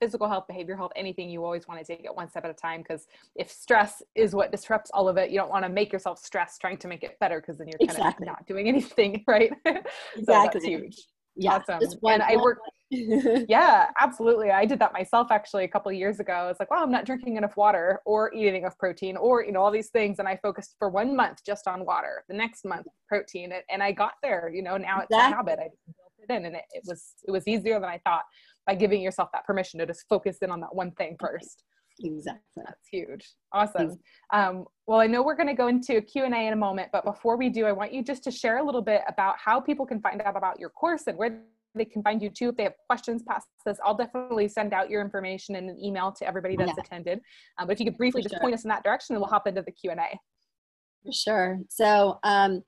physical 0.00 0.28
health 0.28 0.46
behavior 0.46 0.76
health 0.76 0.92
anything 0.96 1.30
you 1.30 1.44
always 1.44 1.66
want 1.68 1.80
to 1.80 1.86
take 1.86 2.04
it 2.04 2.14
one 2.14 2.28
step 2.28 2.44
at 2.44 2.50
a 2.50 2.54
time 2.54 2.82
because 2.82 3.06
if 3.36 3.50
stress 3.50 4.02
is 4.14 4.34
what 4.34 4.50
disrupts 4.50 4.90
all 4.92 5.08
of 5.08 5.16
it 5.16 5.30
you 5.30 5.38
don't 5.38 5.50
want 5.50 5.64
to 5.64 5.68
make 5.68 5.92
yourself 5.92 6.18
stress 6.18 6.58
trying 6.58 6.76
to 6.76 6.88
make 6.88 7.02
it 7.02 7.18
better 7.20 7.40
because 7.40 7.58
then 7.58 7.68
you're 7.68 7.78
kind 7.78 7.90
exactly. 7.90 8.26
of 8.26 8.32
not 8.32 8.46
doing 8.46 8.68
anything 8.74 9.22
right 9.26 9.52
exactly. 9.64 9.82
so 10.24 10.32
that's 10.32 10.64
huge 10.64 10.96
yeah 11.36 11.60
awesome 11.68 11.98
and 12.04 12.22
i 12.22 12.36
work 12.36 12.58
yeah 13.48 13.90
absolutely. 14.00 14.50
I 14.50 14.64
did 14.64 14.78
that 14.78 14.92
myself 14.92 15.28
actually 15.30 15.64
a 15.64 15.68
couple 15.68 15.90
years 15.92 16.20
ago. 16.20 16.32
I 16.32 16.46
was 16.46 16.56
like 16.60 16.70
well 16.70 16.82
i'm 16.82 16.90
not 16.90 17.06
drinking 17.06 17.36
enough 17.36 17.56
water 17.56 18.00
or 18.04 18.32
eating 18.34 18.56
enough 18.62 18.78
protein 18.78 19.16
or 19.16 19.44
you 19.44 19.52
know 19.52 19.62
all 19.62 19.70
these 19.70 19.88
things 19.88 20.18
and 20.18 20.28
i 20.28 20.36
focused 20.42 20.76
for 20.78 20.88
one 20.90 21.16
month 21.16 21.38
just 21.44 21.66
on 21.66 21.84
water. 21.84 22.24
The 22.28 22.34
next 22.34 22.64
month 22.64 22.86
protein 23.08 23.52
and 23.70 23.82
i 23.82 23.92
got 23.92 24.12
there 24.22 24.50
you 24.52 24.62
know 24.62 24.76
now 24.76 25.00
it's 25.00 25.10
exactly. 25.10 25.32
a 25.32 25.36
habit. 25.36 25.58
I 25.60 25.68
built 25.86 26.28
it 26.28 26.32
in 26.32 26.46
and 26.46 26.56
it, 26.56 26.64
it 26.72 26.84
was 26.86 27.14
it 27.26 27.30
was 27.30 27.46
easier 27.48 27.80
than 27.80 27.88
i 27.88 27.98
thought 28.04 28.22
by 28.66 28.74
giving 28.74 29.02
yourself 29.02 29.28
that 29.32 29.44
permission 29.44 29.78
to 29.80 29.86
just 29.86 30.04
focus 30.08 30.38
in 30.42 30.50
on 30.50 30.60
that 30.60 30.74
one 30.74 30.90
thing 30.92 31.16
first. 31.20 31.64
Exactly. 32.00 32.40
That's 32.56 32.88
huge. 32.90 33.34
Awesome. 33.52 33.98
Um, 34.32 34.64
well 34.86 35.00
i 35.00 35.06
know 35.06 35.22
we're 35.22 35.36
going 35.36 35.48
to 35.48 35.54
go 35.54 35.68
into 35.68 35.96
a 35.96 36.02
q&a 36.02 36.26
in 36.26 36.52
a 36.52 36.56
moment 36.56 36.90
but 36.92 37.04
before 37.04 37.36
we 37.36 37.48
do 37.48 37.64
i 37.66 37.72
want 37.72 37.92
you 37.92 38.02
just 38.02 38.22
to 38.24 38.30
share 38.30 38.58
a 38.58 38.62
little 38.62 38.82
bit 38.82 39.02
about 39.08 39.36
how 39.42 39.60
people 39.60 39.86
can 39.86 40.00
find 40.00 40.20
out 40.22 40.36
about 40.36 40.60
your 40.60 40.70
course 40.70 41.04
and 41.06 41.16
where 41.16 41.42
they 41.74 41.84
can 41.84 42.02
find 42.02 42.22
you 42.22 42.30
too. 42.30 42.50
If 42.50 42.56
they 42.56 42.64
have 42.64 42.74
questions 42.86 43.22
past 43.22 43.46
this 43.64 43.78
i'll 43.84 43.96
definitely 43.96 44.48
send 44.48 44.72
out 44.72 44.90
your 44.90 45.00
information 45.00 45.56
in 45.56 45.68
an 45.68 45.78
email 45.82 46.12
to 46.12 46.26
everybody 46.26 46.56
that's 46.56 46.72
yeah. 46.76 46.84
attended. 46.84 47.20
Um, 47.58 47.66
but 47.66 47.72
if 47.72 47.80
you 47.80 47.86
could 47.86 47.96
briefly 47.96 48.22
For 48.22 48.28
just 48.28 48.34
sure. 48.34 48.40
point 48.40 48.54
us 48.54 48.64
in 48.64 48.68
that 48.68 48.84
direction 48.84 49.14
and 49.14 49.20
we'll 49.22 49.30
hop 49.30 49.46
into 49.46 49.62
the 49.62 49.72
q&a 49.72 49.94
For 49.96 51.12
sure. 51.12 51.58
So 51.68 52.18
um, 52.22 52.62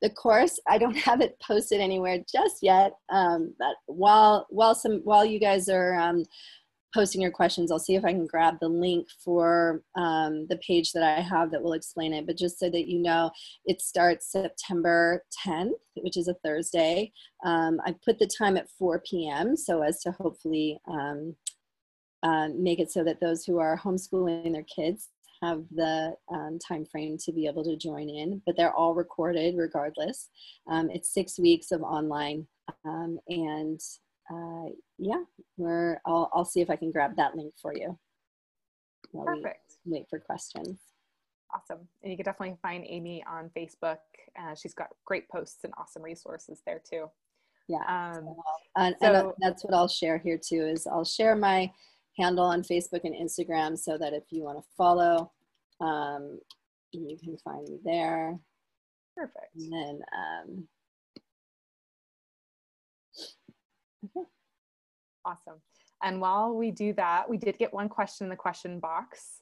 the 0.00 0.10
course 0.10 0.58
i 0.68 0.78
don't 0.78 0.96
have 1.08 1.20
it 1.20 1.36
posted 1.40 1.80
anywhere 1.80 2.18
just 2.30 2.56
yet. 2.62 2.92
Um, 3.10 3.54
but 3.58 3.74
while 3.86 4.46
while 4.50 4.74
some 4.74 5.00
while 5.04 5.24
you 5.24 5.40
guys 5.40 5.68
are 5.68 5.94
um, 5.94 6.24
posting 6.94 7.20
your 7.20 7.30
questions. 7.30 7.70
I'll 7.70 7.78
see 7.78 7.94
if 7.94 8.04
I 8.04 8.12
can 8.12 8.26
grab 8.26 8.58
the 8.60 8.68
link 8.68 9.08
for 9.24 9.82
um, 9.96 10.46
the 10.48 10.58
page 10.66 10.92
that 10.92 11.02
I 11.02 11.20
have 11.20 11.50
that 11.50 11.62
will 11.62 11.72
explain 11.72 12.12
it. 12.12 12.26
But 12.26 12.36
just 12.36 12.58
so 12.58 12.68
that 12.70 12.88
you 12.88 12.98
know, 12.98 13.30
it 13.64 13.80
starts 13.80 14.30
September 14.30 15.24
10th, 15.46 15.72
which 15.96 16.16
is 16.16 16.28
a 16.28 16.34
Thursday. 16.44 17.12
Um, 17.44 17.80
I 17.84 17.94
put 18.04 18.18
the 18.18 18.30
time 18.38 18.56
at 18.56 18.70
4 18.78 19.02
p.m. 19.08 19.56
so 19.56 19.82
as 19.82 20.00
to 20.00 20.12
hopefully 20.12 20.78
um, 20.88 21.34
uh, 22.22 22.48
make 22.56 22.78
it 22.78 22.90
so 22.90 23.02
that 23.04 23.20
those 23.20 23.44
who 23.44 23.58
are 23.58 23.78
homeschooling 23.78 24.52
their 24.52 24.64
kids 24.64 25.08
have 25.42 25.64
the 25.74 26.14
um, 26.32 26.58
time 26.58 26.84
frame 26.86 27.18
to 27.18 27.32
be 27.32 27.46
able 27.46 27.64
to 27.64 27.76
join 27.76 28.08
in, 28.08 28.40
but 28.46 28.56
they're 28.56 28.72
all 28.72 28.94
recorded 28.94 29.56
regardless. 29.58 30.30
Um, 30.70 30.88
it's 30.90 31.12
six 31.12 31.38
weeks 31.38 31.72
of 31.72 31.82
online 31.82 32.46
um, 32.84 33.18
and 33.28 33.80
uh, 34.30 34.70
yeah, 34.98 35.22
we're, 35.56 36.00
I'll, 36.06 36.30
I'll 36.32 36.44
see 36.44 36.60
if 36.60 36.70
I 36.70 36.76
can 36.76 36.90
grab 36.90 37.16
that 37.16 37.36
link 37.36 37.54
for 37.60 37.74
you. 37.74 37.98
Perfect. 39.12 39.76
wait 39.84 40.06
for 40.08 40.18
questions. 40.18 40.78
Awesome. 41.54 41.86
And 42.02 42.10
you 42.10 42.16
can 42.16 42.24
definitely 42.24 42.56
find 42.62 42.84
Amy 42.88 43.22
on 43.28 43.50
Facebook. 43.56 43.98
Uh, 44.40 44.54
she's 44.54 44.74
got 44.74 44.88
great 45.04 45.28
posts 45.28 45.64
and 45.64 45.72
awesome 45.76 46.02
resources 46.02 46.62
there 46.66 46.80
too. 46.88 47.10
Yeah. 47.68 47.84
Um, 47.86 48.34
and, 48.76 48.96
so, 49.00 49.14
and 49.14 49.32
that's 49.38 49.64
what 49.64 49.74
I'll 49.74 49.88
share 49.88 50.18
here 50.18 50.38
too 50.38 50.66
is 50.66 50.86
I'll 50.86 51.04
share 51.04 51.36
my 51.36 51.70
handle 52.18 52.44
on 52.44 52.62
Facebook 52.62 53.04
and 53.04 53.14
Instagram 53.14 53.78
so 53.78 53.98
that 53.98 54.12
if 54.14 54.24
you 54.30 54.44
want 54.44 54.58
to 54.58 54.64
follow, 54.76 55.30
um, 55.80 56.38
you 56.92 57.16
can 57.22 57.36
find 57.38 57.68
me 57.68 57.78
there. 57.84 58.38
Perfect. 59.16 59.54
And 59.56 59.72
then 59.72 60.00
um, 60.16 60.68
Okay. 64.04 64.26
Awesome. 65.24 65.60
And 66.02 66.20
while 66.20 66.54
we 66.54 66.70
do 66.70 66.92
that, 66.94 67.28
we 67.28 67.36
did 67.36 67.58
get 67.58 67.72
one 67.72 67.88
question 67.88 68.26
in 68.26 68.30
the 68.30 68.36
question 68.36 68.80
box. 68.80 69.40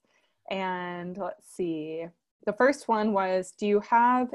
And 0.51 1.17
let's 1.17 1.55
see. 1.55 2.07
The 2.47 2.53
first 2.53 2.89
one 2.89 3.13
was 3.13 3.53
Do 3.59 3.67
you 3.67 3.81
have 3.81 4.33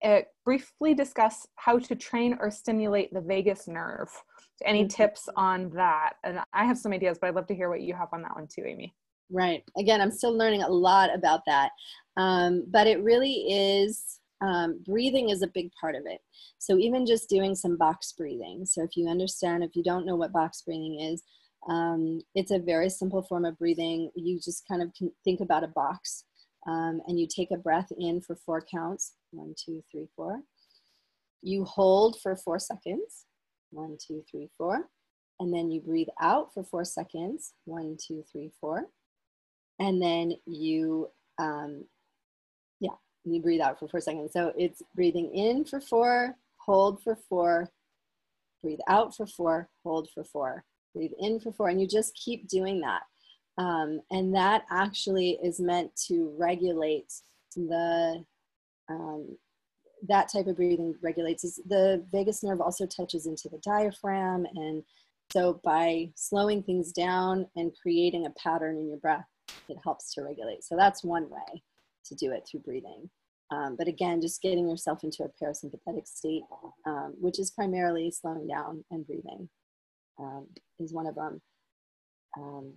it 0.00 0.24
uh, 0.24 0.28
briefly 0.44 0.94
discuss 0.94 1.46
how 1.56 1.78
to 1.78 1.96
train 1.96 2.38
or 2.40 2.50
stimulate 2.50 3.12
the 3.12 3.20
vagus 3.20 3.66
nerve? 3.66 4.10
Any 4.64 4.82
mm-hmm. 4.82 4.88
tips 4.88 5.28
on 5.36 5.70
that? 5.70 6.14
And 6.24 6.40
I 6.52 6.64
have 6.64 6.78
some 6.78 6.92
ideas, 6.92 7.18
but 7.20 7.28
I'd 7.28 7.34
love 7.34 7.46
to 7.48 7.54
hear 7.54 7.68
what 7.68 7.82
you 7.82 7.94
have 7.94 8.08
on 8.12 8.22
that 8.22 8.34
one 8.34 8.46
too, 8.46 8.64
Amy. 8.64 8.94
Right. 9.30 9.62
Again, 9.76 10.00
I'm 10.00 10.10
still 10.10 10.36
learning 10.36 10.62
a 10.62 10.68
lot 10.68 11.14
about 11.14 11.40
that. 11.46 11.70
Um, 12.16 12.64
but 12.68 12.86
it 12.86 13.02
really 13.02 13.32
is 13.32 14.20
um, 14.40 14.80
breathing 14.84 15.30
is 15.30 15.42
a 15.42 15.48
big 15.48 15.70
part 15.80 15.94
of 15.94 16.02
it. 16.06 16.20
So 16.58 16.78
even 16.78 17.06
just 17.06 17.28
doing 17.28 17.54
some 17.54 17.76
box 17.76 18.12
breathing. 18.12 18.64
So 18.64 18.82
if 18.82 18.96
you 18.96 19.08
understand, 19.08 19.64
if 19.64 19.74
you 19.74 19.82
don't 19.82 20.06
know 20.06 20.16
what 20.16 20.32
box 20.32 20.62
breathing 20.62 21.00
is, 21.00 21.22
um, 21.68 22.20
it's 22.34 22.52
a 22.52 22.58
very 22.58 22.88
simple 22.88 23.22
form 23.22 23.44
of 23.44 23.58
breathing. 23.58 24.10
You 24.14 24.38
just 24.38 24.66
kind 24.68 24.82
of 24.82 24.92
think 25.24 25.40
about 25.40 25.64
a 25.64 25.68
box 25.68 26.24
um, 26.66 27.00
and 27.06 27.18
you 27.18 27.26
take 27.26 27.50
a 27.50 27.56
breath 27.56 27.90
in 27.98 28.20
for 28.20 28.36
four 28.36 28.62
counts. 28.62 29.14
One, 29.32 29.54
two, 29.62 29.82
three, 29.90 30.08
four. 30.14 30.40
You 31.42 31.64
hold 31.64 32.20
for 32.20 32.36
four 32.36 32.58
seconds. 32.58 33.26
One, 33.70 33.96
two, 34.04 34.24
three, 34.30 34.50
four. 34.56 34.88
And 35.40 35.52
then 35.52 35.70
you 35.70 35.80
breathe 35.80 36.08
out 36.20 36.52
for 36.54 36.64
four 36.64 36.84
seconds. 36.84 37.54
One, 37.64 37.96
two, 38.04 38.24
three, 38.30 38.50
four. 38.60 38.86
And 39.78 40.02
then 40.02 40.32
you 40.46 41.08
um, 41.38 41.84
and 43.28 43.36
you 43.36 43.42
breathe 43.42 43.60
out 43.60 43.78
for 43.78 43.86
four 43.88 44.00
seconds. 44.00 44.32
So 44.32 44.52
it's 44.56 44.82
breathing 44.94 45.30
in 45.34 45.64
for 45.64 45.80
four, 45.80 46.34
hold 46.56 47.02
for 47.02 47.14
four, 47.28 47.70
breathe 48.62 48.80
out 48.88 49.14
for 49.14 49.26
four, 49.26 49.68
hold 49.84 50.08
for 50.14 50.24
four, 50.24 50.64
breathe 50.94 51.12
in 51.18 51.38
for 51.38 51.52
four, 51.52 51.68
and 51.68 51.80
you 51.80 51.86
just 51.86 52.14
keep 52.14 52.48
doing 52.48 52.80
that. 52.80 53.02
Um, 53.58 54.00
and 54.10 54.34
that 54.34 54.62
actually 54.70 55.38
is 55.42 55.60
meant 55.60 55.90
to 56.06 56.32
regulate 56.38 57.12
the 57.54 58.24
um, 58.88 59.36
that 60.08 60.30
type 60.32 60.46
of 60.46 60.56
breathing 60.56 60.94
regulates 61.02 61.60
the 61.68 62.04
vagus 62.12 62.44
nerve 62.44 62.60
also 62.60 62.86
touches 62.86 63.26
into 63.26 63.48
the 63.48 63.58
diaphragm 63.58 64.46
and 64.54 64.84
so 65.32 65.60
by 65.64 66.08
slowing 66.14 66.62
things 66.62 66.92
down 66.92 67.44
and 67.56 67.72
creating 67.82 68.24
a 68.24 68.30
pattern 68.40 68.76
in 68.76 68.88
your 68.88 68.98
breath 68.98 69.26
it 69.68 69.76
helps 69.82 70.14
to 70.14 70.22
regulate 70.22 70.62
so 70.62 70.76
that's 70.76 71.02
one 71.02 71.28
way 71.28 71.62
to 72.08 72.14
do 72.14 72.32
it 72.32 72.46
through 72.50 72.60
breathing. 72.60 73.08
Um, 73.50 73.76
but 73.76 73.88
again, 73.88 74.20
just 74.20 74.42
getting 74.42 74.68
yourself 74.68 75.04
into 75.04 75.24
a 75.24 75.44
parasympathetic 75.44 76.06
state, 76.06 76.42
um, 76.86 77.14
which 77.18 77.38
is 77.38 77.50
primarily 77.50 78.10
slowing 78.10 78.46
down 78.46 78.84
and 78.90 79.06
breathing, 79.06 79.48
um, 80.18 80.46
is 80.78 80.92
one 80.92 81.06
of 81.06 81.14
them. 81.14 81.40
Um, 82.38 82.74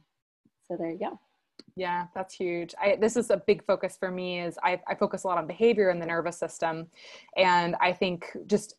so 0.67 0.77
there 0.77 0.89
you 0.89 0.99
go. 0.99 1.19
Yeah, 1.75 2.05
that's 2.15 2.33
huge. 2.33 2.73
I, 2.81 2.97
this 2.99 3.17
is 3.17 3.29
a 3.29 3.37
big 3.37 3.65
focus 3.65 3.97
for 3.99 4.11
me. 4.11 4.41
Is 4.41 4.57
I, 4.63 4.79
I 4.87 4.95
focus 4.95 5.23
a 5.23 5.27
lot 5.27 5.37
on 5.37 5.47
behavior 5.47 5.89
in 5.89 5.99
the 5.99 6.05
nervous 6.05 6.37
system, 6.37 6.87
and 7.37 7.75
I 7.81 7.93
think 7.93 8.25
just 8.47 8.75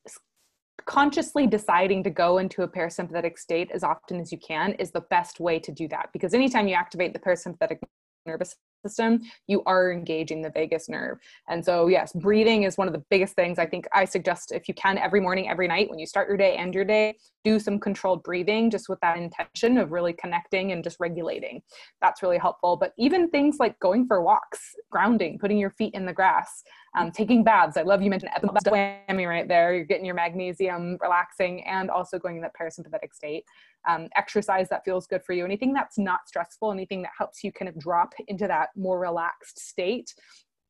consciously 0.87 1.47
deciding 1.47 2.03
to 2.05 2.11
go 2.11 2.39
into 2.39 2.63
a 2.63 2.69
parasympathetic 2.69 3.39
state 3.39 3.71
as 3.73 3.85
often 3.85 4.19
as 4.21 4.33
you 4.33 4.39
can 4.39 4.73
is 4.75 4.91
the 4.91 5.03
best 5.03 5.39
way 5.39 5.59
to 5.59 5.71
do 5.71 5.87
that 5.87 6.09
because 6.13 6.35
anytime 6.35 6.67
you 6.67 6.75
activate 6.75 7.13
the 7.13 7.21
parasympathetic 7.21 7.79
nervous 8.27 8.57
system, 8.83 9.21
you 9.47 9.63
are 9.67 9.93
engaging 9.93 10.43
the 10.43 10.51
vagus 10.51 10.89
nerve. 10.89 11.19
And 11.49 11.65
so, 11.65 11.87
yes, 11.87 12.13
breathing 12.13 12.65
is 12.65 12.77
one 12.77 12.89
of 12.89 12.95
the 12.95 13.03
biggest 13.11 13.35
things. 13.35 13.59
I 13.59 13.67
think 13.67 13.87
I 13.93 14.05
suggest 14.05 14.53
if 14.53 14.69
you 14.69 14.75
can 14.75 14.99
every 14.99 15.21
morning, 15.21 15.49
every 15.49 15.69
night, 15.69 15.89
when 15.89 15.99
you 15.99 16.07
start 16.07 16.29
your 16.29 16.37
day 16.37 16.57
and 16.57 16.75
your 16.75 16.85
day, 16.85 17.17
do 17.45 17.59
some 17.59 17.79
controlled 17.79 18.23
breathing 18.23 18.71
just 18.71 18.89
with 18.89 19.01
that 19.01 19.17
intention 19.17 19.79
of 19.79 19.93
really 19.93 20.13
connecting 20.13 20.73
and 20.73 20.85
just 20.85 20.99
regulating. 21.01 21.63
That's 22.01 22.23
really 22.23 22.39
helpful. 22.39 22.77
But 22.77 22.93
even 22.99 23.29
things 23.31 23.57
like 23.59 23.79
going 23.81 24.07
for 24.07 24.23
walks, 24.23 24.75
grounding, 24.91 25.39
putting 25.39 25.59
your 25.59 25.71
feet 25.71 25.95
in 25.95 26.07
the 26.07 26.13
grass, 26.13 26.63
um, 26.97 27.11
taking 27.11 27.43
baths. 27.43 27.77
I 27.77 27.83
love 27.83 28.03
you 28.03 28.11
mentioned 28.11 28.33
whammy 28.37 29.29
right 29.29 29.49
there. 29.49 29.75
You're 29.75 29.85
getting 29.85 30.05
your 30.05 30.15
magnesium, 30.15 30.99
relaxing, 31.01 31.65
and 31.65 31.91
also 31.91 32.19
going 32.19 32.37
in 32.37 32.43
that 32.43 32.53
parasympathetic 32.55 33.15
state. 33.15 33.45
Um, 33.89 34.09
exercise 34.17 34.69
that 34.69 34.85
feels 34.85 35.07
good 35.07 35.25
for 35.25 35.33
you. 35.33 35.45
Anything 35.45 35.73
that's 35.73 35.99
not 35.99 36.29
stressful, 36.29 36.71
anything 36.71 37.03
that 37.03 37.11
helps 37.19 37.43
you 37.43 37.51
kind 37.51 37.69
of 37.69 37.79
drop 37.79 38.13
into 38.29 38.47
that 38.47 38.69
more 38.77 39.01
relaxed 39.01 39.59
state 39.59 40.15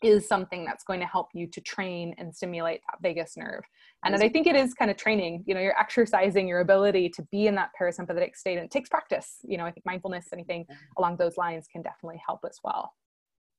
is 0.02 0.26
something 0.26 0.64
that's 0.64 0.84
going 0.84 1.00
to 1.00 1.06
help 1.06 1.28
you 1.32 1.46
to 1.46 1.60
train 1.60 2.14
and 2.18 2.34
stimulate 2.34 2.80
that 2.90 3.00
vagus 3.00 3.36
nerve. 3.36 3.62
And 4.04 4.16
I 4.16 4.28
think 4.28 4.48
it 4.48 4.56
is 4.56 4.74
kind 4.74 4.90
of 4.90 4.96
training, 4.96 5.44
you 5.46 5.54
know, 5.54 5.60
you're 5.60 5.78
exercising 5.78 6.48
your 6.48 6.60
ability 6.60 7.08
to 7.10 7.22
be 7.30 7.46
in 7.46 7.54
that 7.54 7.70
parasympathetic 7.80 8.34
state 8.34 8.58
and 8.58 8.64
it 8.64 8.70
takes 8.70 8.88
practice. 8.88 9.36
You 9.44 9.58
know, 9.58 9.64
I 9.64 9.70
think 9.70 9.86
mindfulness, 9.86 10.26
anything 10.32 10.66
along 10.98 11.18
those 11.18 11.36
lines 11.36 11.68
can 11.70 11.82
definitely 11.82 12.20
help 12.26 12.40
as 12.48 12.58
well. 12.64 12.94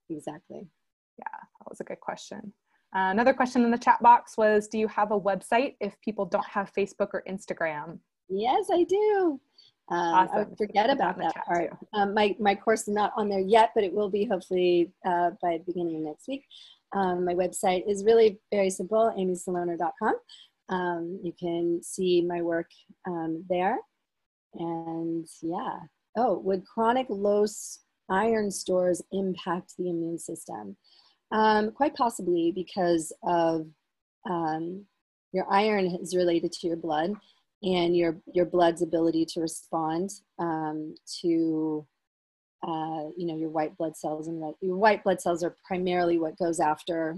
Exactly. 0.09 0.67
Yeah, 1.17 1.25
that 1.31 1.69
was 1.69 1.79
a 1.79 1.85
good 1.85 2.01
question. 2.01 2.53
Uh, 2.93 3.09
another 3.09 3.33
question 3.33 3.63
in 3.63 3.71
the 3.71 3.77
chat 3.77 4.01
box 4.01 4.37
was 4.37 4.67
Do 4.67 4.77
you 4.77 4.87
have 4.89 5.11
a 5.11 5.19
website 5.19 5.75
if 5.79 5.99
people 6.01 6.25
don't 6.25 6.45
have 6.45 6.73
Facebook 6.73 7.09
or 7.13 7.23
Instagram? 7.27 7.99
Yes, 8.29 8.67
I 8.71 8.83
do. 8.83 9.39
Um, 9.89 9.97
awesome. 9.99 10.51
I 10.51 10.55
forget 10.55 10.89
about 10.89 11.17
that 11.17 11.35
part. 11.45 11.71
Um, 11.93 12.13
my, 12.13 12.35
my 12.39 12.55
course 12.55 12.81
is 12.83 12.93
not 12.93 13.11
on 13.17 13.29
there 13.29 13.39
yet, 13.39 13.71
but 13.75 13.83
it 13.83 13.93
will 13.93 14.09
be 14.09 14.25
hopefully 14.25 14.91
uh, 15.05 15.31
by 15.41 15.57
the 15.57 15.63
beginning 15.65 15.97
of 15.97 16.01
next 16.03 16.27
week. 16.27 16.45
Um, 16.95 17.25
my 17.25 17.33
website 17.33 17.89
is 17.89 18.05
really 18.05 18.39
very 18.51 18.69
simple, 18.69 19.13
amysaloner.com. 19.17 20.15
Um, 20.69 21.19
you 21.23 21.33
can 21.37 21.81
see 21.83 22.21
my 22.21 22.41
work 22.41 22.69
um, 23.05 23.43
there. 23.49 23.77
And 24.53 25.27
yeah. 25.41 25.79
Oh, 26.15 26.39
would 26.39 26.65
chronic 26.65 27.07
low 27.09 27.45
iron 28.09 28.51
stores 28.51 29.01
impact 29.11 29.73
the 29.77 29.89
immune 29.89 30.19
system? 30.19 30.77
Um, 31.31 31.71
quite 31.71 31.95
possibly 31.95 32.51
because 32.53 33.11
of 33.23 33.67
your 35.33 35.51
iron 35.51 35.87
is 36.01 36.15
related 36.15 36.51
to 36.51 36.67
your 36.67 36.77
blood 36.77 37.13
and 37.63 37.95
your 37.95 38.17
your 38.33 38.45
blood's 38.45 38.81
ability 38.81 39.25
to 39.25 39.41
respond 39.41 40.11
um, 40.37 40.95
to 41.21 41.85
uh, 42.67 43.09
you 43.17 43.25
know 43.25 43.37
your 43.37 43.49
white 43.49 43.77
blood 43.77 43.95
cells 43.95 44.27
and 44.27 44.41
red, 44.41 44.53
your 44.61 44.77
white 44.77 45.03
blood 45.03 45.21
cells 45.21 45.43
are 45.43 45.55
primarily 45.65 46.19
what 46.19 46.37
goes 46.37 46.59
after. 46.59 47.17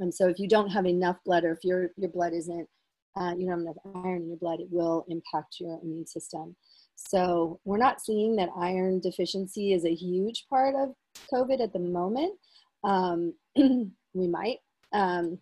And 0.00 0.12
so 0.12 0.28
if 0.28 0.38
you 0.38 0.48
don't 0.48 0.70
have 0.70 0.86
enough 0.86 1.18
blood 1.24 1.44
or 1.44 1.52
if 1.52 1.64
your 1.64 1.90
your 1.96 2.10
blood 2.10 2.32
isn't 2.32 2.68
uh, 3.16 3.34
you 3.36 3.46
don't 3.46 3.50
have 3.50 3.60
enough 3.60 4.04
iron 4.04 4.22
in 4.22 4.28
your 4.28 4.38
blood 4.38 4.60
it 4.60 4.68
will 4.70 5.04
impact 5.08 5.56
your 5.60 5.78
immune 5.82 6.06
system. 6.06 6.56
So 6.96 7.60
we're 7.64 7.78
not 7.78 8.00
seeing 8.00 8.36
that 8.36 8.50
iron 8.56 9.00
deficiency 9.00 9.72
is 9.72 9.84
a 9.84 9.94
huge 9.94 10.46
part 10.48 10.74
of 10.74 10.94
covid 11.32 11.60
at 11.60 11.72
the 11.72 11.78
moment. 11.78 12.34
Um, 12.82 13.34
we 13.56 14.26
might 14.26 14.58
um, 14.92 15.38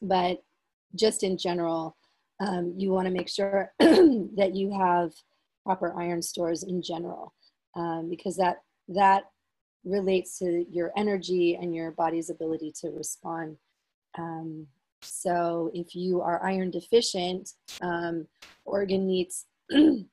but 0.00 0.42
just 0.94 1.22
in 1.22 1.38
general 1.38 1.96
um, 2.42 2.74
you 2.76 2.90
want 2.90 3.06
to 3.06 3.12
make 3.12 3.28
sure 3.28 3.72
that 3.78 4.52
you 4.54 4.72
have 4.72 5.12
proper 5.64 5.94
iron 5.96 6.20
stores 6.20 6.64
in 6.64 6.82
general 6.82 7.34
um, 7.76 8.08
because 8.10 8.36
that 8.36 8.56
that 8.88 9.24
relates 9.84 10.38
to 10.38 10.64
your 10.70 10.90
energy 10.96 11.58
and 11.60 11.74
your 11.74 11.92
body's 11.92 12.30
ability 12.30 12.72
to 12.80 12.88
respond. 12.90 13.56
Um, 14.18 14.66
so 15.02 15.70
if 15.72 15.94
you 15.94 16.20
are 16.20 16.44
iron 16.44 16.70
deficient 16.70 17.50
um, 17.80 18.26
organ 18.64 19.06
meats 19.06 19.46
and 19.70 20.06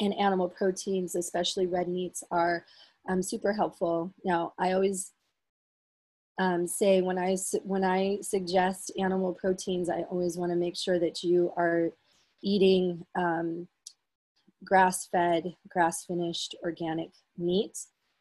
animal 0.00 0.48
proteins 0.48 1.14
especially 1.14 1.66
red 1.66 1.88
meats 1.88 2.22
are 2.30 2.64
um, 3.08 3.22
super 3.22 3.52
helpful. 3.52 4.12
Now 4.24 4.52
i 4.58 4.72
always 4.72 5.12
um, 6.38 6.66
say 6.66 7.00
when 7.00 7.18
I 7.18 7.36
when 7.62 7.84
I 7.84 8.18
suggest 8.20 8.92
animal 8.98 9.32
proteins, 9.32 9.88
I 9.88 10.02
always 10.10 10.36
want 10.36 10.52
to 10.52 10.56
make 10.56 10.76
sure 10.76 10.98
that 10.98 11.22
you 11.22 11.52
are 11.56 11.90
eating 12.42 13.04
um, 13.14 13.66
grass-fed, 14.64 15.54
grass-finished 15.68 16.56
organic 16.62 17.10
meat. 17.38 17.78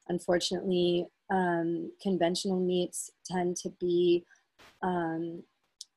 Unfortunately, 0.08 1.08
um, 1.30 1.92
conventional 2.02 2.60
meats 2.60 3.12
tend 3.26 3.58
to 3.58 3.70
be 3.80 4.24
um, 4.82 5.44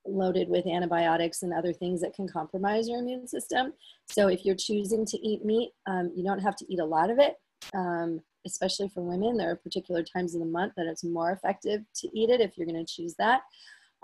loaded 0.07 0.49
with 0.49 0.67
antibiotics 0.67 1.43
and 1.43 1.53
other 1.53 1.73
things 1.73 2.01
that 2.01 2.15
can 2.15 2.27
compromise 2.27 2.89
your 2.89 2.99
immune 2.99 3.29
system. 3.29 3.73
So 4.07 4.29
if 4.29 4.45
you're 4.45 4.55
choosing 4.55 5.05
to 5.07 5.19
eat 5.19 5.45
meat, 5.45 5.73
um, 5.87 6.11
you 6.17 6.25
don't 6.25 6.39
have 6.41 6.57
to 6.57 6.73
eat 6.73 6.81
a 6.81 6.85
lot 6.85 7.11
of 7.11 7.19
it. 7.19 7.37
Um, 7.75 8.23
especially 8.47 8.89
for 8.89 9.03
women. 9.03 9.37
There 9.37 9.51
are 9.51 9.57
particular 9.57 10.03
times 10.03 10.35
of 10.35 10.41
the 10.41 10.47
month 10.47 10.75
that 10.77 10.87
it's 10.87 11.05
more 11.05 11.33
effective 11.33 11.83
to 11.97 12.19
eat 12.19 12.31
it 12.31 12.41
if 12.41 12.57
you're 12.57 12.67
going 12.67 12.85
to 12.85 12.93
choose 12.93 13.15
that. 13.15 13.43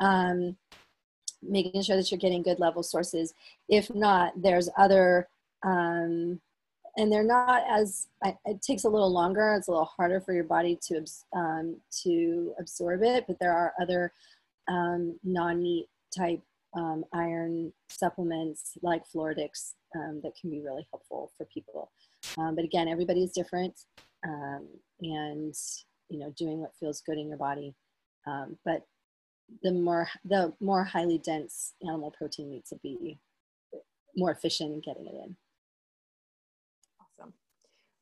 Um, 0.01 0.57
making 1.43 1.83
sure 1.83 1.97
that 1.97 2.11
you're 2.11 2.19
getting 2.19 2.43
good 2.43 2.59
level 2.59 2.83
sources. 2.83 3.35
If 3.69 3.95
not, 3.95 4.33
there's 4.41 4.69
other, 4.79 5.29
um, 5.63 6.41
and 6.97 7.13
they're 7.13 7.23
not 7.23 7.65
as, 7.69 8.07
it 8.47 8.63
takes 8.63 8.85
a 8.85 8.89
little 8.89 9.13
longer. 9.13 9.55
It's 9.55 9.69
a 9.69 9.71
little 9.71 9.85
harder 9.85 10.21
for 10.21 10.33
your 10.33 10.45
body 10.45 10.79
to, 10.87 11.05
um, 11.35 11.77
to 12.03 12.55
absorb 12.59 13.03
it, 13.03 13.25
but 13.27 13.39
there 13.41 13.53
are 13.53 13.75
other 13.81 14.13
um, 14.69 15.19
non-meat 15.23 15.89
type 16.17 16.41
um, 16.77 17.05
iron 17.13 17.73
supplements 17.89 18.77
like 18.83 19.03
Floradix 19.07 19.75
um, 19.95 20.21
that 20.23 20.33
can 20.41 20.51
be 20.51 20.61
really 20.61 20.87
helpful 20.91 21.31
for 21.37 21.47
people. 21.47 21.91
Um, 22.39 22.55
but 22.55 22.65
again, 22.65 22.89
everybody 22.89 23.23
is 23.23 23.33
different 23.33 23.75
um, 24.27 24.67
and 25.01 25.55
you 26.09 26.19
know 26.19 26.33
doing 26.37 26.61
what 26.61 26.75
feels 26.79 27.01
good 27.01 27.19
in 27.19 27.29
your 27.29 27.39
body. 27.39 27.75
Um, 28.27 28.57
but 28.65 28.83
the 29.63 29.73
more 29.73 30.09
the 30.25 30.53
more 30.61 30.85
highly 30.85 31.19
dense 31.19 31.75
animal 31.83 32.11
protein 32.11 32.51
needs 32.51 32.71
to 32.71 32.77
be 32.83 33.19
more 34.17 34.31
efficient 34.31 34.73
in 34.73 34.81
getting 34.81 35.07
it 35.07 35.15
in. 35.15 35.37
Awesome. 37.01 37.33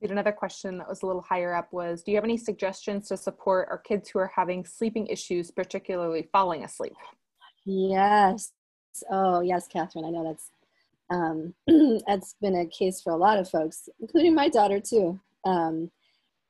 We 0.00 0.06
had 0.06 0.12
another 0.12 0.32
question 0.32 0.78
that 0.78 0.88
was 0.88 1.02
a 1.02 1.06
little 1.06 1.22
higher 1.22 1.54
up 1.54 1.72
was 1.72 2.02
do 2.02 2.12
you 2.12 2.16
have 2.16 2.24
any 2.24 2.36
suggestions 2.36 3.08
to 3.08 3.16
support 3.16 3.68
our 3.70 3.78
kids 3.78 4.08
who 4.08 4.18
are 4.18 4.32
having 4.34 4.64
sleeping 4.64 5.06
issues 5.06 5.50
particularly 5.50 6.28
falling 6.32 6.64
asleep? 6.64 6.94
Yes. 7.64 8.52
Oh 9.10 9.40
yes 9.40 9.66
catherine 9.68 10.04
i 10.04 10.10
know 10.10 10.24
that's 10.24 10.50
um, 11.10 11.54
that's 12.06 12.36
been 12.40 12.56
a 12.56 12.66
case 12.66 13.00
for 13.00 13.12
a 13.12 13.16
lot 13.16 13.38
of 13.38 13.48
folks 13.48 13.88
including 14.00 14.34
my 14.34 14.48
daughter 14.48 14.80
too. 14.80 15.18
Um, 15.44 15.90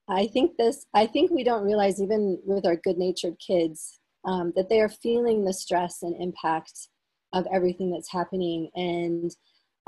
I 0.09 0.27
think 0.27 0.57
this, 0.57 0.87
I 0.95 1.07
think 1.07 1.31
we 1.31 1.45
don't 1.45 1.65
realize 1.65 2.01
even 2.01 2.41
with 2.45 2.67
our 2.67 2.77
good 2.77 2.99
natured 2.99 3.37
kids 3.39 4.01
um, 4.25 4.53
that 4.57 4.69
they 4.69 4.81
are 4.81 4.89
feeling 4.89 5.45
the 5.45 5.53
stress 5.53 6.03
and 6.03 6.21
impact 6.21 6.89
of 7.33 7.47
everything 7.53 7.91
that's 7.91 8.13
happening. 8.13 8.71
And 8.75 9.35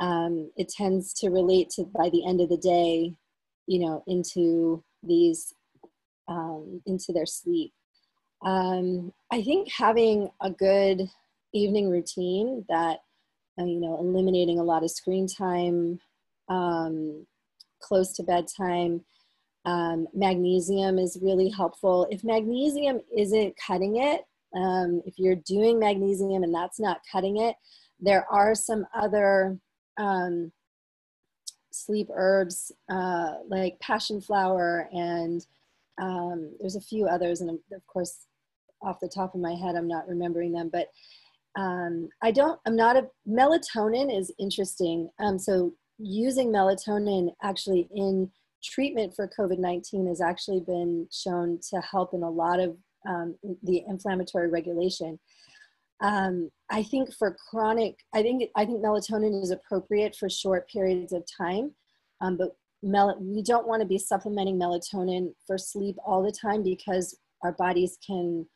um, 0.00 0.50
it 0.56 0.68
tends 0.68 1.12
to 1.14 1.30
relate 1.30 1.70
to 1.70 1.84
by 1.84 2.10
the 2.10 2.26
end 2.26 2.40
of 2.40 2.48
the 2.48 2.56
day, 2.56 3.14
you 3.66 3.80
know, 3.80 4.02
into 4.06 4.82
these, 5.02 5.52
um, 6.28 6.80
into 6.86 7.12
their 7.12 7.26
sleep. 7.26 7.72
Um, 8.44 9.12
I 9.30 9.42
think 9.42 9.70
having 9.70 10.30
a 10.40 10.50
good 10.50 11.02
evening 11.52 11.90
routine 11.90 12.64
that, 12.68 12.98
uh, 13.58 13.64
you 13.64 13.80
know, 13.80 13.98
eliminating 13.98 14.58
a 14.58 14.64
lot 14.64 14.82
of 14.82 14.90
screen 14.90 15.26
time, 15.26 16.00
um, 16.48 17.26
close 17.80 18.12
to 18.14 18.22
bedtime, 18.22 19.04
um, 19.64 20.06
magnesium 20.12 20.98
is 20.98 21.18
really 21.22 21.48
helpful. 21.48 22.06
If 22.10 22.24
magnesium 22.24 23.00
isn't 23.16 23.54
cutting 23.56 23.96
it, 23.96 24.22
um, 24.56 25.02
if 25.06 25.18
you're 25.18 25.36
doing 25.36 25.78
magnesium 25.78 26.42
and 26.42 26.54
that's 26.54 26.78
not 26.78 27.00
cutting 27.10 27.38
it, 27.38 27.56
there 28.00 28.26
are 28.30 28.54
some 28.54 28.86
other 28.94 29.58
um, 29.96 30.52
sleep 31.74 32.08
herbs 32.14 32.72
uh, 32.90 33.34
like 33.48 33.78
passion 33.80 34.20
flower 34.20 34.88
and 34.92 35.46
um, 36.00 36.52
there's 36.60 36.76
a 36.76 36.80
few 36.80 37.06
others 37.06 37.40
and 37.40 37.50
of 37.50 37.86
course 37.86 38.26
off 38.82 39.00
the 39.00 39.08
top 39.08 39.34
of 39.34 39.40
my 39.40 39.54
head 39.54 39.74
i'm 39.74 39.88
not 39.88 40.06
remembering 40.08 40.52
them 40.52 40.70
but 40.72 40.88
um, 41.56 42.08
i 42.22 42.30
don't 42.30 42.60
i'm 42.66 42.76
not 42.76 42.96
a 42.96 43.06
melatonin 43.28 44.16
is 44.16 44.32
interesting 44.38 45.08
um, 45.20 45.38
so 45.38 45.72
using 45.98 46.48
melatonin 46.48 47.32
actually 47.42 47.88
in 47.94 48.30
treatment 48.64 49.14
for 49.14 49.30
COVID 49.38 49.58
19 49.58 50.06
has 50.06 50.20
actually 50.20 50.60
been 50.60 51.06
shown 51.12 51.60
to 51.70 51.80
help 51.80 52.14
in 52.14 52.22
a 52.22 52.30
lot 52.30 52.60
of 52.60 52.76
um, 53.06 53.36
the 53.62 53.82
inflammatory 53.86 54.48
regulation. 54.48 55.18
Um, 56.00 56.50
I 56.70 56.82
think 56.82 57.14
for 57.14 57.36
chronic, 57.50 57.96
I 58.14 58.22
think 58.22 58.44
I 58.56 58.64
think 58.64 58.84
melatonin 58.84 59.42
is 59.42 59.50
appropriate 59.50 60.16
for 60.16 60.28
short 60.28 60.68
periods 60.68 61.12
of 61.12 61.24
time, 61.26 61.72
um, 62.20 62.36
but 62.36 62.56
mel- 62.82 63.18
we 63.20 63.42
don't 63.42 63.66
want 63.66 63.80
to 63.82 63.88
be 63.88 63.98
supplementing 63.98 64.58
melatonin 64.58 65.32
for 65.46 65.58
sleep 65.58 65.96
all 66.04 66.22
the 66.22 66.32
time 66.32 66.62
because 66.62 67.18
our 67.42 67.52
bodies 67.52 67.98
can 68.04 68.46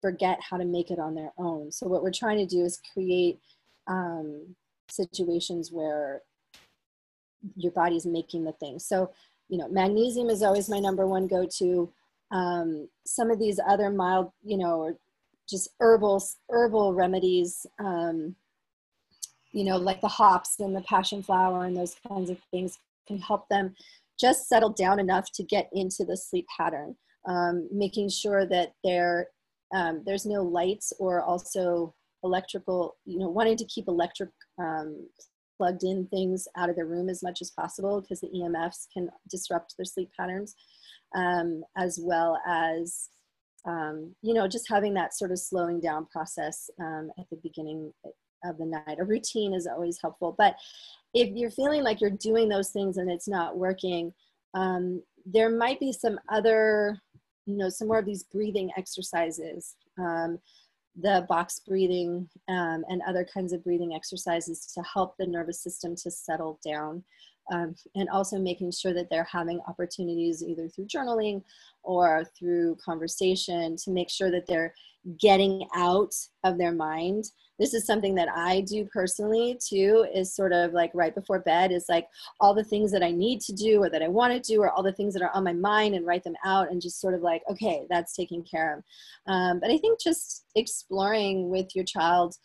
forget 0.00 0.38
how 0.40 0.56
to 0.56 0.64
make 0.64 0.90
it 0.90 0.98
on 0.98 1.14
their 1.14 1.32
own. 1.38 1.70
So 1.72 1.86
what 1.86 2.02
we're 2.02 2.10
trying 2.10 2.38
to 2.38 2.46
do 2.46 2.64
is 2.64 2.80
create 2.92 3.38
um, 3.86 4.54
situations 4.88 5.70
where 5.72 6.22
your 7.56 7.72
body's 7.72 8.06
making 8.06 8.44
the 8.44 8.52
thing. 8.52 8.78
So 8.78 9.12
you 9.48 9.58
know, 9.58 9.68
magnesium 9.68 10.28
is 10.28 10.42
always 10.42 10.68
my 10.68 10.78
number 10.78 11.06
one 11.06 11.26
go-to. 11.26 11.90
Um, 12.30 12.88
some 13.06 13.30
of 13.30 13.38
these 13.38 13.58
other 13.66 13.90
mild, 13.90 14.30
you 14.42 14.58
know, 14.58 14.80
or 14.80 14.98
just 15.48 15.70
herbal 15.80 16.22
herbal 16.50 16.94
remedies, 16.94 17.66
um, 17.78 18.36
you 19.52 19.64
know, 19.64 19.78
like 19.78 20.00
the 20.00 20.08
hops 20.08 20.60
and 20.60 20.76
the 20.76 20.82
passion 20.82 21.22
flower 21.22 21.64
and 21.64 21.76
those 21.76 21.96
kinds 22.06 22.28
of 22.28 22.38
things 22.50 22.78
can 23.06 23.18
help 23.18 23.48
them 23.48 23.74
just 24.20 24.48
settle 24.48 24.70
down 24.70 25.00
enough 25.00 25.32
to 25.32 25.42
get 25.42 25.70
into 25.72 26.04
the 26.04 26.16
sleep 26.16 26.46
pattern. 26.54 26.94
Um, 27.26 27.68
making 27.72 28.10
sure 28.10 28.46
that 28.46 28.72
there 28.84 29.28
um, 29.74 30.02
there's 30.06 30.24
no 30.24 30.42
lights 30.42 30.92
or 30.98 31.22
also 31.22 31.94
electrical, 32.24 32.96
you 33.04 33.18
know, 33.18 33.28
wanting 33.28 33.56
to 33.56 33.64
keep 33.66 33.86
electric 33.88 34.30
um, 34.58 35.08
plugged 35.58 35.82
in 35.82 36.06
things 36.06 36.48
out 36.56 36.70
of 36.70 36.76
their 36.76 36.86
room 36.86 37.10
as 37.10 37.22
much 37.22 37.42
as 37.42 37.50
possible 37.50 38.00
because 38.00 38.20
the 38.20 38.28
EMFs 38.28 38.86
can 38.92 39.10
disrupt 39.28 39.76
their 39.76 39.84
sleep 39.84 40.10
patterns, 40.18 40.54
um, 41.14 41.62
as 41.76 41.98
well 42.00 42.38
as, 42.46 43.08
um, 43.66 44.14
you 44.22 44.32
know, 44.32 44.48
just 44.48 44.68
having 44.68 44.94
that 44.94 45.14
sort 45.14 45.32
of 45.32 45.38
slowing 45.38 45.80
down 45.80 46.06
process 46.06 46.70
um, 46.80 47.10
at 47.18 47.28
the 47.30 47.36
beginning 47.42 47.92
of 48.44 48.56
the 48.56 48.64
night. 48.64 48.98
A 49.00 49.04
routine 49.04 49.52
is 49.52 49.66
always 49.66 49.98
helpful. 50.00 50.34
But 50.38 50.56
if 51.12 51.28
you're 51.34 51.50
feeling 51.50 51.82
like 51.82 52.00
you're 52.00 52.10
doing 52.10 52.48
those 52.48 52.70
things 52.70 52.96
and 52.96 53.10
it's 53.10 53.28
not 53.28 53.58
working, 53.58 54.14
um, 54.54 55.02
there 55.26 55.50
might 55.50 55.80
be 55.80 55.92
some 55.92 56.18
other, 56.30 57.00
you 57.46 57.56
know, 57.56 57.68
some 57.68 57.88
more 57.88 57.98
of 57.98 58.06
these 58.06 58.22
breathing 58.24 58.70
exercises. 58.76 59.74
The 60.96 61.26
box 61.28 61.60
breathing 61.60 62.28
um, 62.48 62.84
and 62.88 63.02
other 63.06 63.24
kinds 63.24 63.52
of 63.52 63.62
breathing 63.62 63.94
exercises 63.94 64.66
to 64.74 64.82
help 64.82 65.16
the 65.16 65.26
nervous 65.26 65.60
system 65.62 65.94
to 65.96 66.10
settle 66.10 66.58
down. 66.64 67.04
Um, 67.50 67.74
and 67.94 68.08
also 68.10 68.38
making 68.38 68.72
sure 68.72 68.92
that 68.92 69.08
they're 69.10 69.28
having 69.30 69.60
opportunities 69.68 70.42
either 70.42 70.68
through 70.68 70.86
journaling 70.86 71.42
or 71.82 72.24
through 72.38 72.76
conversation 72.84 73.76
to 73.76 73.90
make 73.90 74.10
sure 74.10 74.30
that 74.30 74.46
they're 74.46 74.74
getting 75.18 75.66
out 75.74 76.14
of 76.44 76.58
their 76.58 76.72
mind 76.72 77.24
this 77.58 77.74
is 77.74 77.84
something 77.84 78.14
that 78.14 78.28
I 78.34 78.60
do 78.60 78.84
personally 78.92 79.58
too, 79.60 80.06
is 80.14 80.34
sort 80.34 80.52
of 80.52 80.72
like 80.72 80.92
right 80.94 81.14
before 81.14 81.40
bed 81.40 81.72
is 81.72 81.86
like 81.88 82.06
all 82.40 82.54
the 82.54 82.64
things 82.64 82.92
that 82.92 83.02
I 83.02 83.10
need 83.10 83.40
to 83.42 83.52
do 83.52 83.82
or 83.82 83.90
that 83.90 84.02
I 84.02 84.08
want 84.08 84.32
to 84.32 84.40
do 84.52 84.62
or 84.62 84.70
all 84.70 84.82
the 84.82 84.92
things 84.92 85.12
that 85.14 85.22
are 85.22 85.34
on 85.34 85.44
my 85.44 85.52
mind 85.52 85.94
and 85.94 86.06
write 86.06 86.22
them 86.22 86.36
out 86.44 86.70
and 86.70 86.80
just 86.80 87.00
sort 87.00 87.14
of 87.14 87.20
like, 87.20 87.42
okay, 87.50 87.86
that's 87.90 88.14
taken 88.14 88.44
care 88.44 88.78
of. 88.78 88.84
Um, 89.32 89.60
but 89.60 89.70
I 89.70 89.78
think 89.78 90.00
just 90.00 90.44
exploring 90.54 91.50
with 91.50 91.74
your 91.74 91.84
child, 91.84 92.36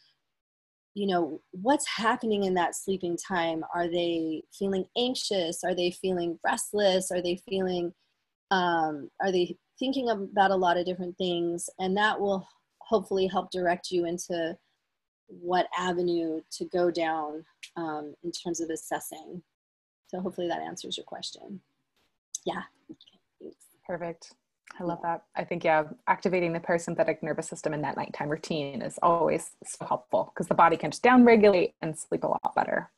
you 0.96 1.08
know, 1.08 1.42
what's 1.52 1.88
happening 1.88 2.44
in 2.44 2.54
that 2.54 2.76
sleeping 2.76 3.18
time? 3.18 3.64
Are 3.74 3.88
they 3.88 4.44
feeling 4.58 4.86
anxious? 4.98 5.64
Are 5.64 5.76
they 5.76 5.92
feeling 5.92 6.40
restless? 6.46 7.12
Are 7.12 7.22
they 7.22 7.40
feeling, 7.50 7.94
um, 8.52 9.10
are 9.22 9.32
they 9.32 9.58
thinking 9.80 10.10
about 10.10 10.52
a 10.52 10.56
lot 10.56 10.78
of 10.78 10.86
different 10.86 11.18
things? 11.18 11.70
And 11.80 11.98
that 11.98 12.20
will 12.20 12.48
hopefully 12.80 13.28
help 13.28 13.50
direct 13.50 13.90
you 13.90 14.06
into 14.06 14.56
what 15.28 15.68
avenue 15.78 16.42
to 16.52 16.66
go 16.66 16.92
down 16.92 17.44
um, 17.76 18.14
in 18.24 18.32
terms 18.32 18.62
of 18.62 18.70
assessing. 18.70 19.42
So 20.08 20.20
hopefully 20.22 20.48
that 20.48 20.62
answers 20.62 20.98
your 20.98 21.06
question. 21.06 21.60
Yeah. 22.46 22.62
Okay, 22.92 23.54
Perfect. 23.88 24.34
I 24.80 24.84
love 24.84 25.00
that. 25.04 25.24
I 25.36 25.44
think, 25.44 25.64
yeah, 25.64 25.84
activating 26.08 26.52
the 26.54 26.60
parasympathetic 26.60 27.22
nervous 27.22 27.48
system 27.48 27.74
in 27.74 27.82
that 27.82 27.96
nighttime 27.96 28.30
routine 28.30 28.82
is 28.82 28.98
always 29.04 29.52
so 29.64 29.86
helpful 29.86 30.32
because 30.34 30.48
the 30.48 30.56
body 30.56 30.78
can 30.78 30.92
just 30.92 31.04
downregulate 31.04 31.74
and 31.82 31.98
sleep 31.98 32.24
a 32.24 32.28
lot 32.28 32.56
better. 32.56 32.90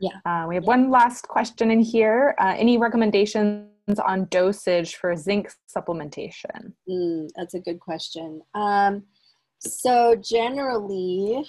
Yeah. 0.00 0.16
Uh, 0.26 0.46
we 0.48 0.56
have 0.56 0.64
yeah. 0.64 0.68
one 0.68 0.90
last 0.90 1.28
question 1.28 1.70
in 1.70 1.80
here. 1.80 2.34
Uh, 2.38 2.54
any 2.56 2.78
recommendations 2.78 3.68
on 4.04 4.26
dosage 4.26 4.96
for 4.96 5.14
zinc 5.14 5.50
supplementation? 5.74 6.72
Mm, 6.88 7.28
that's 7.36 7.54
a 7.54 7.60
good 7.60 7.78
question. 7.78 8.42
Um, 8.54 9.04
so 9.60 10.16
generally, 10.16 11.44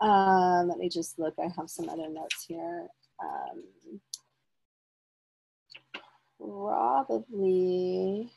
um, 0.00 0.68
let 0.68 0.78
me 0.78 0.88
just 0.88 1.18
look. 1.18 1.34
I 1.38 1.48
have 1.56 1.70
some 1.70 1.88
other 1.88 2.08
notes 2.08 2.44
here. 2.46 2.88
Um, 3.22 4.00
probably, 6.38 8.30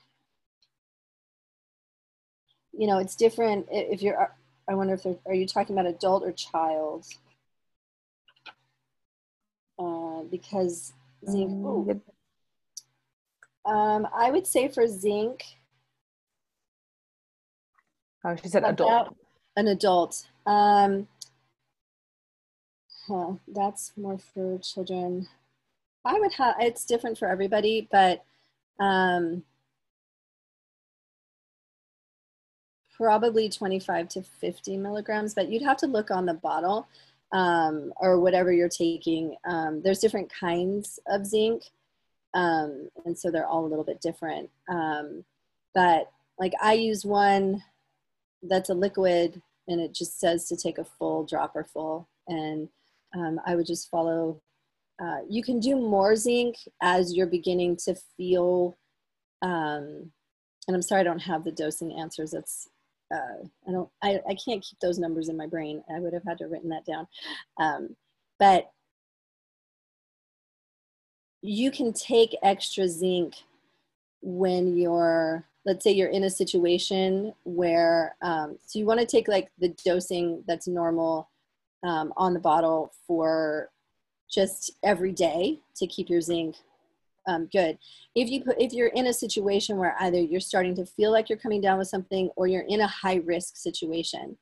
you 2.77 2.87
know, 2.87 2.97
it's 2.99 3.15
different 3.15 3.67
if 3.71 4.01
you're. 4.01 4.35
I 4.67 4.75
wonder 4.75 4.93
if 4.93 5.05
are 5.25 5.33
you 5.33 5.47
talking 5.47 5.77
about 5.77 5.89
adult 5.89 6.23
or 6.23 6.31
child? 6.31 7.05
Uh, 9.77 10.23
because 10.29 10.93
zinc. 11.27 11.49
Mm, 11.49 12.01
um, 13.65 14.07
I 14.15 14.31
would 14.31 14.47
say 14.47 14.67
for 14.67 14.87
zinc. 14.87 15.43
Oh, 18.23 18.35
she 18.35 18.47
said 18.47 18.63
adult. 18.63 19.15
An 19.55 19.67
adult. 19.67 20.27
Um, 20.45 21.07
huh, 23.07 23.33
that's 23.47 23.91
more 23.97 24.17
for 24.17 24.59
children. 24.59 25.27
I 26.05 26.19
would 26.19 26.33
have, 26.33 26.55
it's 26.59 26.85
different 26.85 27.17
for 27.17 27.27
everybody, 27.27 27.87
but 27.91 28.23
um, 28.79 29.43
probably 33.01 33.49
25 33.49 34.09
to 34.09 34.21
50 34.21 34.77
milligrams, 34.77 35.33
but 35.33 35.49
you'd 35.49 35.63
have 35.63 35.77
to 35.77 35.87
look 35.87 36.11
on 36.11 36.27
the 36.27 36.35
bottle 36.35 36.87
um, 37.31 37.91
or 37.99 38.19
whatever 38.19 38.53
you're 38.53 38.69
taking. 38.69 39.35
Um, 39.43 39.81
there's 39.81 39.97
different 39.97 40.31
kinds 40.31 40.99
of 41.07 41.25
zinc, 41.25 41.63
um, 42.35 42.89
and 43.03 43.17
so 43.17 43.31
they're 43.31 43.47
all 43.47 43.65
a 43.65 43.67
little 43.67 43.83
bit 43.83 44.01
different. 44.01 44.51
Um, 44.69 45.25
but 45.73 46.11
like 46.37 46.53
I 46.61 46.73
use 46.73 47.03
one 47.03 47.63
that's 48.43 48.69
a 48.69 48.75
liquid 48.75 49.41
and 49.67 49.81
it 49.81 49.93
just 49.93 50.19
says 50.19 50.47
to 50.49 50.55
take 50.55 50.77
a 50.77 50.85
full 50.85 51.25
dropper 51.25 51.63
full 51.63 52.07
and 52.27 52.69
um, 53.15 53.39
I 53.47 53.55
would 53.55 53.65
just 53.65 53.89
follow. 53.89 54.41
Uh, 55.01 55.21
you 55.27 55.41
can 55.41 55.59
do 55.59 55.75
more 55.75 56.15
zinc 56.15 56.55
as 56.83 57.15
you're 57.15 57.25
beginning 57.25 57.77
to 57.77 57.95
feel, 58.15 58.77
um, 59.41 60.11
and 60.67 60.75
I'm 60.75 60.83
sorry 60.83 61.01
I 61.01 61.03
don't 61.03 61.19
have 61.19 61.43
the 61.43 61.51
dosing 61.51 61.99
answers. 61.99 62.29
That's 62.31 62.69
uh, 63.11 63.45
I 63.67 63.71
don't 63.71 63.89
I, 64.01 64.19
I 64.29 64.35
can't 64.35 64.63
keep 64.63 64.79
those 64.79 64.99
numbers 64.99 65.29
in 65.29 65.37
my 65.37 65.47
brain. 65.47 65.83
I 65.93 65.99
would 65.99 66.13
have 66.13 66.23
had 66.23 66.37
to 66.39 66.47
written 66.47 66.69
that 66.69 66.85
down, 66.85 67.07
um, 67.57 67.95
but 68.39 68.71
you 71.41 71.71
can 71.71 71.91
take 71.93 72.35
extra 72.43 72.87
zinc 72.87 73.35
when 74.21 74.77
you're 74.77 75.45
let's 75.65 75.83
say 75.83 75.91
you're 75.91 76.09
in 76.09 76.23
a 76.23 76.29
situation 76.29 77.33
where 77.43 78.15
um, 78.21 78.57
so 78.65 78.79
you 78.79 78.85
want 78.85 78.99
to 78.99 79.05
take 79.05 79.27
like 79.27 79.51
the 79.59 79.69
dosing 79.85 80.43
that's 80.47 80.67
normal 80.67 81.29
um, 81.83 82.13
on 82.17 82.33
the 82.33 82.39
bottle 82.39 82.93
for 83.07 83.69
just 84.29 84.71
every 84.83 85.11
day 85.11 85.59
to 85.75 85.85
keep 85.87 86.09
your 86.09 86.21
zinc 86.21 86.55
um, 87.27 87.47
good. 87.51 87.77
If 88.15 88.29
you 88.29 88.43
put, 88.43 88.59
if 88.59 88.73
you're 88.73 88.87
in 88.87 89.07
a 89.07 89.13
situation 89.13 89.77
where 89.77 89.95
either 89.99 90.19
you're 90.19 90.39
starting 90.39 90.75
to 90.75 90.85
feel 90.85 91.11
like 91.11 91.29
you're 91.29 91.37
coming 91.37 91.61
down 91.61 91.77
with 91.77 91.87
something 91.87 92.29
or 92.35 92.47
you're 92.47 92.65
in 92.67 92.81
a 92.81 92.87
high 92.87 93.21
risk 93.25 93.57
situation, 93.57 94.37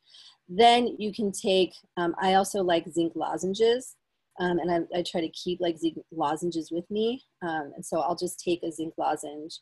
then 0.47 0.95
you 0.97 1.13
can 1.13 1.31
take. 1.31 1.73
Um, 1.97 2.15
I 2.21 2.35
also 2.35 2.63
like 2.63 2.87
zinc 2.89 3.13
lozenges, 3.15 3.95
um, 4.39 4.59
and 4.59 4.71
I, 4.71 4.99
I, 4.99 5.03
try 5.03 5.21
to 5.21 5.29
keep 5.29 5.59
like 5.59 5.77
zinc 5.77 5.97
lozenges 6.11 6.71
with 6.71 6.89
me, 6.89 7.23
um, 7.41 7.71
and 7.75 7.85
so 7.85 7.99
I'll 7.99 8.15
just 8.15 8.39
take 8.39 8.63
a 8.63 8.71
zinc 8.71 8.93
lozenge 8.97 9.59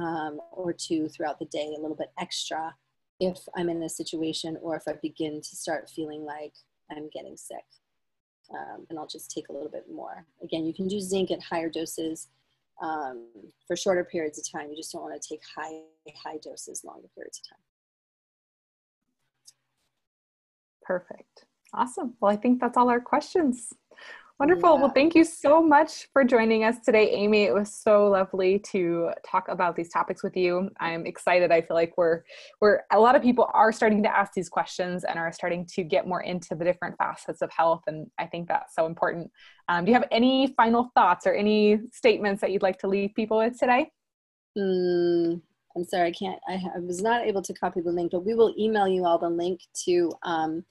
um, 0.00 0.40
or 0.52 0.72
two 0.72 1.08
throughout 1.08 1.38
the 1.38 1.46
day, 1.46 1.74
a 1.76 1.80
little 1.80 1.96
bit 1.96 2.12
extra, 2.18 2.74
if 3.18 3.38
I'm 3.56 3.68
in 3.68 3.82
a 3.82 3.88
situation 3.88 4.56
or 4.62 4.76
if 4.76 4.84
I 4.88 4.94
begin 5.02 5.40
to 5.42 5.56
start 5.56 5.90
feeling 5.90 6.24
like 6.24 6.54
I'm 6.90 7.10
getting 7.12 7.36
sick. 7.36 7.64
Um, 8.52 8.86
and 8.88 8.98
I'll 8.98 9.06
just 9.06 9.30
take 9.30 9.48
a 9.48 9.52
little 9.52 9.68
bit 9.68 9.86
more. 9.92 10.26
Again, 10.42 10.64
you 10.64 10.74
can 10.74 10.88
do 10.88 11.00
zinc 11.00 11.30
at 11.30 11.42
higher 11.42 11.68
doses 11.68 12.28
um, 12.80 13.26
for 13.66 13.76
shorter 13.76 14.04
periods 14.04 14.38
of 14.38 14.50
time. 14.50 14.70
You 14.70 14.76
just 14.76 14.92
don't 14.92 15.02
want 15.02 15.20
to 15.20 15.28
take 15.28 15.40
high, 15.56 15.80
high 16.24 16.38
doses 16.42 16.82
longer 16.84 17.08
periods 17.14 17.40
of 17.40 17.48
time. 17.50 17.64
Perfect. 20.82 21.44
Awesome. 21.72 22.14
Well, 22.20 22.32
I 22.32 22.36
think 22.36 22.60
that's 22.60 22.76
all 22.76 22.90
our 22.90 23.00
questions. 23.00 23.72
Wonderful. 24.40 24.76
Yeah. 24.76 24.80
Well, 24.80 24.90
thank 24.94 25.14
you 25.14 25.22
so 25.22 25.62
much 25.62 26.08
for 26.14 26.24
joining 26.24 26.64
us 26.64 26.76
today, 26.82 27.10
Amy. 27.10 27.42
It 27.42 27.52
was 27.52 27.74
so 27.74 28.08
lovely 28.08 28.58
to 28.70 29.10
talk 29.22 29.46
about 29.48 29.76
these 29.76 29.90
topics 29.90 30.22
with 30.22 30.34
you. 30.34 30.70
I'm 30.80 31.04
excited. 31.04 31.52
I 31.52 31.60
feel 31.60 31.76
like 31.76 31.92
we're 31.98 32.22
we're 32.58 32.80
a 32.90 32.98
lot 32.98 33.16
of 33.16 33.20
people 33.20 33.50
are 33.52 33.70
starting 33.70 34.02
to 34.02 34.08
ask 34.08 34.32
these 34.32 34.48
questions 34.48 35.04
and 35.04 35.18
are 35.18 35.30
starting 35.30 35.66
to 35.74 35.82
get 35.84 36.08
more 36.08 36.22
into 36.22 36.54
the 36.54 36.64
different 36.64 36.96
facets 36.96 37.42
of 37.42 37.50
health, 37.52 37.82
and 37.86 38.06
I 38.18 38.24
think 38.28 38.48
that's 38.48 38.74
so 38.74 38.86
important. 38.86 39.30
Um, 39.68 39.84
do 39.84 39.90
you 39.90 39.94
have 39.98 40.08
any 40.10 40.54
final 40.56 40.90
thoughts 40.94 41.26
or 41.26 41.34
any 41.34 41.78
statements 41.92 42.40
that 42.40 42.50
you'd 42.50 42.62
like 42.62 42.78
to 42.78 42.88
leave 42.88 43.14
people 43.14 43.36
with 43.36 43.58
today? 43.58 43.90
Mm, 44.56 45.42
I'm 45.76 45.84
sorry, 45.84 46.08
I 46.08 46.12
can't. 46.12 46.40
I, 46.48 46.54
I, 46.76 46.78
was 46.78 47.02
not 47.02 47.26
able 47.26 47.42
to 47.42 47.52
copy 47.52 47.82
the 47.82 47.92
link, 47.92 48.12
but 48.12 48.24
we 48.24 48.32
will 48.32 48.54
email 48.58 48.88
you 48.88 49.04
all 49.04 49.18
the 49.18 49.28
link 49.28 49.60
to. 49.84 50.10
Um, 50.22 50.64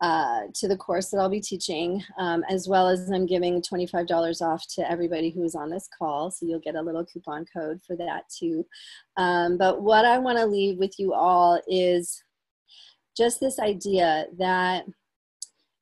uh, 0.00 0.42
to 0.54 0.66
the 0.66 0.76
course 0.76 1.10
that 1.10 1.18
I'll 1.18 1.28
be 1.28 1.40
teaching, 1.40 2.02
um, 2.18 2.42
as 2.48 2.66
well 2.68 2.88
as 2.88 3.10
I'm 3.10 3.26
giving 3.26 3.60
$25 3.60 4.40
off 4.40 4.66
to 4.74 4.90
everybody 4.90 5.30
who 5.30 5.44
is 5.44 5.54
on 5.54 5.68
this 5.68 5.88
call. 5.98 6.30
So 6.30 6.46
you'll 6.46 6.60
get 6.60 6.74
a 6.74 6.82
little 6.82 7.04
coupon 7.04 7.44
code 7.54 7.80
for 7.86 7.96
that 7.96 8.24
too. 8.34 8.64
Um, 9.16 9.58
but 9.58 9.82
what 9.82 10.06
I 10.06 10.18
want 10.18 10.38
to 10.38 10.46
leave 10.46 10.78
with 10.78 10.98
you 10.98 11.12
all 11.12 11.60
is 11.68 12.22
just 13.16 13.40
this 13.40 13.58
idea 13.58 14.26
that 14.38 14.84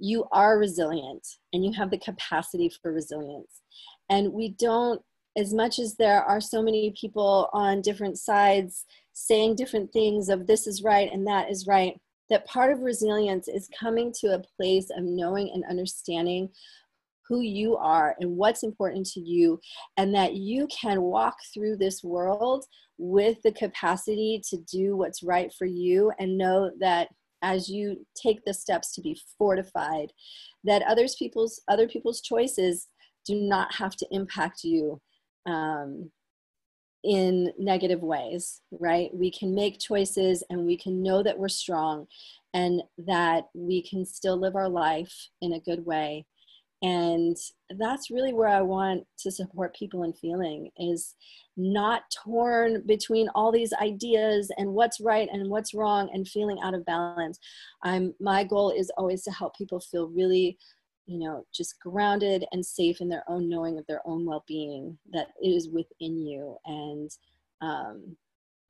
you 0.01 0.25
are 0.33 0.59
resilient 0.59 1.27
and 1.53 1.65
you 1.65 1.73
have 1.73 1.91
the 1.91 1.99
capacity 1.99 2.71
for 2.83 2.93
resilience. 2.93 3.63
And 4.11 4.33
we 4.33 4.51
don't, 4.51 5.01
as 5.37 5.55
much 5.55 5.79
as 5.79 5.95
there 5.95 6.23
are 6.25 6.41
so 6.41 6.63
many 6.63 6.93
people 7.01 7.49
on 7.53 7.83
different 7.83 8.19
sides 8.19 8.85
saying 9.13 9.55
different 9.55 9.93
things 9.93 10.29
of 10.29 10.47
this 10.47 10.67
is 10.67 10.83
right 10.83 11.13
and 11.13 11.27
that 11.27 11.51
is 11.51 11.67
right 11.67 12.01
that 12.31 12.47
part 12.47 12.73
of 12.73 12.81
resilience 12.81 13.49
is 13.49 13.71
coming 13.79 14.13
to 14.21 14.35
a 14.35 14.43
place 14.57 14.91
of 14.97 15.05
knowing 15.05 15.51
and 15.53 15.65
understanding 15.69 16.51
who 17.27 17.41
you 17.41 17.77
are 17.77 18.17
and 18.21 18.37
what's 18.37 18.63
important 18.63 19.07
to 19.07 19.21
you, 19.21 19.61
and 19.97 20.15
that 20.15 20.35
you 20.35 20.67
can 20.69 21.03
walk 21.03 21.37
through 21.53 21.77
this 21.77 22.03
world 22.03 22.65
with 22.97 23.41
the 23.43 23.53
capacity 23.53 24.43
to 24.49 24.57
do 24.71 24.97
what's 24.97 25.23
right 25.23 25.53
for 25.57 25.67
you 25.67 26.11
and 26.19 26.39
know 26.39 26.71
that 26.81 27.09
as 27.43 27.69
you 27.69 28.05
take 28.21 28.45
the 28.45 28.55
steps 28.55 28.93
to 28.95 29.01
be 29.01 29.17
fortified 29.39 30.13
that 30.65 30.83
others 30.83 31.15
people's 31.17 31.63
other 31.69 31.87
people's 31.87 32.21
choices 32.21 32.89
do 33.25 33.37
not 33.37 33.73
have 33.75 33.95
to 33.95 34.07
impact 34.11 34.65
you. 34.65 35.01
Um, 35.47 36.11
in 37.05 37.53
negative 37.59 38.03
ways, 38.03 38.61
right? 38.73 39.11
We 39.15 39.31
can 39.31 39.55
make 39.55 39.79
choices 39.79 40.43
and 40.51 40.67
we 40.67 40.77
can 40.77 41.03
know 41.03 41.23
that 41.23 41.39
we're 41.39 41.49
strong 41.49 42.07
and 42.55 42.83
that 43.07 43.45
we 43.55 43.83
can 43.83 44.05
still 44.05 44.37
live 44.37 44.57
our 44.57 44.69
life 44.69 45.15
in 45.41 45.53
a 45.53 45.61
good 45.61 45.85
way. 45.87 46.27
And 46.83 47.37
that's 47.77 48.11
really 48.11 48.33
where 48.33 48.49
I 48.49 48.61
want 48.61 49.05
to 49.21 49.33
support 49.33 49.75
people 49.75 50.05
in 50.05 50.13
feeling 50.13 50.71
is 50.79 51.17
not 51.57 52.03
torn 52.25 52.83
between 52.87 53.29
all 53.35 53.51
these 53.51 53.73
ideas 53.73 54.51
and 54.59 54.73
what's 54.73 55.01
right 55.01 55.29
and 55.33 55.51
what's 55.51 55.75
wrong 55.75 56.09
and 56.13 56.27
feeling 56.27 56.59
out 56.63 56.75
of 56.75 56.85
balance. 56.85 57.41
I'm 57.83 58.15
my 58.21 58.45
goal 58.45 58.71
is 58.71 58.93
always 58.97 59.25
to 59.25 59.33
help 59.33 59.57
people 59.57 59.81
feel 59.81 60.09
really 60.09 60.57
you 61.09 61.19
know 61.19 61.45
just 61.53 61.81
grounded 61.81 62.45
and 62.53 62.65
safe 62.65 63.01
in 63.01 63.09
their 63.09 63.25
own 63.29 63.49
knowing 63.49 63.79
of 63.79 63.87
their 63.87 64.03
own 64.07 64.27
well-being 64.27 64.97
that 65.11 65.29
it 65.41 65.49
is 65.49 65.69
within 65.71 66.19
you. 66.27 66.57
And 66.67 67.11
um, 67.61 68.17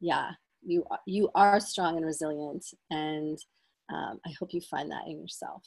yeah 0.00 0.30
you 0.62 0.84
you 1.06 1.30
are 1.34 1.60
strong 1.60 1.96
and 1.96 2.06
resilient 2.06 2.64
and 2.90 3.38
um, 3.92 4.18
i 4.26 4.30
hope 4.38 4.52
you 4.52 4.60
find 4.60 4.90
that 4.90 5.06
in 5.06 5.20
yourself. 5.20 5.62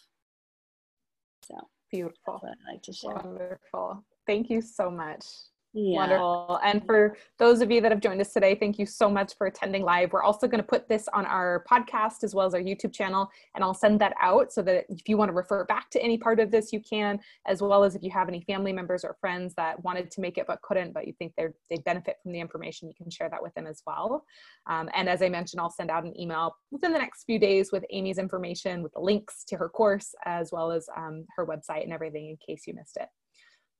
So 1.43 1.55
beautiful. 1.91 2.41
i'd 2.43 2.73
like 2.73 2.81
to 2.83 2.93
share. 2.93 3.13
Wonderful. 3.13 4.05
Thank 4.27 4.49
you 4.49 4.61
so 4.61 4.89
much 4.89 5.25
yeah. 5.73 5.95
Wonderful. 5.95 6.59
And 6.63 6.85
for 6.85 7.15
those 7.39 7.61
of 7.61 7.71
you 7.71 7.79
that 7.81 7.91
have 7.91 8.01
joined 8.01 8.19
us 8.19 8.33
today, 8.33 8.55
thank 8.55 8.77
you 8.77 8.85
so 8.85 9.09
much 9.09 9.37
for 9.37 9.47
attending 9.47 9.83
live. 9.83 10.11
We're 10.11 10.23
also 10.23 10.47
going 10.47 10.61
to 10.61 10.67
put 10.67 10.89
this 10.89 11.07
on 11.13 11.25
our 11.25 11.63
podcast 11.69 12.23
as 12.23 12.35
well 12.35 12.45
as 12.45 12.53
our 12.53 12.59
YouTube 12.59 12.93
channel, 12.93 13.29
and 13.55 13.63
I'll 13.63 13.73
send 13.73 14.01
that 14.01 14.13
out 14.21 14.51
so 14.51 14.61
that 14.63 14.85
if 14.89 15.07
you 15.07 15.15
want 15.15 15.29
to 15.29 15.33
refer 15.33 15.63
back 15.65 15.89
to 15.91 16.01
any 16.01 16.17
part 16.17 16.39
of 16.41 16.51
this, 16.51 16.73
you 16.73 16.81
can, 16.81 17.19
as 17.47 17.61
well 17.61 17.85
as 17.85 17.95
if 17.95 18.03
you 18.03 18.11
have 18.11 18.27
any 18.27 18.41
family 18.41 18.73
members 18.73 19.05
or 19.05 19.15
friends 19.21 19.53
that 19.55 19.81
wanted 19.83 20.11
to 20.11 20.21
make 20.21 20.37
it 20.37 20.45
but 20.45 20.61
couldn't, 20.61 20.93
but 20.93 21.07
you 21.07 21.13
think 21.17 21.33
they're, 21.37 21.53
they 21.69 21.77
benefit 21.77 22.17
from 22.21 22.33
the 22.33 22.39
information, 22.39 22.89
you 22.89 22.95
can 22.95 23.09
share 23.09 23.29
that 23.29 23.41
with 23.41 23.53
them 23.53 23.65
as 23.65 23.81
well. 23.87 24.25
Um, 24.67 24.89
and 24.93 25.07
as 25.07 25.21
I 25.21 25.29
mentioned, 25.29 25.61
I'll 25.61 25.69
send 25.69 25.89
out 25.89 26.03
an 26.03 26.19
email 26.19 26.53
within 26.71 26.91
the 26.91 26.99
next 26.99 27.23
few 27.23 27.39
days 27.39 27.71
with 27.71 27.85
Amy's 27.91 28.17
information, 28.17 28.83
with 28.83 28.91
the 28.91 28.99
links 28.99 29.45
to 29.45 29.55
her 29.55 29.69
course, 29.69 30.13
as 30.25 30.51
well 30.51 30.71
as 30.71 30.87
um, 30.97 31.25
her 31.37 31.45
website 31.45 31.83
and 31.83 31.93
everything 31.93 32.29
in 32.29 32.37
case 32.45 32.63
you 32.67 32.73
missed 32.73 32.97
it. 32.97 33.07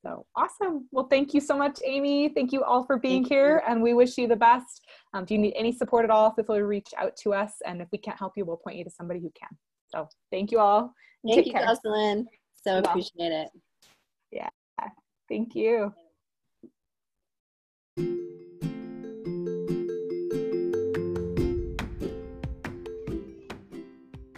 So 0.04 0.26
awesome. 0.36 0.88
Well, 0.92 1.08
thank 1.08 1.34
you 1.34 1.42
so 1.42 1.56
much, 1.56 1.80
Amy. 1.86 2.30
Thank 2.30 2.52
you 2.52 2.64
all 2.64 2.84
for 2.84 2.98
being 2.98 3.24
thank 3.24 3.34
here, 3.34 3.62
you. 3.64 3.72
and 3.72 3.84
we 3.84 3.94
wish 3.94 4.18
you 4.18 4.28
the 4.28 4.36
best. 4.36 4.86
Um, 5.14 5.24
if 5.24 5.32
you 5.32 5.38
need 5.38 5.54
any 5.56 5.72
support 5.72 6.04
at 6.06 6.10
all, 6.10 6.32
feel 6.32 6.46
free 6.46 6.58
to 6.58 6.66
reach 6.66 6.90
out 6.98 7.16
to 7.18 7.34
us, 7.34 7.54
and 7.66 7.82
if 7.82 7.88
we 7.92 8.00
can't 8.00 8.18
help 8.18 8.34
you, 8.36 8.44
we'll 8.46 8.58
point 8.58 8.78
you 8.78 8.84
to 8.84 8.90
somebody 8.90 9.20
who 9.20 9.32
can. 9.40 9.50
So 9.90 10.08
thank 10.32 10.52
you 10.52 10.60
all. 10.60 10.94
Thank 11.24 11.36
Take 11.36 11.46
you, 11.48 11.52
care. 11.54 11.66
Jocelyn. 11.66 12.28
So 12.64 12.80
appreciate 12.80 13.32
it. 13.32 13.50
Yeah. 14.32 14.50
Thank 15.30 15.56
you. 15.56 15.94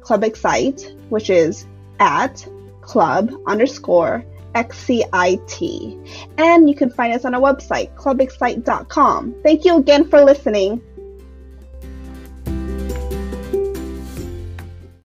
clubxcite, 0.00 0.94
which 1.08 1.30
is 1.30 1.66
at 1.98 2.46
club 2.82 3.32
underscore 3.46 4.26
XCIT. 4.54 6.36
And 6.36 6.68
you 6.68 6.76
can 6.76 6.90
find 6.90 7.14
us 7.14 7.24
on 7.24 7.34
our 7.34 7.40
website, 7.40 7.94
clubxcite.com. 7.94 9.36
Thank 9.42 9.64
you 9.64 9.78
again 9.78 10.06
for 10.10 10.22
listening. 10.22 10.82